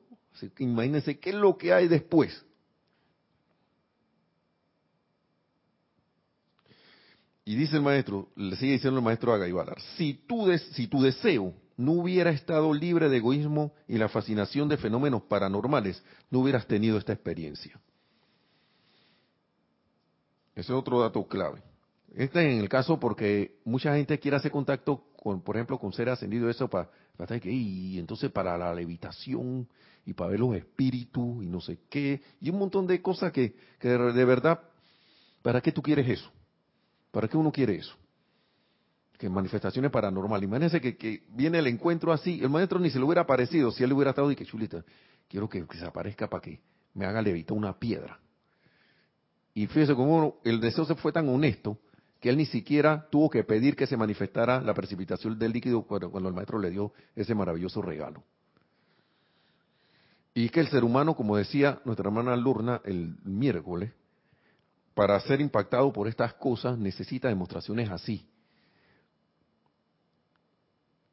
imagínense 0.60 1.18
qué 1.18 1.30
es 1.30 1.36
lo 1.36 1.58
que 1.58 1.74
hay 1.74 1.88
después. 1.88 2.44
Y 7.46 7.56
dice 7.56 7.78
el 7.78 7.84
maestro, 7.84 8.30
le 8.36 8.56
sigue 8.56 8.74
diciendo 8.74 9.00
el 9.00 9.06
maestro 9.06 9.32
a 9.32 9.38
Gaibalar, 9.38 9.80
si 9.96 10.14
tu, 10.14 10.52
si 10.74 10.88
tu 10.88 11.02
deseo 11.02 11.54
no 11.78 11.94
hubiera 11.94 12.32
estado 12.32 12.74
libre 12.74 13.10
de 13.10 13.18
egoísmo 13.18 13.74
y 13.88 13.98
la 13.98 14.10
fascinación 14.10 14.70
de 14.70 14.78
fenómenos 14.78 15.24
paranormales, 15.24 16.04
no 16.30 16.40
hubieras 16.40 16.68
tenido 16.68 16.98
esta 16.98 17.14
experiencia. 17.14 17.80
Ese 20.56 20.72
es 20.72 20.78
otro 20.78 21.02
dato 21.02 21.28
clave. 21.28 21.62
Este 22.14 22.40
en 22.50 22.60
el 22.60 22.70
caso 22.70 22.98
porque 22.98 23.60
mucha 23.66 23.94
gente 23.96 24.18
quiere 24.20 24.38
hacer 24.38 24.52
contacto 24.52 25.04
con, 25.18 25.42
por 25.42 25.58
ejemplo, 25.58 25.78
con 25.78 25.92
ser 25.92 26.08
ascendido, 26.08 26.50
eso 26.50 26.70
para, 26.70 26.90
para 27.18 27.40
que, 27.40 27.52
y 27.52 28.00
entonces 28.00 28.32
para 28.32 28.58
la 28.58 28.74
levitación 28.74 29.68
y 30.06 30.14
para 30.14 30.32
ver 30.32 30.40
los 30.40 30.56
espíritus 30.56 31.44
y 31.44 31.48
no 31.48 31.60
sé 31.60 31.80
qué, 31.90 32.22
y 32.40 32.50
un 32.52 32.60
montón 32.60 32.88
de 32.88 33.02
cosas 33.02 33.34
que, 33.34 33.56
que 33.80 33.90
de 33.90 34.26
verdad, 34.26 34.62
¿para 35.42 35.60
qué 35.60 35.74
tú 35.74 35.82
quieres 35.82 36.08
eso? 36.08 36.32
¿Para 37.12 37.28
qué 37.28 37.36
uno 37.36 37.52
quiere 37.52 37.76
eso? 37.76 37.96
Que 39.18 39.30
manifestaciones 39.30 39.92
paranormales. 39.92 40.48
Imagínense 40.48 40.82
que, 40.82 40.98
que, 40.98 41.24
viene 41.30 41.60
el 41.60 41.68
encuentro 41.68 42.12
así, 42.12 42.40
el 42.42 42.50
maestro 42.50 42.80
ni 42.80 42.90
se 42.90 43.00
le 43.00 43.06
hubiera 43.06 43.26
parecido, 43.26 43.72
si 43.72 43.84
él 43.84 43.94
hubiera 43.94 44.12
estado 44.12 44.30
y 44.32 44.36
que 44.36 44.46
chulita, 44.46 44.84
quiero 45.30 45.48
que, 45.48 45.66
que 45.66 45.78
se 45.78 45.86
aparezca 45.86 46.30
para 46.30 46.42
que 46.42 46.60
me 46.94 47.06
haga 47.06 47.22
levitar 47.22 47.58
una 47.58 47.78
piedra. 47.78 48.20
Y 49.54 49.68
fíjese 49.68 49.96
cómo 49.96 50.40
el 50.44 50.60
deseo 50.60 50.86
se 50.86 50.96
fue 50.96 51.14
tan 51.14 51.30
honesto 51.30 51.78
que 52.20 52.30
él 52.30 52.38
ni 52.38 52.46
siquiera 52.46 53.08
tuvo 53.10 53.30
que 53.30 53.44
pedir 53.44 53.76
que 53.76 53.88
se 53.88 53.96
manifestara 53.96 54.60
la 54.60 54.74
precipitación 54.74 55.38
del 55.38 55.54
líquido 55.54 55.84
cuando, 55.84 56.28
el 56.28 56.34
maestro 56.34 56.60
le 56.60 56.72
dio 56.72 56.92
ese 57.16 57.36
maravilloso 57.36 57.82
regalo. 57.82 58.24
Y 60.34 60.50
que 60.50 60.60
el 60.60 60.68
ser 60.68 60.84
humano, 60.84 61.16
como 61.16 61.38
decía 61.38 61.80
nuestra 61.86 62.10
hermana 62.10 62.36
Lurna 62.36 62.82
el 62.84 63.16
miércoles, 63.24 63.94
para 64.94 65.20
ser 65.22 65.40
impactado 65.40 65.94
por 65.94 66.08
estas 66.08 66.34
cosas 66.34 66.78
necesita 66.78 67.30
demostraciones 67.30 67.90
así. 67.90 68.28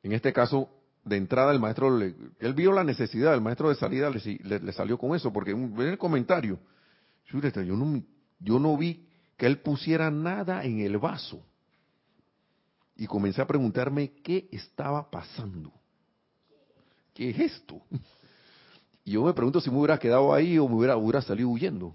En 0.03 0.13
este 0.13 0.33
caso, 0.33 0.69
de 1.05 1.17
entrada 1.17 1.53
el 1.53 1.61
maestro, 1.61 1.99
él 1.99 2.55
vio 2.55 2.73
la 2.73 2.85
necesidad, 2.85 3.35
el 3.35 3.41
maestro 3.41 3.69
de 3.69 3.75
salida 3.75 4.11
le, 4.11 4.73
salió 4.73 4.99
con 4.99 5.15
eso, 5.15 5.33
porque 5.33 5.51
en 5.53 5.79
el 5.79 5.99
comentario, 5.99 6.59
yo 7.31 8.59
no, 8.59 8.77
vi 8.77 9.07
que 9.37 9.47
él 9.47 9.59
pusiera 9.61 10.11
nada 10.11 10.65
en 10.65 10.81
el 10.81 10.99
vaso. 10.99 11.45
Y 12.97 13.07
comencé 13.07 13.41
a 13.41 13.47
preguntarme 13.47 14.13
qué 14.23 14.49
estaba 14.53 15.11
pasando. 15.11 15.73
¿Qué 17.15 17.31
es 17.31 17.39
esto? 17.39 17.83
Y 19.05 19.11
yo 19.11 19.25
me 19.25 19.33
pregunto 19.33 19.61
si 19.61 19.69
me 19.69 19.79
hubiera 19.79 19.99
quedado 19.99 20.33
ahí 20.33 20.57
o 20.59 20.69
me 20.69 20.77
hubiera, 20.77 20.97
hubiera 20.97 21.21
salido 21.21 21.49
huyendo. 21.49 21.93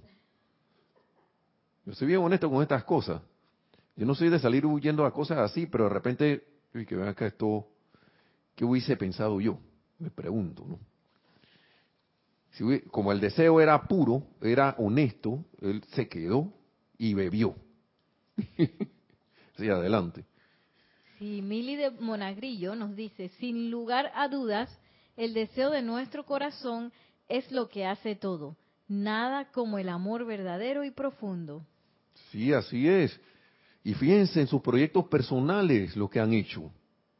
Yo 1.85 1.93
soy 1.93 2.05
bien 2.05 2.19
honesto 2.19 2.49
con 2.49 2.61
estas 2.61 2.83
cosas. 2.83 3.21
Yo 3.95 4.05
no 4.05 4.13
soy 4.13 4.27
de 4.27 4.39
salir 4.39 4.65
huyendo 4.65 5.05
a 5.05 5.13
cosas 5.13 5.37
así, 5.37 5.67
pero 5.67 5.85
de 5.85 5.89
repente, 5.91 6.43
uy, 6.75 6.85
que 6.85 6.97
vean 6.97 7.07
acá 7.07 7.25
esto, 7.25 7.65
¿qué 8.57 8.65
hubiese 8.65 8.97
pensado 8.97 9.39
yo? 9.39 9.59
Me 9.99 10.09
pregunto, 10.09 10.65
¿no? 10.67 10.79
Si, 12.51 12.81
como 12.89 13.11
el 13.11 13.21
deseo 13.21 13.61
era 13.61 13.83
puro, 13.83 14.23
era 14.41 14.75
honesto, 14.79 15.45
él 15.61 15.83
se 15.93 16.09
quedó 16.09 16.51
y 16.97 17.13
bebió. 17.13 17.55
sí, 19.57 19.69
adelante. 19.69 20.25
Sí, 21.19 21.41
Mili 21.43 21.75
de 21.75 21.91
Monagrillo 21.91 22.75
nos 22.75 22.95
dice, 22.95 23.29
sin 23.39 23.69
lugar 23.69 24.11
a 24.15 24.27
dudas, 24.27 24.75
el 25.15 25.35
deseo 25.35 25.69
de 25.69 25.83
nuestro 25.83 26.25
corazón 26.25 26.91
es 27.29 27.51
lo 27.51 27.69
que 27.69 27.85
hace 27.85 28.15
todo. 28.15 28.57
Nada 28.87 29.51
como 29.51 29.77
el 29.77 29.89
amor 29.89 30.25
verdadero 30.25 30.83
y 30.83 30.89
profundo. 30.89 31.63
Sí, 32.31 32.53
así 32.53 32.87
es. 32.87 33.19
Y 33.83 33.93
fíjense 33.93 34.41
en 34.41 34.47
sus 34.47 34.61
proyectos 34.61 35.05
personales 35.05 35.95
lo 35.95 36.09
que 36.09 36.19
han 36.19 36.33
hecho. 36.33 36.71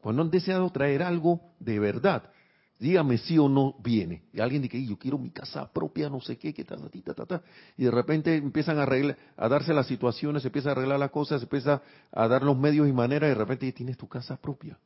Cuando 0.01 0.21
han 0.21 0.29
deseado 0.29 0.69
traer 0.69 1.03
algo 1.03 1.41
de 1.59 1.79
verdad, 1.79 2.31
dígame 2.79 3.17
si 3.17 3.37
o 3.37 3.49
no 3.49 3.75
viene. 3.79 4.23
Y 4.33 4.39
alguien 4.39 4.61
dice, 4.61 4.83
yo 4.85 4.97
quiero 4.97 5.17
mi 5.17 5.31
casa 5.31 5.71
propia, 5.71 6.09
no 6.09 6.21
sé 6.21 6.37
qué, 6.37 6.53
qué 6.53 6.63
ta, 6.63 6.77
ta, 7.15 7.25
ta, 7.25 7.41
Y 7.77 7.85
de 7.85 7.91
repente 7.91 8.35
empiezan 8.35 8.77
a, 8.77 8.83
arreglar, 8.83 9.17
a 9.35 9.49
darse 9.49 9.73
las 9.73 9.87
situaciones, 9.87 10.43
se 10.43 10.49
empieza 10.49 10.69
a 10.69 10.71
arreglar 10.73 10.99
las 10.99 11.11
cosas, 11.11 11.41
se 11.41 11.45
empieza 11.45 11.81
a 12.11 12.27
dar 12.27 12.43
los 12.43 12.57
medios 12.57 12.87
y 12.87 12.93
maneras, 12.93 13.27
y 13.27 13.29
de 13.31 13.35
repente 13.35 13.71
tienes 13.71 13.97
tu 13.97 14.07
casa 14.07 14.37
propia. 14.37 14.77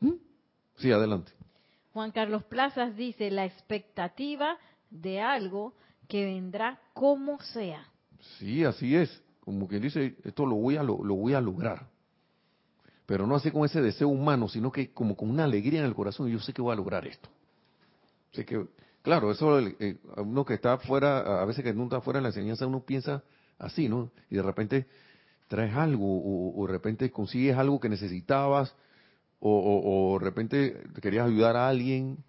¿Mm? 0.00 0.14
Sí, 0.76 0.92
adelante. 0.92 1.32
Juan 1.92 2.12
Carlos 2.12 2.44
Plazas 2.44 2.96
dice, 2.96 3.30
la 3.30 3.44
expectativa 3.44 4.56
de 4.90 5.20
algo 5.20 5.74
que 6.06 6.24
vendrá 6.24 6.80
como 6.94 7.40
sea. 7.40 7.84
Sí, 8.38 8.64
así 8.64 8.94
es. 8.94 9.22
Como 9.40 9.66
quien 9.66 9.82
dice, 9.82 10.16
esto 10.24 10.46
lo 10.46 10.56
voy 10.56 10.76
a, 10.76 10.82
lo 10.82 10.96
voy 10.96 11.34
a 11.34 11.40
lograr 11.40 11.86
pero 13.08 13.26
no 13.26 13.36
así 13.36 13.50
con 13.50 13.64
ese 13.64 13.80
deseo 13.80 14.08
humano, 14.08 14.50
sino 14.50 14.70
que 14.70 14.92
como 14.92 15.16
con 15.16 15.30
una 15.30 15.44
alegría 15.44 15.80
en 15.80 15.86
el 15.86 15.94
corazón, 15.94 16.28
yo 16.28 16.38
sé 16.40 16.52
que 16.52 16.60
voy 16.60 16.74
a 16.74 16.76
lograr 16.76 17.06
esto. 17.06 17.30
Que, 18.32 18.66
claro, 19.00 19.30
eso 19.30 19.58
eh, 19.60 19.96
uno 20.18 20.44
que 20.44 20.52
está 20.52 20.76
fuera, 20.76 21.40
a 21.40 21.46
veces 21.46 21.64
que 21.64 21.72
no 21.72 21.84
está 21.84 22.02
fuera 22.02 22.18
de 22.18 22.24
la 22.24 22.28
enseñanza, 22.28 22.66
uno 22.66 22.84
piensa 22.84 23.24
así, 23.58 23.88
¿no? 23.88 24.10
Y 24.28 24.36
de 24.36 24.42
repente 24.42 24.86
traes 25.48 25.74
algo, 25.74 26.04
o, 26.54 26.66
de 26.66 26.72
repente 26.74 27.10
consigues 27.10 27.56
algo 27.56 27.80
que 27.80 27.88
necesitabas, 27.88 28.74
o, 29.40 30.18
de 30.20 30.24
repente 30.26 30.82
querías 31.00 31.28
ayudar 31.28 31.56
a 31.56 31.66
alguien 31.66 32.22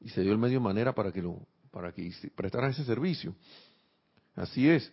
y 0.00 0.08
se 0.08 0.22
dio 0.22 0.32
el 0.32 0.38
medio 0.38 0.58
manera 0.58 0.94
para 0.94 1.12
que 1.12 1.20
lo, 1.20 1.46
para 1.70 1.92
que 1.92 2.10
prestaras 2.34 2.78
ese 2.78 2.86
servicio. 2.86 3.34
Así 4.34 4.70
es. 4.70 4.90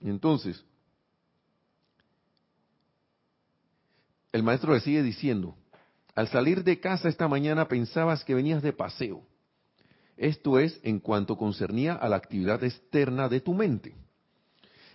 Entonces, 0.00 0.64
el 4.32 4.42
maestro 4.42 4.72
le 4.72 4.80
sigue 4.80 5.02
diciendo, 5.02 5.54
al 6.14 6.28
salir 6.28 6.64
de 6.64 6.80
casa 6.80 7.08
esta 7.08 7.28
mañana 7.28 7.68
pensabas 7.68 8.24
que 8.24 8.34
venías 8.34 8.62
de 8.62 8.72
paseo. 8.72 9.22
Esto 10.16 10.58
es 10.58 10.78
en 10.82 11.00
cuanto 11.00 11.36
concernía 11.36 11.94
a 11.94 12.08
la 12.08 12.16
actividad 12.16 12.62
externa 12.64 13.28
de 13.28 13.40
tu 13.40 13.54
mente. 13.54 13.94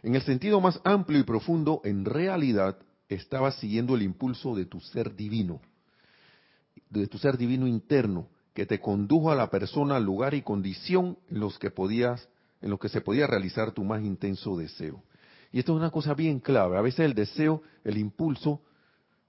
En 0.04 0.16
el 0.16 0.22
sentido 0.22 0.62
más 0.62 0.80
amplio 0.84 1.20
y 1.20 1.24
profundo, 1.24 1.82
en 1.84 2.06
realidad 2.06 2.78
estabas 3.10 3.56
siguiendo 3.56 3.96
el 3.96 4.04
impulso 4.04 4.56
de 4.56 4.66
tu 4.66 4.80
ser 4.80 5.16
divino, 5.16 5.60
de 6.90 7.08
tu 7.08 7.18
ser 7.18 7.38
divino 7.38 7.68
interno, 7.68 8.30
que 8.54 8.66
te 8.66 8.80
condujo 8.80 9.32
a 9.32 9.36
la 9.36 9.50
persona, 9.50 10.00
lugar 10.00 10.34
y 10.34 10.42
condición 10.42 11.18
en 11.30 11.40
los 11.40 11.60
que 11.60 11.72
podías, 11.72 12.28
en 12.62 12.70
los 12.70 12.80
que 12.80 12.90
se 12.90 13.02
podía 13.02 13.28
realizar 13.28 13.72
tu 13.72 13.84
más 13.84 14.04
intenso 14.04 14.58
deseo. 14.58 15.04
Y 15.52 15.60
esto 15.60 15.74
es 15.74 15.78
una 15.78 15.92
cosa 15.92 16.14
bien 16.14 16.40
clave. 16.40 16.78
A 16.78 16.82
veces 16.82 17.02
el 17.02 17.14
deseo, 17.14 17.62
el 17.84 17.98
impulso, 17.98 18.62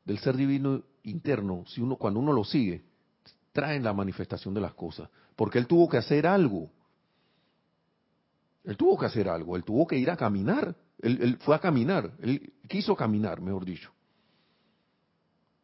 del 0.08 0.18
ser 0.20 0.38
divino 0.38 0.82
interno, 1.02 1.64
si 1.66 1.82
uno 1.82 1.96
cuando 1.96 2.18
uno 2.18 2.32
lo 2.32 2.42
sigue, 2.42 2.82
traen 3.52 3.84
la 3.84 3.92
manifestación 3.92 4.54
de 4.54 4.60
las 4.62 4.72
cosas, 4.72 5.10
porque 5.36 5.58
él 5.58 5.66
tuvo 5.66 5.86
que 5.86 5.98
hacer 5.98 6.26
algo. 6.26 6.70
Él 8.64 8.74
tuvo 8.78 8.98
que 8.98 9.04
hacer 9.04 9.28
algo, 9.28 9.54
él 9.54 9.64
tuvo 9.64 9.86
que 9.86 9.98
ir 9.98 10.10
a 10.10 10.16
caminar, 10.16 10.74
él, 11.02 11.36
fue 11.42 11.54
a 11.54 11.58
caminar, 11.58 12.10
él 12.20 12.54
quiso 12.66 12.96
caminar, 12.96 13.42
mejor 13.42 13.66
dicho. 13.66 13.92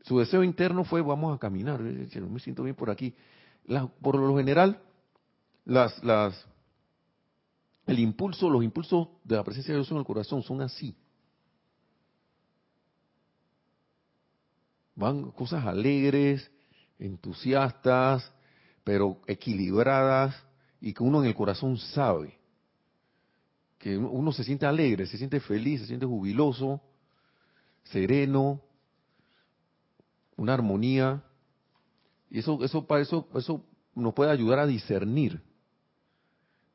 Su 0.03 0.19
deseo 0.19 0.45
interno 0.45 0.85
fue, 0.85 1.01
vamos 1.01 1.35
a 1.35 1.39
caminar, 1.39 1.81
no 1.81 2.29
me 2.29 2.39
siento 2.39 2.63
bien 2.65 2.77
por 2.77 2.91
aquí. 2.91 3.15
por 4.03 4.17
lo 4.17 4.37
general, 4.37 4.79
las, 5.65 6.05
las, 6.05 6.47
el 7.87 7.99
impulso, 7.99 8.51
los 8.51 8.63
impulsos 8.63 9.09
de 9.25 9.37
la 9.37 9.43
presencia 9.43 9.73
de 9.73 9.79
Dios 9.79 9.91
en 9.91 9.97
el 9.97 10.05
corazón 10.05 10.43
son 10.43 10.61
así. 10.61 10.95
Van 14.95 15.31
cosas 15.33 15.65
alegres, 15.65 16.51
entusiastas, 16.99 18.33
pero 18.85 19.21
equilibradas 19.27 20.35
y 20.81 20.93
que 20.93 21.03
uno 21.03 21.23
en 21.23 21.29
el 21.29 21.35
corazón 21.35 21.79
sabe 21.79 22.39
que 23.79 23.99
uno 23.99 24.33
se 24.33 24.45
siente 24.45 24.65
alegre, 24.65 25.07
se 25.07 25.19
siente 25.19 25.41
feliz, 25.41 25.83
se 25.83 25.89
siente 25.89 26.07
jubiloso, 26.07 26.81
sereno, 27.83 28.63
una 30.37 30.55
armonía. 30.55 31.23
Y 32.31 32.39
eso 32.39 32.65
eso 32.65 32.87
para 32.87 33.03
eso 33.03 33.29
eso 33.35 33.63
nos 33.95 34.15
puede 34.15 34.31
ayudar 34.31 34.59
a 34.61 34.67
discernir 34.67 35.43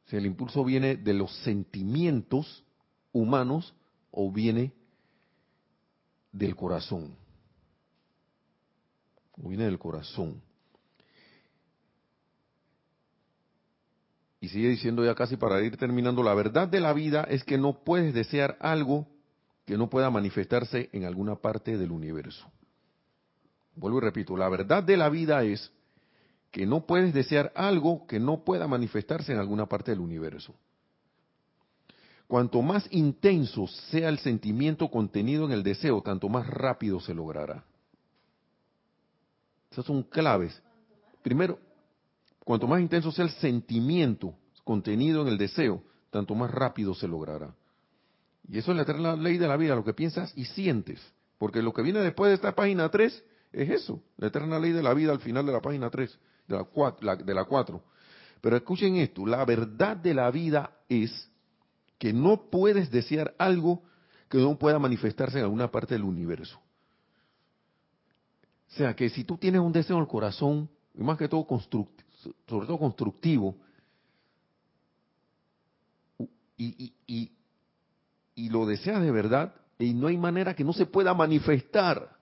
si 0.06 0.18
el 0.18 0.28
impulso 0.28 0.64
viene 0.64 0.98
de 0.98 1.14
los 1.14 1.36
sentimientos 1.38 2.64
humanos 3.12 3.74
o 4.12 4.32
viene 4.32 4.72
del 6.32 6.56
corazón 6.56 7.16
viene 9.48 9.66
del 9.66 9.80
corazón. 9.80 10.42
Y 14.42 14.50
sigue 14.50 14.70
diciendo 14.70 15.04
ya 15.04 15.16
casi 15.16 15.36
para 15.38 15.62
ir 15.62 15.78
terminando, 15.78 16.24
la 16.24 16.34
verdad 16.34 16.68
de 16.68 16.80
la 16.80 16.94
vida 16.94 17.24
es 17.24 17.44
que 17.44 17.58
no 17.58 17.84
puedes 17.84 18.14
desear 18.14 18.58
algo 18.60 19.08
que 19.66 19.78
no 19.78 19.90
pueda 19.90 20.10
manifestarse 20.10 20.90
en 20.94 21.06
alguna 21.06 21.36
parte 21.36 21.78
del 21.78 21.92
universo. 21.92 22.50
Vuelvo 23.76 24.00
y 24.00 24.02
repito, 24.02 24.36
la 24.36 24.50
verdad 24.50 24.84
de 24.84 24.98
la 24.98 25.10
vida 25.10 25.44
es 25.44 25.72
que 26.52 26.66
no 26.66 26.86
puedes 26.86 27.14
desear 27.14 27.52
algo 27.56 28.08
que 28.08 28.20
no 28.20 28.44
pueda 28.44 28.68
manifestarse 28.68 29.34
en 29.34 29.40
alguna 29.40 29.68
parte 29.68 29.92
del 29.92 30.00
universo. 30.00 30.56
Cuanto 32.28 32.62
más 32.62 32.88
intenso 32.92 33.68
sea 33.68 34.10
el 34.10 34.20
sentimiento 34.20 34.90
contenido 34.90 35.46
en 35.46 35.52
el 35.52 35.64
deseo, 35.64 36.02
tanto 36.02 36.30
más 36.30 36.48
rápido 36.48 37.00
se 37.00 37.14
logrará. 37.14 37.64
Esas 39.72 39.86
son 39.86 40.04
claves. 40.04 40.62
Primero, 41.22 41.60
cuanto 42.44 42.68
más 42.68 42.82
intenso 42.82 43.12
sea 43.12 43.26
el 43.26 43.32
sentimiento 43.32 44.34
contenido 44.64 45.22
en 45.22 45.28
el 45.28 45.38
deseo, 45.38 45.84
tanto 46.10 46.36
más 46.36 46.52
rápido 46.52 46.94
se 46.94 47.08
logrará. 47.08 47.54
Y 48.48 48.58
eso 48.58 48.72
es 48.72 48.78
la 48.78 48.84
eterna 48.84 49.16
ley 49.16 49.38
de 49.38 49.48
la 49.48 49.58
vida, 49.58 49.76
lo 49.76 49.84
que 49.84 49.94
piensas 49.94 50.34
y 50.36 50.46
sientes. 50.46 51.00
Porque 51.38 51.62
lo 51.62 51.74
que 51.74 51.82
viene 51.82 52.00
después 52.00 52.30
de 52.30 52.36
esta 52.36 52.56
página 52.56 52.90
3 52.90 53.24
es 53.52 53.70
eso, 53.70 54.02
la 54.18 54.28
eterna 54.28 54.60
ley 54.60 54.72
de 54.72 54.84
la 54.84 54.94
vida 54.94 55.12
al 55.12 55.20
final 55.20 55.46
de 55.46 55.52
la 55.52 55.62
página 55.62 55.90
3, 55.90 56.20
de 56.48 56.56
la 56.56 56.64
4. 56.64 57.16
De 57.18 57.34
la 57.34 57.46
4. 57.46 57.84
Pero 58.42 58.56
escuchen 58.56 58.96
esto, 58.96 59.26
la 59.26 59.44
verdad 59.46 59.98
de 59.98 60.14
la 60.14 60.32
vida 60.32 60.72
es 60.88 61.30
que 61.98 62.14
no 62.14 62.50
puedes 62.50 62.90
desear 62.90 63.36
algo 63.38 63.84
que 64.30 64.38
no 64.38 64.58
pueda 64.58 64.80
manifestarse 64.80 65.40
en 65.40 65.44
alguna 65.44 65.70
parte 65.70 65.96
del 65.96 66.04
universo. 66.04 66.60
O 68.70 68.72
sea, 68.72 68.96
que 68.96 69.10
si 69.10 69.24
tú 69.24 69.38
tienes 69.38 69.62
un 69.62 69.72
deseo 69.72 69.96
en 69.98 70.04
el 70.04 70.08
corazón, 70.08 70.70
y 70.94 71.02
más 71.02 71.18
que 71.18 71.28
todo 71.28 71.46
sobre 72.48 72.68
todo 72.68 72.78
constructivo, 72.78 73.56
y, 76.58 76.94
y, 77.08 77.32
y 78.36 78.50
lo 78.50 78.66
deseas 78.66 79.02
de 79.02 79.12
verdad, 79.12 79.56
y 79.80 79.94
no 79.94 80.08
hay 80.08 80.18
manera 80.18 80.54
que 80.54 80.64
no 80.64 80.74
se 80.74 80.86
pueda 80.86 81.14
manifestar. 81.14 82.18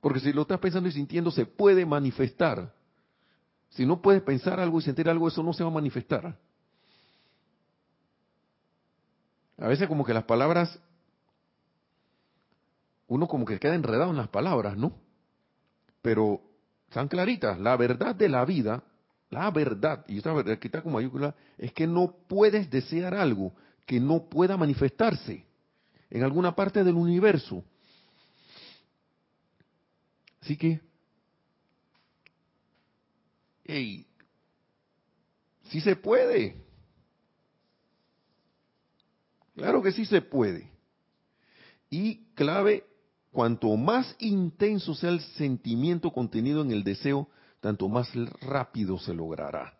Porque 0.00 0.18
si 0.18 0.32
lo 0.32 0.42
estás 0.42 0.58
pensando 0.58 0.88
y 0.88 0.92
sintiendo, 0.92 1.30
se 1.30 1.46
puede 1.46 1.86
manifestar. 1.86 2.74
Si 3.70 3.86
no 3.86 4.02
puedes 4.02 4.20
pensar 4.22 4.58
algo 4.58 4.80
y 4.80 4.82
sentir 4.82 5.08
algo, 5.08 5.28
eso 5.28 5.42
no 5.42 5.52
se 5.52 5.62
va 5.62 5.70
a 5.70 5.74
manifestar. 5.74 6.36
A 9.56 9.68
veces 9.68 9.86
como 9.86 10.04
que 10.04 10.12
las 10.12 10.24
palabras, 10.24 10.78
uno 13.12 13.28
como 13.28 13.44
que 13.44 13.58
queda 13.58 13.74
enredado 13.74 14.10
en 14.10 14.16
las 14.16 14.28
palabras, 14.28 14.74
¿no? 14.78 14.94
Pero 16.00 16.40
están 16.88 17.08
claritas. 17.08 17.58
La 17.58 17.76
verdad 17.76 18.14
de 18.14 18.30
la 18.30 18.42
vida, 18.46 18.82
la 19.28 19.50
verdad, 19.50 20.02
y 20.08 20.16
esta 20.16 20.32
verdad 20.32 20.58
que 20.58 20.70
con 20.70 20.94
mayúscula, 20.94 21.34
es 21.58 21.74
que 21.74 21.86
no 21.86 22.16
puedes 22.26 22.70
desear 22.70 23.14
algo 23.14 23.52
que 23.84 24.00
no 24.00 24.30
pueda 24.30 24.56
manifestarse 24.56 25.44
en 26.08 26.22
alguna 26.22 26.54
parte 26.54 26.82
del 26.82 26.94
universo. 26.94 27.62
Así 30.40 30.56
que, 30.56 30.80
hey, 33.64 34.06
sí 35.68 35.82
se 35.82 35.96
puede. 35.96 36.56
Claro 39.54 39.82
que 39.82 39.92
sí 39.92 40.06
se 40.06 40.22
puede. 40.22 40.72
Y 41.90 42.24
clave, 42.34 42.86
cuanto 43.32 43.74
más 43.76 44.14
intenso 44.20 44.94
sea 44.94 45.10
el 45.10 45.20
sentimiento 45.20 46.12
contenido 46.12 46.62
en 46.62 46.70
el 46.70 46.84
deseo, 46.84 47.28
tanto 47.60 47.88
más 47.88 48.08
rápido 48.42 48.98
se 48.98 49.14
logrará. 49.14 49.74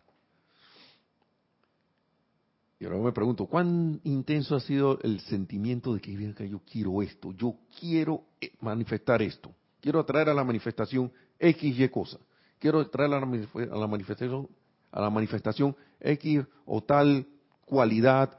Y 2.79 2.85
ahora 2.85 2.97
me 2.97 3.11
pregunto, 3.13 3.45
¿cuán 3.45 4.01
intenso 4.03 4.55
ha 4.55 4.59
sido 4.59 4.99
el 5.03 5.21
sentimiento 5.21 5.93
de 5.93 6.01
que 6.01 6.49
yo 6.49 6.59
quiero 6.69 7.01
esto, 7.01 7.31
yo 7.31 7.55
quiero 7.79 8.23
eh, 8.41 8.51
manifestar 8.59 9.21
esto, 9.21 9.53
quiero 9.79 9.99
atraer 9.99 10.29
a 10.29 10.33
la 10.33 10.43
manifestación 10.43 11.11
X, 11.39 11.79
Y 11.79 11.87
cosa, 11.89 12.17
quiero 12.59 12.81
atraer 12.81 13.13
a 13.13 13.19
la, 13.19 13.87
manifestación, 13.87 14.49
a 14.91 14.99
la 14.99 15.09
manifestación 15.09 15.75
X 16.01 16.41
o 16.65 16.83
tal 16.83 17.25
cualidad, 17.65 18.37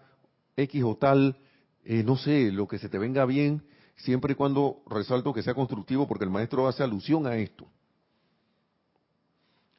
X 0.56 0.82
o 0.84 0.96
tal, 0.96 1.36
eh, 1.84 2.02
no 2.02 2.16
sé, 2.16 2.50
lo 2.52 2.68
que 2.68 2.78
se 2.78 2.88
te 2.88 2.98
venga 2.98 3.24
bien, 3.24 3.62
siempre 3.96 4.32
y 4.32 4.36
cuando 4.36 4.82
resalto 4.86 5.32
que 5.32 5.42
sea 5.42 5.54
constructivo, 5.54 6.06
porque 6.06 6.24
el 6.24 6.30
maestro 6.30 6.66
hace 6.68 6.82
alusión 6.82 7.26
a 7.26 7.36
esto, 7.36 7.66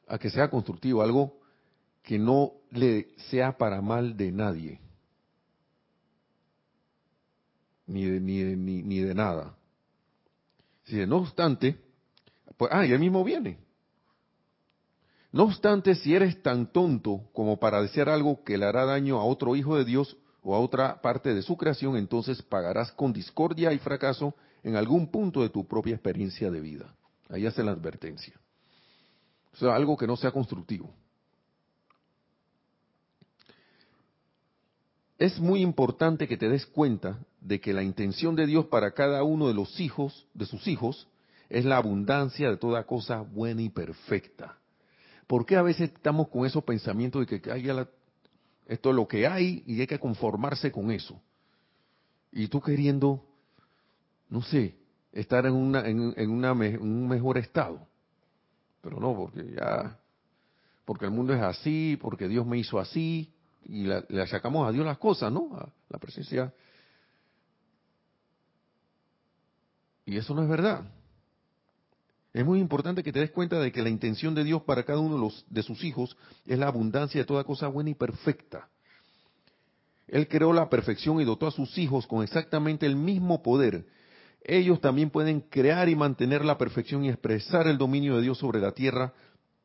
a 0.08 0.18
que 0.18 0.30
sea 0.30 0.50
constructivo, 0.50 1.02
algo 1.02 1.38
que 2.02 2.18
no 2.18 2.52
le 2.70 3.08
sea 3.30 3.56
para 3.56 3.80
mal 3.82 4.16
de 4.16 4.32
nadie, 4.32 4.80
ni 7.86 8.04
de, 8.04 8.20
ni 8.20 8.42
ni, 8.56 8.82
ni 8.82 9.00
de 9.00 9.14
nada. 9.14 9.56
Si 10.84 11.04
no 11.06 11.18
obstante, 11.18 11.76
pues, 12.56 12.70
ah, 12.72 12.86
y 12.86 12.92
él 12.92 13.00
mismo 13.00 13.24
viene. 13.24 13.58
No 15.32 15.44
obstante, 15.44 15.94
si 15.96 16.14
eres 16.14 16.40
tan 16.42 16.72
tonto 16.72 17.28
como 17.32 17.58
para 17.58 17.82
desear 17.82 18.08
algo 18.08 18.42
que 18.44 18.56
le 18.56 18.64
hará 18.64 18.86
daño 18.86 19.20
a 19.20 19.24
otro 19.24 19.56
hijo 19.56 19.76
de 19.76 19.84
Dios, 19.84 20.16
o 20.48 20.54
a 20.54 20.60
otra 20.60 21.02
parte 21.02 21.34
de 21.34 21.42
su 21.42 21.56
creación, 21.56 21.96
entonces 21.96 22.40
pagarás 22.40 22.92
con 22.92 23.12
discordia 23.12 23.72
y 23.72 23.80
fracaso 23.80 24.32
en 24.62 24.76
algún 24.76 25.10
punto 25.10 25.42
de 25.42 25.48
tu 25.48 25.66
propia 25.66 25.94
experiencia 25.94 26.52
de 26.52 26.60
vida. 26.60 26.94
Ahí 27.28 27.46
hace 27.46 27.64
la 27.64 27.72
advertencia. 27.72 28.32
O 29.54 29.56
sea, 29.56 29.74
algo 29.74 29.96
que 29.96 30.06
no 30.06 30.16
sea 30.16 30.30
constructivo. 30.30 30.94
Es 35.18 35.40
muy 35.40 35.62
importante 35.62 36.28
que 36.28 36.36
te 36.36 36.48
des 36.48 36.64
cuenta 36.64 37.18
de 37.40 37.60
que 37.60 37.72
la 37.72 37.82
intención 37.82 38.36
de 38.36 38.46
Dios 38.46 38.66
para 38.66 38.92
cada 38.92 39.24
uno 39.24 39.48
de 39.48 39.54
los 39.54 39.80
hijos, 39.80 40.28
de 40.32 40.46
sus 40.46 40.68
hijos, 40.68 41.08
es 41.48 41.64
la 41.64 41.78
abundancia 41.78 42.48
de 42.50 42.56
toda 42.56 42.84
cosa 42.84 43.20
buena 43.20 43.62
y 43.62 43.68
perfecta. 43.68 44.56
¿Por 45.26 45.44
qué 45.44 45.56
a 45.56 45.62
veces 45.62 45.90
estamos 45.92 46.28
con 46.28 46.46
esos 46.46 46.62
pensamientos 46.62 47.26
de 47.26 47.40
que 47.40 47.50
hay 47.50 47.64
la, 47.64 47.88
esto 48.66 48.90
es 48.90 48.96
lo 48.96 49.06
que 49.06 49.26
hay 49.26 49.62
y 49.66 49.80
hay 49.80 49.86
que 49.86 49.98
conformarse 49.98 50.72
con 50.72 50.90
eso. 50.90 51.20
Y 52.32 52.48
tú 52.48 52.60
queriendo, 52.60 53.24
no 54.28 54.42
sé, 54.42 54.76
estar 55.12 55.46
en, 55.46 55.54
una, 55.54 55.86
en, 55.86 56.30
una, 56.30 56.52
un 56.52 57.08
mejor 57.08 57.38
estado. 57.38 57.86
Pero 58.82 59.00
no, 59.00 59.14
porque 59.14 59.54
ya, 59.54 59.98
porque 60.84 61.06
el 61.06 61.10
mundo 61.10 61.32
es 61.32 61.42
así, 61.42 61.98
porque 62.00 62.28
Dios 62.28 62.46
me 62.46 62.58
hizo 62.58 62.78
así, 62.78 63.32
y 63.64 63.84
le 63.84 64.22
achacamos 64.22 64.68
a 64.68 64.72
Dios 64.72 64.84
las 64.84 64.98
cosas, 64.98 65.32
¿no? 65.32 65.56
A 65.56 65.68
la 65.88 65.98
presencia. 65.98 66.52
Y 70.04 70.16
eso 70.16 70.34
no 70.34 70.42
es 70.42 70.48
verdad. 70.48 70.84
Es 72.36 72.44
muy 72.44 72.60
importante 72.60 73.02
que 73.02 73.14
te 73.14 73.20
des 73.20 73.30
cuenta 73.30 73.58
de 73.58 73.72
que 73.72 73.80
la 73.80 73.88
intención 73.88 74.34
de 74.34 74.44
Dios 74.44 74.60
para 74.60 74.82
cada 74.82 74.98
uno 74.98 75.14
de, 75.14 75.20
los, 75.22 75.46
de 75.48 75.62
sus 75.62 75.82
hijos 75.82 76.18
es 76.44 76.58
la 76.58 76.66
abundancia 76.66 77.18
de 77.18 77.24
toda 77.24 77.44
cosa 77.44 77.66
buena 77.66 77.88
y 77.88 77.94
perfecta. 77.94 78.68
Él 80.06 80.28
creó 80.28 80.52
la 80.52 80.68
perfección 80.68 81.18
y 81.18 81.24
dotó 81.24 81.46
a 81.46 81.50
sus 81.50 81.78
hijos 81.78 82.06
con 82.06 82.22
exactamente 82.22 82.84
el 82.84 82.94
mismo 82.94 83.42
poder. 83.42 83.86
Ellos 84.44 84.82
también 84.82 85.08
pueden 85.08 85.40
crear 85.40 85.88
y 85.88 85.96
mantener 85.96 86.44
la 86.44 86.58
perfección 86.58 87.06
y 87.06 87.08
expresar 87.08 87.68
el 87.68 87.78
dominio 87.78 88.16
de 88.16 88.22
Dios 88.24 88.36
sobre 88.36 88.60
la 88.60 88.72
tierra 88.72 89.14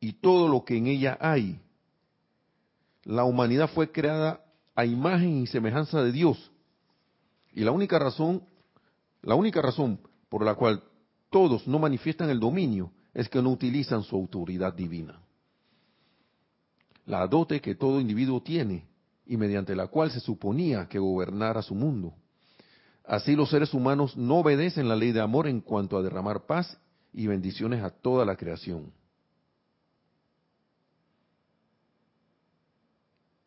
y 0.00 0.14
todo 0.14 0.48
lo 0.48 0.64
que 0.64 0.78
en 0.78 0.86
ella 0.86 1.18
hay. 1.20 1.60
La 3.04 3.24
humanidad 3.24 3.68
fue 3.68 3.92
creada 3.92 4.46
a 4.74 4.86
imagen 4.86 5.42
y 5.42 5.46
semejanza 5.46 6.02
de 6.02 6.10
Dios. 6.10 6.50
Y 7.52 7.64
la 7.64 7.70
única 7.70 7.98
razón, 7.98 8.44
la 9.20 9.34
única 9.34 9.60
razón 9.60 10.00
por 10.30 10.42
la 10.42 10.54
cual 10.54 10.82
todos 11.32 11.66
no 11.66 11.80
manifiestan 11.80 12.30
el 12.30 12.38
dominio 12.38 12.92
es 13.14 13.28
que 13.28 13.42
no 13.42 13.50
utilizan 13.50 14.02
su 14.04 14.14
autoridad 14.14 14.74
divina. 14.74 15.20
La 17.06 17.26
dote 17.26 17.60
que 17.60 17.74
todo 17.74 18.00
individuo 18.00 18.42
tiene 18.42 18.86
y 19.26 19.36
mediante 19.36 19.74
la 19.74 19.88
cual 19.88 20.10
se 20.10 20.20
suponía 20.20 20.88
que 20.88 20.98
gobernara 20.98 21.62
su 21.62 21.74
mundo. 21.74 22.14
Así 23.04 23.34
los 23.34 23.50
seres 23.50 23.74
humanos 23.74 24.16
no 24.16 24.36
obedecen 24.36 24.88
la 24.88 24.94
ley 24.94 25.10
de 25.10 25.20
amor 25.20 25.48
en 25.48 25.60
cuanto 25.60 25.96
a 25.96 26.02
derramar 26.02 26.46
paz 26.46 26.78
y 27.12 27.26
bendiciones 27.26 27.82
a 27.82 27.90
toda 27.90 28.24
la 28.24 28.36
creación. 28.36 28.92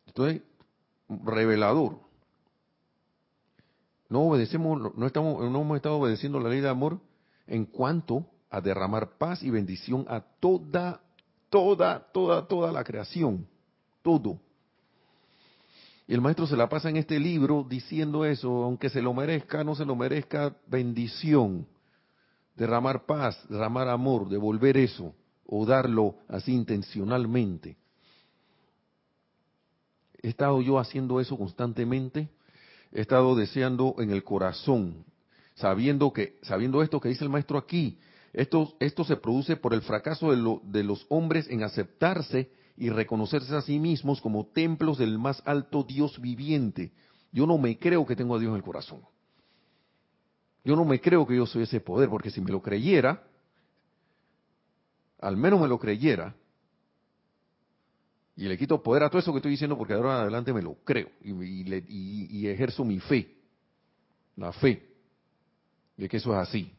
Esto 0.06 0.26
es 0.26 0.42
revelador. 1.08 2.00
No 4.08 4.22
obedecemos, 4.22 4.94
no 4.96 5.06
estamos, 5.06 5.50
no 5.50 5.60
hemos 5.60 5.76
estado 5.76 5.96
obedeciendo 5.96 6.40
la 6.40 6.48
ley 6.48 6.60
de 6.60 6.68
amor 6.68 7.00
en 7.46 7.64
cuanto 7.64 8.26
a 8.50 8.60
derramar 8.60 9.18
paz 9.18 9.42
y 9.42 9.50
bendición 9.50 10.04
a 10.08 10.20
toda, 10.20 11.00
toda, 11.50 12.00
toda, 12.12 12.46
toda 12.46 12.72
la 12.72 12.84
creación. 12.84 13.46
Todo. 14.02 14.38
Y 16.08 16.14
el 16.14 16.20
maestro 16.20 16.46
se 16.46 16.56
la 16.56 16.68
pasa 16.68 16.88
en 16.88 16.96
este 16.96 17.18
libro 17.18 17.66
diciendo 17.68 18.24
eso, 18.24 18.62
aunque 18.62 18.88
se 18.88 19.02
lo 19.02 19.12
merezca, 19.12 19.64
no 19.64 19.74
se 19.74 19.84
lo 19.84 19.96
merezca, 19.96 20.54
bendición. 20.66 21.66
Derramar 22.54 23.04
paz, 23.06 23.36
derramar 23.48 23.88
amor, 23.88 24.28
devolver 24.28 24.76
eso, 24.76 25.14
o 25.44 25.66
darlo 25.66 26.14
así 26.28 26.52
intencionalmente. 26.52 27.76
He 30.22 30.28
estado 30.28 30.62
yo 30.62 30.78
haciendo 30.78 31.20
eso 31.20 31.36
constantemente, 31.36 32.28
he 32.92 33.00
estado 33.00 33.34
deseando 33.34 33.96
en 33.98 34.10
el 34.10 34.22
corazón 34.22 35.04
sabiendo 35.56 36.12
que 36.12 36.38
sabiendo 36.42 36.82
esto 36.82 37.00
que 37.00 37.08
dice 37.08 37.24
el 37.24 37.30
maestro 37.30 37.58
aquí, 37.58 37.98
esto, 38.32 38.76
esto 38.80 39.04
se 39.04 39.16
produce 39.16 39.56
por 39.56 39.74
el 39.74 39.82
fracaso 39.82 40.30
de, 40.30 40.60
de 40.64 40.84
los 40.84 41.06
hombres 41.08 41.48
en 41.48 41.62
aceptarse 41.62 42.50
y 42.76 42.90
reconocerse 42.90 43.54
a 43.54 43.62
sí 43.62 43.78
mismos 43.78 44.20
como 44.20 44.46
templos 44.46 44.98
del 44.98 45.18
más 45.18 45.42
alto 45.46 45.82
Dios 45.82 46.20
viviente. 46.20 46.92
Yo 47.32 47.46
no 47.46 47.56
me 47.58 47.78
creo 47.78 48.06
que 48.06 48.16
tengo 48.16 48.36
a 48.36 48.38
Dios 48.38 48.50
en 48.50 48.56
el 48.56 48.62
corazón. 48.62 49.00
Yo 50.64 50.76
no 50.76 50.84
me 50.84 51.00
creo 51.00 51.26
que 51.26 51.36
yo 51.36 51.46
soy 51.46 51.62
ese 51.62 51.80
poder, 51.80 52.10
porque 52.10 52.30
si 52.30 52.40
me 52.40 52.50
lo 52.50 52.60
creyera, 52.60 53.22
al 55.20 55.36
menos 55.36 55.60
me 55.60 55.68
lo 55.68 55.78
creyera, 55.78 56.34
y 58.36 58.44
le 58.44 58.58
quito 58.58 58.82
poder 58.82 59.04
a 59.04 59.08
todo 59.08 59.20
eso 59.20 59.32
que 59.32 59.38
estoy 59.38 59.52
diciendo 59.52 59.78
porque 59.78 59.94
ahora 59.94 60.16
en 60.16 60.20
adelante 60.22 60.52
me 60.52 60.60
lo 60.60 60.74
creo 60.84 61.08
y, 61.22 62.46
ejerzo 62.46 62.84
mi 62.84 63.00
fe, 63.00 63.34
la 64.36 64.52
fe 64.52 64.95
de 65.96 66.08
que 66.08 66.18
eso 66.18 66.32
es 66.32 66.48
así. 66.48 66.72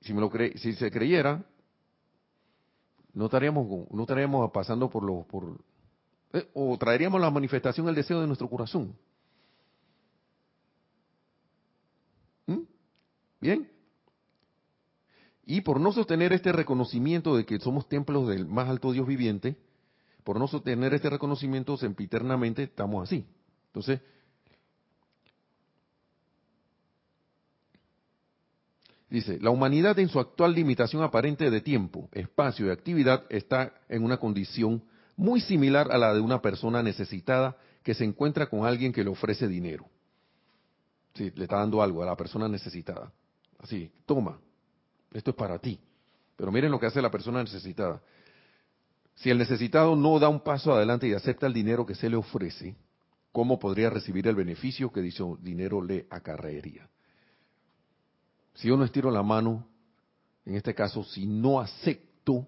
Si, 0.00 0.14
me 0.14 0.20
lo 0.20 0.30
cre 0.30 0.56
si 0.58 0.72
se 0.74 0.90
creyera, 0.90 1.44
no 3.12 3.24
estaríamos, 3.24 3.66
no 3.90 4.02
estaríamos 4.02 4.50
pasando 4.52 4.88
por 4.90 5.02
los... 5.02 5.26
Por, 5.26 5.58
eh, 6.32 6.48
o 6.54 6.76
traeríamos 6.76 7.20
la 7.20 7.30
manifestación, 7.30 7.88
el 7.88 7.94
deseo 7.94 8.20
de 8.20 8.26
nuestro 8.26 8.48
corazón. 8.48 8.94
¿Mm? 12.46 12.62
¿Bien? 13.40 13.70
Y 15.46 15.60
por 15.62 15.80
no 15.80 15.92
sostener 15.92 16.32
este 16.32 16.52
reconocimiento 16.52 17.36
de 17.36 17.46
que 17.46 17.58
somos 17.60 17.88
templos 17.88 18.28
del 18.28 18.46
más 18.46 18.68
alto 18.68 18.92
Dios 18.92 19.06
viviente, 19.06 19.56
por 20.24 20.38
no 20.38 20.48
sostener 20.48 20.92
este 20.92 21.08
reconocimiento 21.08 21.76
sempiternamente 21.76 22.64
estamos 22.64 23.04
así. 23.04 23.24
Entonces, 23.68 24.00
dice, 29.08 29.38
la 29.40 29.50
humanidad 29.50 29.98
en 29.98 30.08
su 30.08 30.18
actual 30.18 30.54
limitación 30.54 31.02
aparente 31.02 31.50
de 31.50 31.60
tiempo, 31.60 32.08
espacio 32.12 32.66
y 32.66 32.70
actividad 32.70 33.24
está 33.28 33.72
en 33.88 34.04
una 34.04 34.16
condición 34.18 34.82
muy 35.16 35.40
similar 35.40 35.90
a 35.90 35.98
la 35.98 36.14
de 36.14 36.20
una 36.20 36.42
persona 36.42 36.82
necesitada 36.82 37.56
que 37.82 37.94
se 37.94 38.04
encuentra 38.04 38.46
con 38.46 38.66
alguien 38.66 38.92
que 38.92 39.04
le 39.04 39.10
ofrece 39.10 39.48
dinero. 39.48 39.86
Sí, 41.14 41.32
le 41.34 41.44
está 41.44 41.56
dando 41.56 41.80
algo 41.82 42.02
a 42.02 42.06
la 42.06 42.16
persona 42.16 42.48
necesitada. 42.48 43.10
Así, 43.58 43.90
toma, 44.04 44.38
esto 45.12 45.30
es 45.30 45.36
para 45.36 45.58
ti. 45.58 45.80
Pero 46.36 46.52
miren 46.52 46.70
lo 46.70 46.78
que 46.78 46.86
hace 46.86 47.00
la 47.00 47.10
persona 47.10 47.42
necesitada. 47.42 48.02
Si 49.14 49.30
el 49.30 49.38
necesitado 49.38 49.96
no 49.96 50.18
da 50.18 50.28
un 50.28 50.40
paso 50.40 50.74
adelante 50.74 51.08
y 51.08 51.14
acepta 51.14 51.46
el 51.46 51.54
dinero 51.54 51.86
que 51.86 51.94
se 51.94 52.10
le 52.10 52.16
ofrece, 52.16 52.76
¿cómo 53.32 53.58
podría 53.58 53.88
recibir 53.88 54.28
el 54.28 54.34
beneficio 54.34 54.92
que 54.92 55.00
dicho 55.00 55.38
dinero 55.40 55.82
le 55.82 56.06
acarrearía? 56.10 56.86
Si 58.56 58.68
yo 58.68 58.76
no 58.76 58.84
estiro 58.84 59.10
la 59.10 59.22
mano, 59.22 59.66
en 60.44 60.56
este 60.56 60.74
caso, 60.74 61.04
si 61.04 61.26
no 61.26 61.60
acepto 61.60 62.46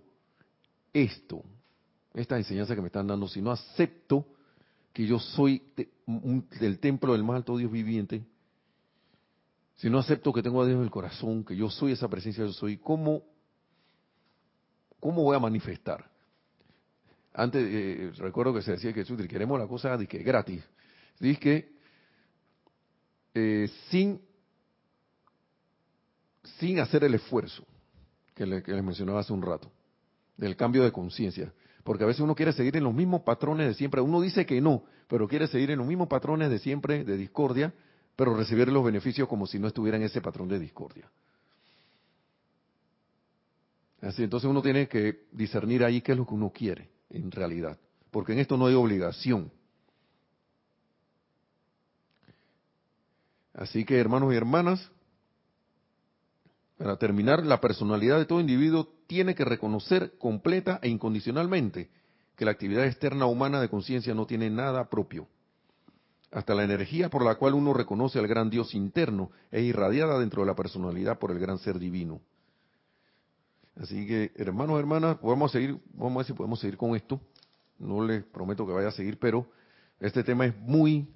esto, 0.92 1.42
esta 2.14 2.36
enseñanza 2.36 2.74
que 2.74 2.80
me 2.80 2.88
están 2.88 3.06
dando, 3.06 3.28
si 3.28 3.40
no 3.40 3.50
acepto 3.50 4.26
que 4.92 5.06
yo 5.06 5.18
soy 5.18 5.62
del 6.60 6.78
templo 6.80 7.12
del 7.12 7.22
más 7.22 7.36
alto 7.36 7.56
Dios 7.56 7.70
viviente, 7.70 8.24
si 9.76 9.88
no 9.88 9.98
acepto 9.98 10.32
que 10.32 10.42
tengo 10.42 10.62
a 10.62 10.66
Dios 10.66 10.78
en 10.78 10.84
el 10.84 10.90
corazón, 10.90 11.44
que 11.44 11.54
yo 11.54 11.70
soy 11.70 11.92
esa 11.92 12.08
presencia, 12.08 12.44
yo 12.44 12.52
soy, 12.52 12.78
¿cómo, 12.78 13.22
cómo 14.98 15.22
voy 15.22 15.36
a 15.36 15.40
manifestar? 15.40 16.10
Antes, 17.32 17.64
eh, 17.70 18.12
recuerdo 18.16 18.54
que 18.54 18.62
se 18.62 18.72
decía 18.72 18.92
que 18.92 19.04
queremos 19.28 19.60
la 19.60 19.68
cosa 19.68 19.96
que 20.06 20.18
gratis. 20.18 20.64
Dice 21.20 21.38
que 21.38 21.72
eh, 23.34 23.70
sin, 23.90 24.20
sin 26.58 26.80
hacer 26.80 27.04
el 27.04 27.14
esfuerzo 27.14 27.64
que, 28.34 28.46
les 28.46 28.84
mencionaba 28.84 29.20
hace 29.20 29.32
un 29.32 29.42
rato, 29.42 29.70
del 30.36 30.56
cambio 30.56 30.84
de 30.84 30.92
conciencia. 30.92 31.52
Porque 31.84 32.04
a 32.04 32.06
veces 32.06 32.20
uno 32.20 32.34
quiere 32.34 32.52
seguir 32.52 32.76
en 32.76 32.84
los 32.84 32.94
mismos 32.94 33.22
patrones 33.22 33.66
de 33.66 33.74
siempre. 33.74 34.00
Uno 34.00 34.20
dice 34.20 34.46
que 34.46 34.60
no, 34.60 34.84
pero 35.08 35.26
quiere 35.26 35.46
seguir 35.46 35.70
en 35.70 35.78
los 35.78 35.86
mismos 35.86 36.08
patrones 36.08 36.50
de 36.50 36.58
siempre, 36.58 37.04
de 37.04 37.16
discordia, 37.16 37.72
pero 38.14 38.36
recibir 38.36 38.68
los 38.68 38.84
beneficios 38.84 39.28
como 39.28 39.46
si 39.46 39.58
no 39.58 39.68
estuviera 39.68 39.96
en 39.96 40.04
ese 40.04 40.20
patrón 40.20 40.48
de 40.48 40.58
discordia. 40.58 41.10
Así, 44.00 44.22
entonces 44.22 44.48
uno 44.48 44.62
tiene 44.62 44.86
que 44.86 45.24
discernir 45.32 45.82
ahí 45.82 46.00
qué 46.00 46.12
es 46.12 46.18
lo 46.18 46.26
que 46.26 46.34
uno 46.34 46.50
quiere, 46.50 46.88
en 47.10 47.30
realidad. 47.30 47.78
Porque 48.10 48.32
en 48.32 48.38
esto 48.38 48.56
no 48.56 48.66
hay 48.66 48.74
obligación. 48.74 49.50
Así 53.54 53.84
que, 53.84 53.98
hermanos 53.98 54.32
y 54.32 54.36
hermanas, 54.36 54.90
para 56.78 56.96
terminar, 56.96 57.44
la 57.44 57.60
personalidad 57.60 58.18
de 58.18 58.24
todo 58.24 58.40
individuo 58.40 58.88
tiene 59.06 59.34
que 59.34 59.44
reconocer 59.44 60.16
completa 60.18 60.78
e 60.82 60.88
incondicionalmente 60.88 61.90
que 62.36 62.44
la 62.44 62.52
actividad 62.52 62.86
externa 62.86 63.26
humana 63.26 63.60
de 63.60 63.68
conciencia 63.68 64.14
no 64.14 64.26
tiene 64.26 64.48
nada 64.48 64.88
propio 64.88 65.26
hasta 66.30 66.54
la 66.54 66.64
energía 66.64 67.08
por 67.08 67.24
la 67.24 67.36
cual 67.36 67.54
uno 67.54 67.72
reconoce 67.72 68.18
al 68.18 68.26
gran 68.26 68.50
Dios 68.50 68.74
interno 68.74 69.30
es 69.50 69.62
irradiada 69.62 70.18
dentro 70.18 70.42
de 70.42 70.46
la 70.46 70.54
personalidad 70.54 71.18
por 71.18 71.30
el 71.30 71.38
gran 71.38 71.58
ser 71.58 71.78
divino. 71.78 72.20
Así 73.80 74.06
que, 74.06 74.32
hermanos, 74.36 74.78
hermanas, 74.78 75.18
podemos 75.18 75.52
seguir, 75.52 75.78
vamos 75.94 76.14
a 76.14 76.18
ver 76.18 76.26
si 76.26 76.32
podemos 76.32 76.60
seguir 76.60 76.76
con 76.76 76.96
esto. 76.96 77.20
No 77.78 78.04
les 78.04 78.24
prometo 78.24 78.66
que 78.66 78.72
vaya 78.72 78.88
a 78.88 78.92
seguir, 78.92 79.18
pero 79.18 79.46
este 80.00 80.24
tema 80.24 80.46
es 80.46 80.56
muy... 80.58 81.08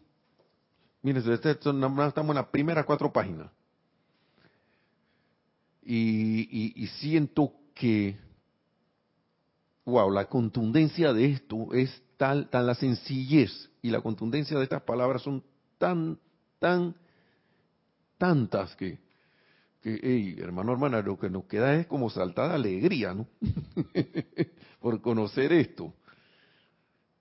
Miren, 1.03 1.31
este, 1.33 1.51
estamos 1.51 2.29
en 2.29 2.35
las 2.35 2.47
primeras 2.47 2.87
cuatro 2.87 3.13
páginas. 3.13 3.51
Y, 5.85 6.73
y 6.77 6.87
siento 6.87 7.53
que, 7.75 8.17
wow, 9.85 10.11
la 10.11 10.27
contundencia 10.27 11.13
de 11.13 11.27
esto 11.27 11.73
es 11.73 12.03
tal, 12.17 12.49
tan 12.51 12.67
la 12.67 12.75
sencillez 12.75 13.71
y 13.83 13.91
la 13.91 14.01
contundencia 14.01 14.57
de 14.57 14.65
estas 14.65 14.83
palabras 14.83 15.23
son 15.23 15.43
tan, 15.79 16.19
tan, 16.61 16.95
tantas 18.17 18.77
que, 18.77 19.01
que 19.83 20.37
hermano, 20.39 20.73
hermana, 20.73 21.03
lo 21.03 21.19
que 21.19 21.29
nos 21.29 21.45
queda 21.47 21.75
es 21.75 21.89
como 21.89 22.09
saltada 22.11 22.55
alegría, 22.55 23.13
¿no? 23.13 23.27
Por 24.81 25.01
conocer 25.01 25.53
esto. 25.53 25.93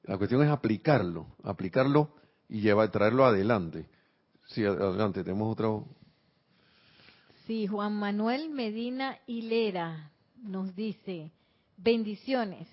La 0.03 0.17
cuestión 0.17 0.43
es 0.43 0.49
aplicarlo, 0.49 1.25
aplicarlo 1.43 2.13
y 2.47 2.61
llevar, 2.61 2.91
traerlo 2.91 3.25
adelante. 3.25 3.87
Sí, 4.49 4.63
adelante, 4.63 5.23
tenemos 5.23 5.51
otro. 5.51 5.87
Sí, 7.47 7.67
Juan 7.67 7.93
Manuel 7.93 8.49
Medina 8.49 9.17
Hilera 9.25 10.11
nos 10.41 10.75
dice, 10.75 11.31
bendiciones. 11.77 12.67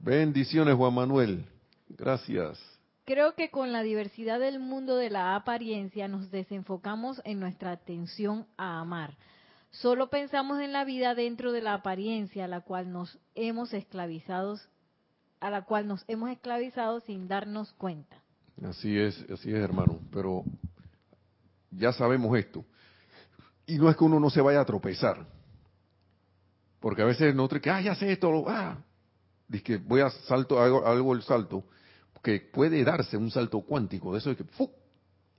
Bendiciones, 0.00 0.74
Juan 0.74 0.94
Manuel. 0.94 1.44
Gracias. 1.88 2.58
Creo 3.04 3.34
que 3.34 3.50
con 3.50 3.72
la 3.72 3.82
diversidad 3.82 4.40
del 4.40 4.60
mundo 4.60 4.96
de 4.96 5.10
la 5.10 5.34
apariencia 5.34 6.08
nos 6.08 6.30
desenfocamos 6.30 7.20
en 7.24 7.40
nuestra 7.40 7.72
atención 7.72 8.46
a 8.56 8.80
amar. 8.80 9.16
Solo 9.70 10.10
pensamos 10.10 10.60
en 10.60 10.72
la 10.72 10.84
vida 10.84 11.14
dentro 11.14 11.52
de 11.52 11.60
la 11.60 11.74
apariencia 11.74 12.44
a 12.44 12.48
la 12.48 12.60
cual 12.60 12.92
nos 12.92 13.18
hemos 13.34 13.72
esclavizado, 13.72 14.58
a 15.40 15.50
la 15.50 15.62
cual 15.62 15.86
nos 15.86 16.04
hemos 16.08 16.30
esclavizado 16.30 17.00
sin 17.00 17.28
darnos 17.28 17.72
cuenta. 17.74 18.16
Así 18.64 18.98
es, 18.98 19.24
así 19.30 19.50
es, 19.50 19.56
hermano. 19.56 20.00
Pero 20.12 20.44
ya 21.70 21.92
sabemos 21.92 22.36
esto. 22.36 22.64
Y 23.70 23.78
no 23.78 23.88
es 23.88 23.96
que 23.96 24.02
uno 24.02 24.18
no 24.18 24.30
se 24.30 24.40
vaya 24.40 24.60
a 24.60 24.64
tropezar. 24.64 25.24
Porque 26.80 27.02
a 27.02 27.04
veces 27.04 27.32
nosotros 27.34 27.62
que, 27.62 27.70
ah, 27.70 27.80
ya 27.80 27.94
sé 27.94 28.10
esto, 28.10 28.44
ah, 28.48 28.78
dice 29.46 29.62
que 29.62 29.76
voy 29.76 30.00
a 30.00 30.10
salto, 30.10 30.58
hago, 30.58 30.84
hago 30.84 31.14
el 31.14 31.22
salto 31.22 31.62
que 32.20 32.40
puede 32.40 32.82
darse 32.82 33.16
un 33.16 33.30
salto 33.30 33.60
cuántico, 33.60 34.12
de 34.12 34.18
eso 34.18 34.30
de 34.30 34.36
que 34.36 34.44
¡fu! 34.44 34.70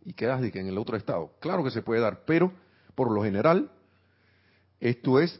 y 0.04 0.14
quedas 0.14 0.42
en 0.42 0.68
el 0.68 0.78
otro 0.78 0.96
estado. 0.96 1.34
Claro 1.42 1.62
que 1.62 1.72
se 1.72 1.82
puede 1.82 2.00
dar, 2.00 2.24
pero 2.26 2.54
por 2.96 3.12
lo 3.12 3.22
general 3.22 3.70
esto 4.80 5.20
es 5.20 5.40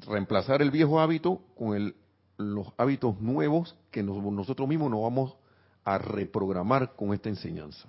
reemplazar 0.00 0.60
el 0.60 0.70
viejo 0.70 1.00
hábito 1.00 1.40
con 1.56 1.74
el, 1.74 1.96
los 2.36 2.68
hábitos 2.76 3.18
nuevos 3.20 3.74
que 3.90 4.02
nosotros 4.02 4.68
mismos 4.68 4.90
nos 4.90 5.02
vamos 5.02 5.34
a 5.82 5.96
reprogramar 5.96 6.94
con 6.94 7.14
esta 7.14 7.30
enseñanza. 7.30 7.88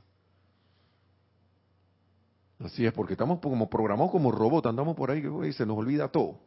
Así 2.64 2.86
es, 2.86 2.94
porque 2.94 3.14
estamos 3.14 3.40
como 3.40 3.70
programados 3.70 4.12
como 4.12 4.32
robots, 4.32 4.68
andamos 4.68 4.96
por 4.96 5.12
ahí 5.12 5.22
y 5.48 5.54
se 5.54 5.66
nos 5.66 5.78
olvida 5.78 6.08
todo. 6.08 6.40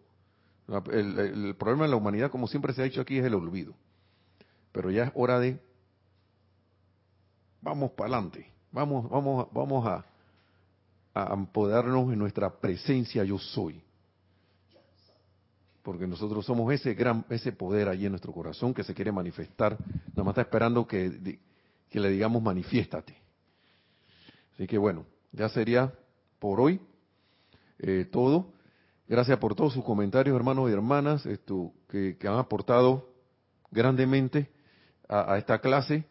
el 0.90 1.54
problema 1.58 1.84
de 1.84 1.90
la 1.90 1.96
humanidad, 1.96 2.30
como 2.30 2.48
siempre 2.48 2.72
se 2.72 2.80
ha 2.80 2.84
dicho 2.84 3.02
aquí, 3.02 3.18
es 3.18 3.24
el 3.24 3.34
olvido. 3.34 3.74
Pero 4.72 4.90
ya 4.90 5.04
es 5.04 5.12
hora 5.14 5.38
de 5.38 5.60
vamos 7.60 7.90
para 7.90 8.14
adelante, 8.14 8.50
vamos, 8.72 9.10
vamos, 9.10 9.48
vamos 9.52 9.86
a, 9.86 10.04
a 11.12 11.34
empoderarnos 11.34 12.12
en 12.12 12.18
nuestra 12.18 12.50
presencia 12.50 13.22
yo 13.24 13.38
soy. 13.38 13.82
Porque 15.82 16.06
nosotros 16.06 16.46
somos 16.46 16.72
ese 16.72 16.94
gran, 16.94 17.26
ese 17.28 17.52
poder 17.52 17.88
allí 17.88 18.06
en 18.06 18.12
nuestro 18.12 18.32
corazón 18.32 18.72
que 18.72 18.82
se 18.82 18.94
quiere 18.94 19.12
manifestar. 19.12 19.76
Nada 20.08 20.24
más 20.24 20.32
está 20.32 20.42
esperando 20.42 20.86
que, 20.86 21.38
que 21.90 22.00
le 22.00 22.08
digamos 22.08 22.42
manifiéstate. 22.42 23.16
Así 24.54 24.66
que 24.66 24.78
bueno, 24.78 25.04
ya 25.30 25.48
sería 25.48 25.92
por 26.38 26.60
hoy 26.60 26.80
eh, 27.78 28.06
todo. 28.10 28.52
Gracias 29.08 29.38
por 29.38 29.54
todos 29.54 29.72
sus 29.72 29.84
comentarios, 29.84 30.34
hermanos 30.34 30.68
y 30.68 30.72
hermanas, 30.72 31.26
esto, 31.26 31.72
que, 31.88 32.16
han 32.22 32.38
aportado 32.38 33.08
grandemente 33.70 34.50
a, 35.08 35.38
esta 35.38 35.60
clase 35.60 36.04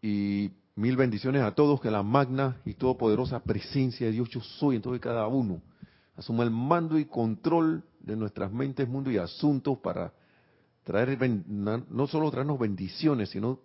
y 0.00 0.52
mil 0.74 0.96
bendiciones 0.96 1.42
a 1.42 1.54
todos, 1.54 1.80
que 1.80 1.90
la 1.90 2.02
magna 2.02 2.60
y 2.64 2.74
todopoderosa 2.74 3.40
presencia 3.40 4.06
de 4.06 4.12
Dios 4.12 4.30
yo 4.30 4.40
soy 4.40 4.76
en 4.76 4.82
todo 4.82 4.94
y 4.94 5.00
cada 5.00 5.26
uno 5.26 5.60
asuma 6.16 6.44
el 6.44 6.50
mando 6.50 6.98
y 6.98 7.04
control 7.06 7.84
de 8.00 8.16
nuestras 8.16 8.52
mentes, 8.52 8.88
mundo 8.88 9.10
y 9.10 9.18
asuntos 9.18 9.78
para 9.78 10.12
traer 10.84 11.18
no 11.48 12.06
solo 12.06 12.30
traernos 12.30 12.58
bendiciones, 12.58 13.30
sino 13.30 13.60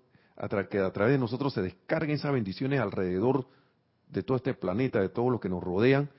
que 0.69 0.79
a 0.79 0.91
través 0.91 1.13
de 1.13 1.17
nosotros 1.17 1.53
se 1.53 1.61
descarguen 1.61 2.11
esas 2.15 2.31
bendiciones 2.31 2.79
alrededor 2.79 3.47
de 4.09 4.23
todo 4.23 4.37
este 4.37 4.53
planeta, 4.53 4.99
de 4.99 5.09
todo 5.09 5.29
lo 5.29 5.39
que 5.39 5.49
nos 5.49 5.63
rodean, 5.63 6.09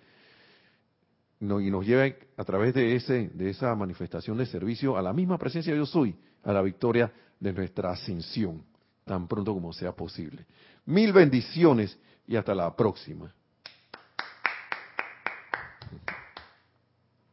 y 1.41 1.71
nos 1.71 1.87
lleve 1.87 2.19
a 2.37 2.45
través 2.45 2.75
de 2.75 2.95
ese 2.97 3.31
de 3.33 3.49
esa 3.49 3.75
manifestación 3.75 4.37
de 4.37 4.45
servicio 4.45 4.99
a 4.99 5.03
la 5.03 5.13
misma 5.13 5.39
presencia 5.39 5.75
yo 5.75 5.87
soy, 5.87 6.15
a 6.43 6.53
la 6.53 6.61
victoria 6.61 7.11
de 7.39 7.53
nuestra 7.53 7.93
ascensión, 7.93 8.63
tan 9.05 9.27
pronto 9.27 9.55
como 9.55 9.73
sea 9.73 9.93
posible. 9.93 10.47
Mil 10.85 11.13
bendiciones 11.13 11.99
y 12.27 12.37
hasta 12.37 12.55
la 12.55 12.77
próxima. 12.77 13.35